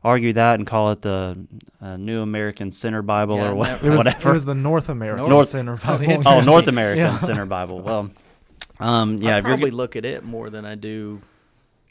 argue 0.04 0.34
that 0.34 0.56
and 0.60 0.68
call 0.68 0.92
it 0.92 1.02
the 1.02 1.48
uh, 1.82 1.98
New 1.98 2.22
American 2.22 2.70
Center 2.72 3.02
Bible 3.02 3.38
Yeah, 3.38 3.50
or 3.52 3.56
wha- 3.56 3.64
that- 3.66 3.84
it 3.84 3.90
was, 3.90 3.98
whatever, 3.98 4.30
it 4.30 4.34
was 4.34 4.46
the 4.46 4.56
North 4.56 4.90
American 4.90 5.30
North- 5.30 5.50
Center 5.50 5.80
Oh, 5.84 5.98
Bible. 5.98 6.22
oh. 6.28 6.42
North 6.42 6.68
American 6.68 7.04
Yeah. 7.06 7.18
Center 7.18 7.46
Bible. 7.46 7.80
Well, 7.82 8.12
um, 8.80 9.16
yeah, 9.18 9.36
I 9.36 9.40
if 9.40 9.44
you're 9.46 9.52
probably 9.54 9.72
look 9.72 9.96
at 9.96 10.06
it 10.06 10.24
more 10.24 10.50
than 10.50 10.66
I 10.66 10.76
do. 10.76 11.22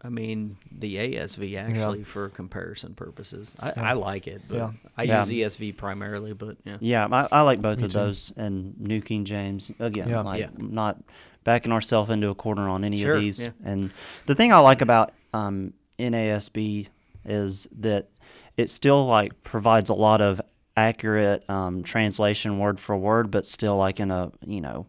I 0.02 0.08
mean, 0.08 0.56
the 0.72 0.96
ASV 0.96 1.56
actually 1.58 2.02
for 2.04 2.28
comparison 2.30 2.94
purposes. 2.94 3.54
I, 3.60 3.66
Yeah. 3.76 3.90
I 3.90 3.92
like 3.92 4.26
it, 4.26 4.40
but 4.48 4.56
Yeah. 4.56 4.70
I 4.96 5.02
Yeah. 5.02 5.20
use 5.20 5.30
ESV 5.30 5.72
primarily. 5.76 6.32
But 6.32 6.56
yeah, 6.64 6.76
Yeah, 6.80 7.08
I, 7.12 7.28
I 7.30 7.40
like 7.42 7.60
both 7.60 7.80
Me 7.80 7.84
of 7.84 7.92
too. 7.92 7.98
those 7.98 8.32
and 8.36 8.78
New 8.80 9.02
King 9.02 9.24
James. 9.26 9.70
Again, 9.78 10.08
Yeah. 10.08 10.20
like 10.22 10.40
Yeah. 10.40 10.48
not 10.56 11.02
backing 11.44 11.70
ourselves 11.72 12.10
into 12.10 12.28
a 12.30 12.34
corner 12.34 12.68
on 12.68 12.82
any 12.84 12.98
Sure, 12.98 13.16
of 13.16 13.20
these. 13.20 13.44
yeah. 13.44 13.50
And 13.64 13.90
the 14.26 14.34
thing 14.34 14.52
I 14.52 14.58
like 14.58 14.80
about 14.80 15.12
um, 15.34 15.74
NASB 15.98 16.88
is 17.26 17.68
that 17.78 18.08
it 18.56 18.70
still 18.70 19.06
like 19.06 19.42
provides 19.44 19.90
a 19.90 19.94
lot 19.94 20.20
of 20.22 20.40
accurate 20.76 21.48
um, 21.50 21.82
translation 21.82 22.58
word 22.58 22.80
for 22.80 22.96
word, 22.96 23.30
but 23.30 23.46
still 23.46 23.76
like 23.76 24.00
in 24.00 24.10
a 24.10 24.32
you 24.46 24.60
know 24.62 24.86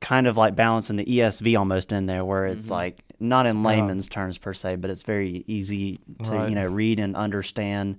kind 0.00 0.26
of 0.26 0.36
like 0.36 0.54
balancing 0.54 0.96
the 0.96 1.04
ESV 1.06 1.58
almost 1.58 1.90
in 1.92 2.04
there, 2.06 2.24
where 2.24 2.44
it's 2.46 2.66
Mhm. 2.66 2.72
like 2.72 3.02
not 3.28 3.46
in 3.46 3.56
Yeah. 3.62 3.68
layman's 3.68 4.08
terms 4.08 4.38
per 4.38 4.52
se, 4.54 4.76
but 4.76 4.90
it's 4.90 5.02
very 5.02 5.44
easy 5.46 5.98
to 6.24 6.30
Right. 6.30 6.48
you 6.48 6.54
know 6.54 6.66
read 6.66 6.98
and 7.00 7.16
understand 7.16 7.96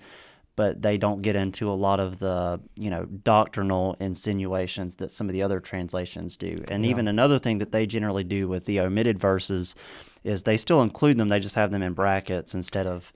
but 0.58 0.82
they 0.82 0.98
don't 0.98 1.22
get 1.22 1.36
into 1.36 1.70
a 1.70 1.76
lot 1.76 2.00
of 2.00 2.18
the 2.20 2.62
you 2.78 2.90
know 2.90 3.04
doctrinal 3.06 3.98
insinuations 4.00 4.96
that 4.96 5.12
some 5.12 5.28
of 5.28 5.34
the 5.34 5.44
other 5.44 5.60
translations 5.60 6.38
do 6.38 6.64
and 6.72 6.86
Yeah. 6.86 6.92
even 6.92 7.08
another 7.08 7.40
thing 7.40 7.58
that 7.58 7.72
they 7.72 7.86
generally 7.86 8.24
do 8.24 8.48
with 8.48 8.66
the 8.66 8.80
omitted 8.80 9.20
verses 9.20 9.76
is 10.24 10.44
they 10.44 10.58
still 10.58 10.82
include 10.82 11.18
them 11.18 11.28
they 11.30 11.40
just 11.40 11.56
have 11.56 11.72
them 11.72 11.82
in 11.84 11.94
brackets 11.94 12.54
instead 12.56 12.88
of 12.88 13.12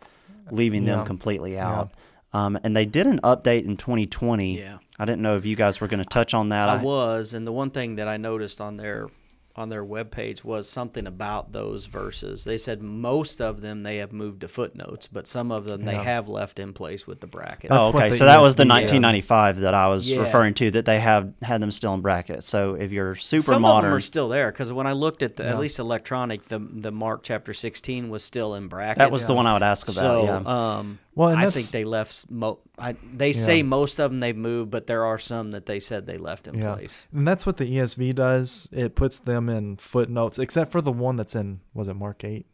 leaving 0.52 0.86
them 0.86 1.00
Yeah. 1.00 1.06
completely 1.06 1.54
Yeah. 1.54 1.70
out 1.70 1.92
um, 2.34 2.60
and 2.64 2.76
they 2.76 2.86
did 2.86 3.08
an 3.08 3.20
update 3.24 3.64
in 3.66 3.78
2020 3.78 4.60
yeah. 4.60 4.78
i 5.00 5.06
didn't 5.06 5.22
know 5.22 5.36
if 5.38 5.46
you 5.46 5.56
guys 5.56 5.80
were 5.82 5.88
going 5.88 6.04
to 6.04 6.10
touch 6.10 6.34
on 6.34 6.50
that 6.50 6.68
I 6.70 6.84
was, 6.84 7.34
and 7.34 7.48
the 7.48 7.52
one 7.54 7.70
thing 7.72 7.96
that 7.96 8.08
I 8.10 8.18
noticed 8.18 8.60
on 8.62 8.76
their 8.78 9.08
on 9.60 9.70
their 9.70 9.84
webpage 9.84 10.44
was 10.44 10.70
something 10.70 11.06
about 11.06 11.52
those 11.52 11.86
verses. 11.86 12.46
They 12.46 12.58
said 12.58 12.82
most 12.82 13.42
of 13.42 13.62
them 13.62 13.84
they 13.84 13.98
have 13.98 14.14
moved 14.14 14.42
to 14.42 14.48
footnotes, 14.48 15.08
but 15.08 15.28
some 15.28 15.52
of 15.52 15.66
them 15.66 15.84
they 15.86 15.94
Yeah. 15.94 16.04
have 16.04 16.28
left 16.30 16.60
in 16.60 16.74
place 16.74 17.06
with 17.06 17.20
the 17.20 17.28
brackets. 17.28 17.74
Oh, 17.76 17.90
okay. 17.90 18.12
So 18.12 18.26
that 18.26 18.40
was 18.42 18.56
the 18.56 18.64
ESV 18.64 18.68
1995 18.70 19.60
that 19.60 19.74
I 19.74 19.88
was 19.88 20.10
Yeah. 20.10 20.22
referring 20.22 20.54
to. 20.56 20.72
That 20.72 20.86
they 20.86 21.00
have 21.00 21.34
had 21.42 21.62
them 21.62 21.72
still 21.72 21.94
in 21.94 22.02
brackets. 22.02 22.46
So 22.48 22.76
if 22.76 22.92
you're 22.92 23.16
super 23.16 23.44
Some 23.44 23.56
of 23.56 23.62
modern, 23.62 23.90
them 23.92 23.98
are 23.98 24.00
still 24.00 24.30
there 24.30 24.52
because 24.52 24.72
when 24.72 24.88
I 24.88 24.94
looked 24.94 25.22
at 25.22 25.36
the, 25.36 25.44
Yeah. 25.44 25.50
at 25.52 25.60
least 25.60 25.80
electronic, 25.80 26.48
the 26.48 26.60
the 26.60 26.92
Mark 26.92 27.22
chapter 27.24 27.54
16 27.54 28.10
was 28.10 28.24
still 28.24 28.56
in 28.56 28.68
brackets. 28.68 29.00
that 29.00 29.12
was 29.12 29.28
the 29.28 29.34
one 29.34 29.46
I 29.46 29.54
would 29.54 29.64
ask 29.64 29.88
about. 29.88 29.96
so. 30.00 30.24
yeah. 30.24 30.78
Um, 30.78 31.00
Well, 31.16 31.36
I 31.36 31.50
think 31.50 31.68
they 31.72 31.84
left. 31.84 32.12
s- 32.12 32.26
Mo- 32.30 32.60
I, 32.78 32.96
they 33.14 33.34
say 33.34 33.62
most 33.62 34.00
of 34.00 34.10
them 34.10 34.22
they've 34.22 34.36
moved, 34.38 34.72
but 34.72 34.88
there 34.88 35.04
are 35.04 35.18
some 35.18 35.52
that 35.52 35.66
they 35.66 35.82
said 35.82 36.06
they 36.06 36.18
left 36.18 36.48
in 36.48 36.56
Yeah. 36.58 36.76
place. 36.76 37.06
And 37.14 37.28
that's 37.28 37.46
what 37.46 37.58
the 37.58 37.66
ESV 37.66 38.14
does. 38.14 38.70
It 38.72 38.96
puts 38.96 39.20
them 39.20 39.49
in 39.50 39.78
footnotes, 39.78 40.40
except 40.40 40.72
for 40.72 40.82
the 40.82 40.92
one 40.92 41.16
that's 41.16 41.36
in 41.36 41.60
was 41.74 41.88
it 41.88 41.94
Mark 41.96 42.24
eight, 42.24 42.46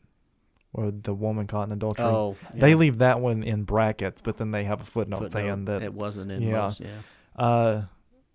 or 0.73 0.91
the 0.91 1.13
woman 1.13 1.47
caught 1.47 1.67
in 1.67 1.73
adultery. 1.73 2.05
Oh, 2.05 2.35
They 2.53 2.75
leave 2.75 2.97
that 2.99 3.19
one 3.19 3.43
in 3.43 3.63
brackets, 3.63 4.21
but 4.21 4.37
then 4.37 4.51
they 4.51 4.63
have 4.65 4.81
a 4.81 4.85
footnote, 4.85 5.17
Footnote, 5.17 5.31
saying 5.33 5.65
that 5.65 5.83
it 5.83 5.93
wasn't 5.93 6.31
in 6.31 6.41
yeah. 6.41 6.51
most. 6.61 6.79
Yeah. 6.81 6.87
uh, 7.35 7.83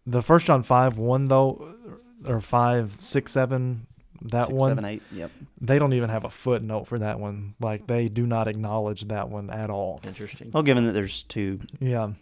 the 0.06 0.22
First 0.22 0.46
John 0.46 0.62
five 0.62 0.98
one 0.98 1.26
though, 1.28 1.74
or 2.26 2.40
five 2.40 2.96
six 3.00 3.32
seven, 3.32 3.86
that 4.22 4.46
Six, 4.46 4.54
one 4.58 4.70
seven, 4.70 4.84
eight. 4.86 5.02
Yep. 5.12 5.30
they 5.60 5.78
don't 5.78 5.92
even 5.92 6.08
have 6.10 6.24
a 6.24 6.30
footnote 6.30 6.84
for 6.88 6.98
that 6.98 7.20
one. 7.20 7.54
Like 7.60 7.86
they 7.86 8.08
do 8.08 8.26
not 8.26 8.48
acknowledge 8.48 9.02
that 9.08 9.28
one 9.28 9.50
at 9.50 9.70
all. 9.70 10.00
Interesting. 10.06 10.50
Well, 10.52 10.62
given 10.62 10.86
that 10.86 10.92
there's 10.92 11.22
two 11.24 11.60
Yeah, 11.80 12.12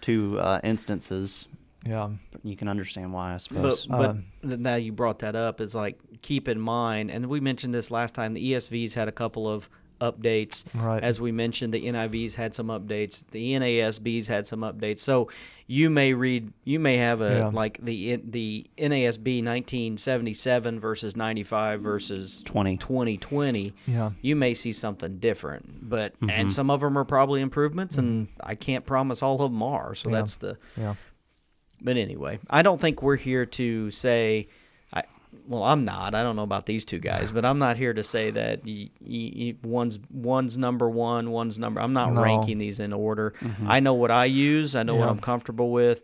two 0.00 0.38
uh, 0.40 0.60
instances, 0.64 1.46
yeah. 1.86 2.10
you 2.42 2.56
can 2.56 2.68
understand 2.68 3.12
why, 3.12 3.30
I 3.30 3.32
But 3.34 3.40
suppose. 3.42 3.86
but 3.86 4.10
Um, 4.10 4.24
now 4.42 4.74
you 4.76 4.92
brought 4.92 5.20
that 5.20 5.34
up 5.36 5.60
is 5.60 5.74
like 5.74 5.98
keep 6.22 6.48
in 6.48 6.60
mind, 6.60 7.10
and 7.10 7.26
we 7.26 7.40
mentioned 7.40 7.72
this 7.74 7.90
last 7.90 8.14
time. 8.14 8.34
The 8.34 8.52
ESV's 8.52 8.94
had 8.94 9.08
a 9.08 9.12
couple 9.12 9.48
of 9.48 9.68
updates. 10.00 10.64
Right. 10.74 11.02
As 11.02 11.20
we 11.20 11.30
mentioned, 11.30 11.74
the 11.74 11.80
NIV's 11.92 12.36
had 12.36 12.54
some 12.54 12.68
updates. 12.68 13.22
The 13.32 13.52
NASB's 13.52 14.28
had 14.28 14.46
some 14.46 14.60
updates. 14.60 15.00
So 15.00 15.28
you 15.66 15.90
may 15.90 16.14
read, 16.14 16.54
you 16.64 16.80
may 16.80 16.96
have 16.96 17.20
a 17.20 17.36
Yeah. 17.36 17.46
like 17.48 17.78
the 17.84 18.16
the 18.16 18.66
NASB 18.78 19.42
1977 19.42 20.80
versus 20.80 21.16
95 21.16 21.82
versus 21.82 22.42
20. 22.44 22.76
2020. 22.78 23.74
yeah. 23.86 24.10
You 24.22 24.36
may 24.36 24.54
see 24.54 24.72
something 24.72 25.18
different, 25.18 25.88
but 25.88 26.18
Mhm. 26.20 26.30
and 26.30 26.52
some 26.52 26.70
of 26.70 26.80
them 26.80 26.96
are 26.96 27.04
probably 27.04 27.40
improvements, 27.42 27.98
and 27.98 28.28
I 28.42 28.54
can't 28.54 28.86
promise 28.86 29.22
all 29.22 29.42
of 29.42 29.52
them 29.52 29.62
are. 29.62 29.94
So 29.94 30.08
Yeah. 30.08 30.14
that's 30.16 30.36
the 30.36 30.56
Yeah. 30.78 30.94
But 31.82 31.96
anyway, 31.96 32.38
I 32.48 32.62
don't 32.62 32.80
think 32.80 33.02
we're 33.02 33.16
here 33.16 33.46
to 33.46 33.90
say. 33.90 34.48
I 34.92 35.02
well, 35.48 35.62
I'm 35.64 35.84
not. 35.84 36.14
I 36.14 36.22
don't 36.22 36.36
know 36.36 36.42
about 36.42 36.66
these 36.66 36.84
two 36.84 36.98
guys, 36.98 37.30
but 37.32 37.44
I'm 37.44 37.58
not 37.58 37.76
here 37.76 37.92
to 37.94 38.02
say 38.04 38.30
that 38.30 38.64
y- 38.64 38.90
y- 39.00 39.54
one's 39.62 39.98
one's 40.12 40.58
number 40.58 40.88
one, 40.88 41.30
one's 41.30 41.58
number. 41.58 41.80
I'm 41.80 41.92
not 41.92 42.12
No. 42.12 42.22
ranking 42.22 42.58
these 42.58 42.80
in 42.80 42.92
order. 42.92 43.34
I 43.66 43.80
know 43.80 43.94
what 43.94 44.10
I 44.10 44.24
use. 44.26 44.74
I 44.76 44.82
know 44.82 44.94
what 44.96 45.08
I'm 45.08 45.20
comfortable 45.20 45.70
with. 45.72 46.02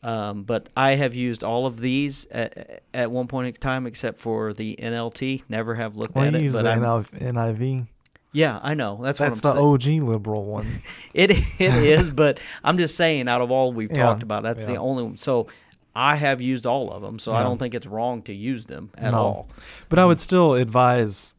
Um, 0.00 0.44
but 0.44 0.68
I 0.76 0.92
have 0.92 1.16
used 1.16 1.42
all 1.42 1.66
of 1.66 1.80
these 1.80 2.24
at, 2.30 2.82
at 2.94 3.10
one 3.10 3.26
point 3.26 3.48
in 3.48 3.54
time, 3.54 3.84
except 3.84 4.18
for 4.20 4.52
the 4.52 4.76
NLT. 4.80 5.42
Never 5.48 5.74
have 5.74 5.96
looked 5.96 6.14
Well, 6.14 6.24
at 6.26 6.32
you 6.34 6.38
it, 6.38 6.42
use 6.42 6.52
but 6.54 6.62
the 6.62 6.70
I'm, 6.70 6.80
NIV. 6.82 7.86
Yeah, 8.32 8.60
I 8.62 8.74
know. 8.74 8.98
That's, 9.02 9.18
That's 9.18 9.42
what 9.42 9.54
the 9.54 9.60
I'm 9.60 9.80
saying. 9.80 10.02
OG 10.02 10.08
liberal 10.08 10.44
one. 10.44 10.66
It 11.14 11.30
it 11.30 11.42
is, 11.60 12.10
but 12.10 12.38
I'm 12.62 12.76
just 12.78 12.96
saying, 12.96 13.28
out 13.28 13.40
of 13.40 13.50
all 13.50 13.72
we've 13.72 13.90
Yeah, 13.90 14.04
talked 14.04 14.22
about, 14.22 14.42
that's 14.42 14.64
the 14.64 14.76
only 14.76 15.02
one. 15.04 15.16
So 15.16 15.46
I 15.94 16.16
have 16.16 16.40
used 16.40 16.64
all 16.66 16.92
of 16.92 17.02
them, 17.02 17.18
so 17.18 17.32
I 17.32 17.42
don't 17.42 17.58
think 17.58 17.74
it's 17.74 17.86
wrong 17.86 18.22
to 18.22 18.32
use 18.32 18.66
them 18.66 18.90
at 18.96 19.12
No. 19.12 19.18
all. 19.18 19.48
But 19.88 19.98
I 19.98 20.04
would 20.04 20.20
still 20.20 20.54
advise 20.54 21.34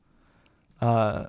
uh, 0.82 1.28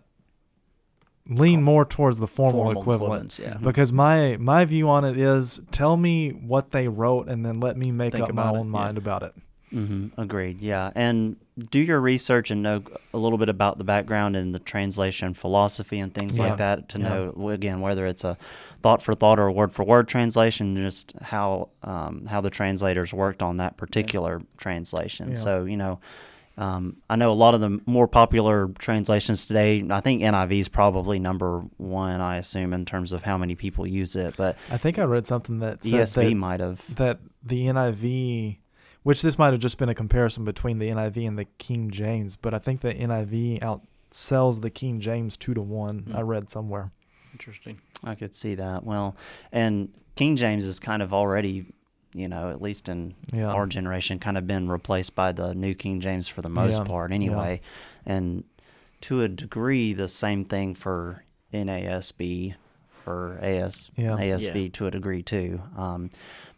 lean 1.28 1.62
more 1.62 1.84
towards 1.84 2.18
the 2.18 2.26
formal, 2.26 2.70
equivalent. 2.72 3.34
equivalents, 3.34 3.38
yeah. 3.38 3.56
Because 3.62 3.92
my 3.92 4.36
my 4.38 4.64
view 4.64 4.88
on 4.88 5.04
it 5.04 5.16
is 5.18 5.60
tell 5.70 5.96
me 5.96 6.30
what 6.30 6.72
they 6.72 6.88
wrote 6.88 7.28
and 7.28 7.44
then 7.46 7.60
let 7.60 7.76
me 7.76 7.92
make 7.92 8.12
Think 8.14 8.24
up 8.28 8.34
my 8.34 8.42
about 8.42 8.54
it, 8.54 8.58
own 8.58 8.66
yeah. 8.66 8.72
mind 8.72 8.98
about 8.98 9.22
it. 9.22 9.34
hmm 9.70 10.06
Agreed. 10.16 10.60
Yeah, 10.60 10.90
and 10.94 11.36
do 11.70 11.78
your 11.78 12.00
research 12.00 12.50
and 12.50 12.62
know 12.62 12.82
a 13.14 13.18
little 13.18 13.38
bit 13.38 13.48
about 13.48 13.78
the 13.78 13.84
background 13.84 14.36
and 14.36 14.54
the 14.54 14.58
translation 14.58 15.34
philosophy 15.34 15.98
and 15.98 16.12
things 16.14 16.38
Yeah. 16.38 16.48
like 16.48 16.58
that 16.58 16.88
to 16.90 16.98
Yeah. 16.98 17.08
know 17.34 17.48
again 17.50 17.80
whether 17.80 18.06
it's 18.06 18.24
a 18.24 18.36
thought 18.82 19.02
for 19.02 19.14
thought 19.14 19.38
or 19.38 19.46
a 19.46 19.52
word 19.52 19.72
for 19.72 19.84
word 19.84 20.08
translation, 20.08 20.76
just 20.76 21.14
how 21.20 21.68
um, 21.82 22.26
how 22.26 22.40
the 22.40 22.50
translators 22.50 23.12
worked 23.12 23.42
on 23.42 23.58
that 23.58 23.76
particular 23.76 24.42
translation. 24.56 25.28
Yeah. 25.30 25.34
So 25.34 25.64
you 25.64 25.76
know. 25.76 26.00
Um, 26.58 26.96
I 27.08 27.16
know 27.16 27.30
a 27.30 27.32
lot 27.32 27.54
of 27.54 27.62
the 27.62 27.80
more 27.86 28.06
popular 28.06 28.68
translations 28.78 29.46
today. 29.46 29.82
I 29.88 30.00
think 30.00 30.20
NIV 30.20 30.60
is 30.60 30.68
probably 30.68 31.18
number 31.18 31.60
one. 31.78 32.20
I 32.20 32.36
assume 32.36 32.74
in 32.74 32.84
terms 32.84 33.12
of 33.14 33.22
how 33.22 33.38
many 33.38 33.54
people 33.54 33.86
use 33.86 34.14
it, 34.14 34.34
but 34.36 34.58
I 34.70 34.76
think 34.76 34.98
I 34.98 35.04
read 35.04 35.26
something 35.26 35.60
that 35.60 35.84
said 35.84 36.00
ESV 36.06 36.36
might 36.36 36.60
have. 36.60 36.94
that 36.96 37.20
the 37.42 37.66
NIV, 37.68 38.58
which 39.02 39.22
this 39.22 39.38
might 39.38 39.52
have 39.52 39.60
just 39.60 39.78
been 39.78 39.88
a 39.88 39.94
comparison 39.94 40.44
between 40.44 40.78
the 40.78 40.90
NIV 40.90 41.26
and 41.26 41.38
the 41.38 41.46
King 41.58 41.90
James, 41.90 42.36
but 42.36 42.52
I 42.54 42.58
think 42.58 42.80
the 42.80 42.92
NIV 42.94 43.60
outsells 43.60 44.60
the 44.60 44.70
King 44.70 45.00
James 45.00 45.36
two 45.36 45.54
to 45.54 45.62
one. 45.62 46.00
Hmm. 46.00 46.16
I 46.16 46.20
read 46.22 46.50
somewhere. 46.50 46.90
Interesting. 47.32 47.80
I 48.04 48.14
could 48.14 48.34
see 48.34 48.54
that. 48.56 48.84
Well, 48.84 49.16
and 49.52 49.92
King 50.16 50.36
James 50.36 50.64
is 50.64 50.80
kind 50.80 51.00
of 51.02 51.14
already, 51.14 51.66
you 52.12 52.28
know, 52.28 52.50
at 52.50 52.60
least 52.60 52.88
in 52.88 53.14
Yeah. 53.32 53.46
our 53.52 53.66
generation, 53.66 54.18
kind 54.18 54.36
of 54.36 54.46
been 54.46 54.68
replaced 54.68 55.14
by 55.14 55.32
the 55.32 55.54
New 55.54 55.74
King 55.74 56.00
James 56.00 56.26
for 56.28 56.42
the 56.42 56.48
most 56.50 56.78
Yeah, 56.78 56.84
part, 56.84 57.10
yeah. 57.10 57.14
anyway. 57.14 57.60
And 58.04 58.44
to 59.02 59.22
a 59.22 59.28
degree, 59.28 59.92
the 59.92 60.08
same 60.08 60.44
thing 60.44 60.74
for 60.74 61.24
NASB 61.54 62.54
or 63.06 63.38
AS, 63.40 63.88
Yeah. 63.96 64.16
ASV 64.18 64.64
Yeah. 64.64 64.68
to 64.72 64.86
a 64.86 64.90
degree 64.90 65.22
too. 65.22 65.62
Um, 65.76 66.10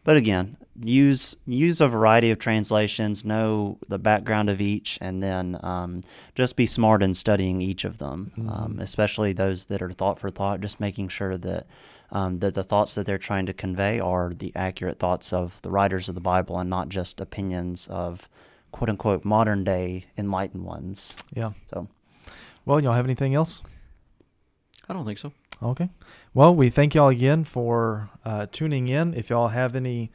but 0.05 0.17
again, 0.17 0.57
use 0.81 1.37
use 1.47 1.81
a 1.81 1.89
variety 1.89 2.31
of 2.31 2.39
translations, 2.39 3.25
know 3.25 3.79
the 3.89 3.99
background 3.99 4.49
of 4.49 4.61
each, 4.61 4.99
and 5.01 5.23
then 5.23 5.59
um, 5.63 6.01
just 6.35 6.57
be 6.57 6.67
smart 6.67 7.03
in 7.03 7.15
studying 7.15 7.61
each 7.61 7.85
of 7.85 7.99
them, 7.99 8.33
um, 8.49 8.75
Mhm. 8.77 8.81
especially 8.81 9.33
those 9.33 9.67
that 9.67 9.83
are 9.83 9.93
thought 9.93 10.19
for 10.19 10.31
thought. 10.31 10.61
Just 10.61 10.81
making 10.81 11.09
sure 11.09 11.37
that 11.37 11.67
um, 12.11 12.41
that 12.41 12.53
the 12.55 12.63
thoughts 12.65 12.95
that 12.95 13.07
they're 13.07 13.17
trying 13.17 13.47
to 13.47 13.55
convey 13.55 13.99
are 13.99 14.35
the 14.35 14.53
accurate 14.55 14.99
thoughts 14.99 15.33
of 15.33 15.61
the 15.63 15.71
writers 15.71 16.09
of 16.11 16.15
the 16.15 16.21
Bible, 16.21 16.59
and 16.59 16.69
not 16.69 16.89
just 16.91 17.21
opinions 17.21 17.87
of 17.89 18.29
quote 18.71 18.91
unquote 18.91 19.25
modern 19.25 19.65
day 19.65 20.05
enlightened 20.19 20.65
ones. 20.65 21.17
Yeah. 21.35 21.53
So 21.73 21.89
Well, 22.67 22.81
y'all 22.81 22.93
have 22.93 23.07
anything 23.07 23.35
else? 23.35 23.63
I 24.89 24.93
don't 24.93 25.05
think 25.05 25.19
so. 25.19 25.33
Okay. 25.63 25.89
Well, 26.35 26.55
we 26.55 26.71
thank 26.71 26.95
y'all 26.95 27.09
again 27.09 27.45
for 27.45 28.11
uh, 28.25 28.47
tuning 28.53 28.89
in. 28.89 29.15
If 29.15 29.31
y'all 29.31 29.49
have 29.49 29.75
any 29.75 30.11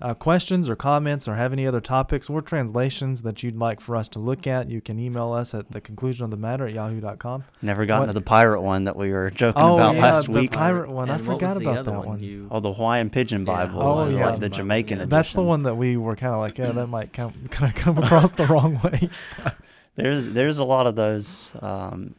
uh, 0.00 0.14
questions 0.14 0.70
or 0.70 0.76
comments 0.76 1.26
or 1.26 1.34
have 1.34 1.52
any 1.52 1.66
other 1.66 1.80
topics 1.80 2.30
or 2.30 2.40
translations 2.40 3.22
that 3.22 3.42
you'd 3.42 3.56
like 3.56 3.80
for 3.80 3.96
us 3.96 4.08
to 4.08 4.18
look 4.20 4.46
at, 4.46 4.70
you 4.70 4.80
can 4.80 4.98
email 4.98 5.32
us 5.32 5.54
at 5.54 5.70
the 5.72 5.80
conclusion 5.80 6.24
of 6.24 6.30
the 6.30 6.36
matter 6.36 6.66
at 6.68 6.74
yahoo.com. 6.74 7.44
never 7.62 7.84
gotten 7.84 8.02
What- 8.02 8.12
to 8.12 8.12
the 8.12 8.20
pirate 8.24 8.60
one 8.60 8.84
that 8.84 8.94
we 8.96 9.10
were 9.12 9.28
joking 9.34 9.60
Oh, 9.62 9.74
about 9.74 9.94
yeah, 9.96 10.02
last 10.02 10.26
the 10.26 10.32
week. 10.32 10.52
pirate 10.52 10.88
one. 10.88 11.10
I 11.10 11.16
And 11.16 11.26
what 11.26 11.34
forgot 11.40 11.58
the 11.58 11.68
about 11.70 11.84
that 11.86 12.06
one. 12.06 12.20
You, 12.20 12.46
Oh, 12.50 12.60
the 12.60 12.72
Hawaiian 12.72 13.10
Pidgin 13.10 13.40
Yeah. 13.40 13.66
Bible, 13.66 13.82
Oh, 13.82 13.98
uh, 14.04 14.08
yeah. 14.08 14.26
like 14.30 14.40
the 14.40 14.48
Jamaican 14.48 14.98
yeah. 14.98 15.02
edition. 15.04 15.08
That's 15.10 15.32
the 15.32 15.42
one 15.42 15.64
that 15.64 15.74
we 15.76 15.96
were 15.96 16.14
kind 16.14 16.32
of 16.34 16.40
like, 16.40 16.58
yeah, 16.58 16.70
that 16.72 16.86
might 16.86 17.12
come, 17.12 17.32
kind 17.50 17.72
of 17.74 17.76
come 17.82 17.98
across 17.98 18.30
the 18.30 18.46
wrong 18.46 18.80
way. 18.84 19.08
There's 19.96 20.28
there's 20.28 20.58
a 20.58 20.64
lot 20.64 20.86
of 20.86 20.94
those. 20.94 21.52
Um, 21.60 22.14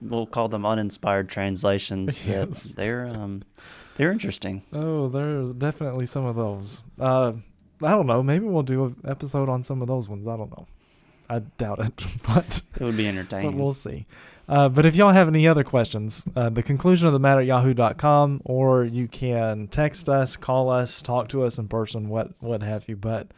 we'll 0.00 0.24
call 0.24 0.48
them 0.48 0.64
uninspired 0.64 1.28
translations. 1.28 2.18
That 2.20 2.48
Yes. 2.48 2.62
they're 2.64 3.06
um, 3.06 3.42
they're 4.00 4.12
interesting. 4.12 4.62
Oh, 4.72 5.08
there's 5.08 5.50
definitely 5.52 6.06
some 6.06 6.24
of 6.24 6.34
those. 6.34 6.82
Uh, 6.98 7.34
I 7.82 7.90
don't 7.90 8.06
know. 8.06 8.22
Maybe 8.22 8.46
we'll 8.46 8.62
do 8.62 8.86
an 8.86 8.96
episode 9.06 9.50
on 9.50 9.62
some 9.62 9.82
of 9.82 9.88
those 9.88 10.08
ones. 10.08 10.26
I 10.26 10.38
don't 10.38 10.50
know. 10.50 10.66
I 11.28 11.40
doubt 11.40 11.80
it, 11.80 11.92
but 12.26 12.62
It 12.76 12.82
would 12.84 12.96
be 12.96 13.04
but 13.04 13.08
entertaining. 13.10 13.58
we'll 13.58 13.74
see. 13.74 14.06
Uh, 14.48 14.70
but 14.70 14.86
if 14.86 14.96
y'all 14.96 15.12
have 15.12 15.28
any 15.28 15.46
other 15.46 15.62
questions, 15.62 16.24
uh, 16.34 16.48
the 16.48 16.62
conclusion 16.62 17.06
of 17.08 17.12
the 17.12 17.18
matter 17.20 17.42
at 17.42 17.46
yahoo.com, 17.46 18.40
or 18.46 18.84
you 18.84 19.06
can 19.06 19.68
text 19.68 20.08
us, 20.08 20.34
call 20.36 20.70
us, 20.70 21.02
talk 21.02 21.28
to 21.28 21.44
us 21.44 21.58
in 21.58 21.68
person, 21.68 22.08
what 22.08 22.32
what 22.40 22.62
have 22.62 22.88
you. 22.88 22.96
But 22.96 23.28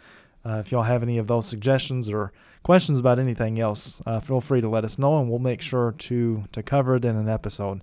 uh, 0.46 0.58
if 0.60 0.70
y'all 0.70 0.84
have 0.84 1.02
any 1.02 1.18
of 1.18 1.26
those 1.26 1.46
suggestions 1.48 2.08
or 2.08 2.32
questions 2.62 3.00
about 3.00 3.18
anything 3.18 3.58
else, 3.58 4.00
uh, 4.06 4.20
feel 4.20 4.40
free 4.40 4.60
to 4.60 4.68
let 4.68 4.84
us 4.84 4.96
know, 4.96 5.18
and 5.18 5.28
we'll 5.28 5.40
make 5.40 5.60
sure 5.60 5.92
to 5.98 6.44
to 6.52 6.62
cover 6.62 6.94
it 6.94 7.04
in 7.04 7.16
an 7.16 7.28
episode. 7.28 7.82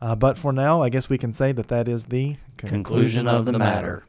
Uh, 0.00 0.14
but 0.14 0.36
for 0.36 0.52
now, 0.52 0.82
I 0.82 0.88
guess 0.88 1.08
we 1.08 1.18
can 1.18 1.32
say 1.32 1.52
that 1.52 1.68
that 1.68 1.88
is 1.88 2.06
the 2.06 2.36
Conclusion 2.56 3.26
of 3.28 3.46
the 3.46 3.58
matter. 3.58 4.04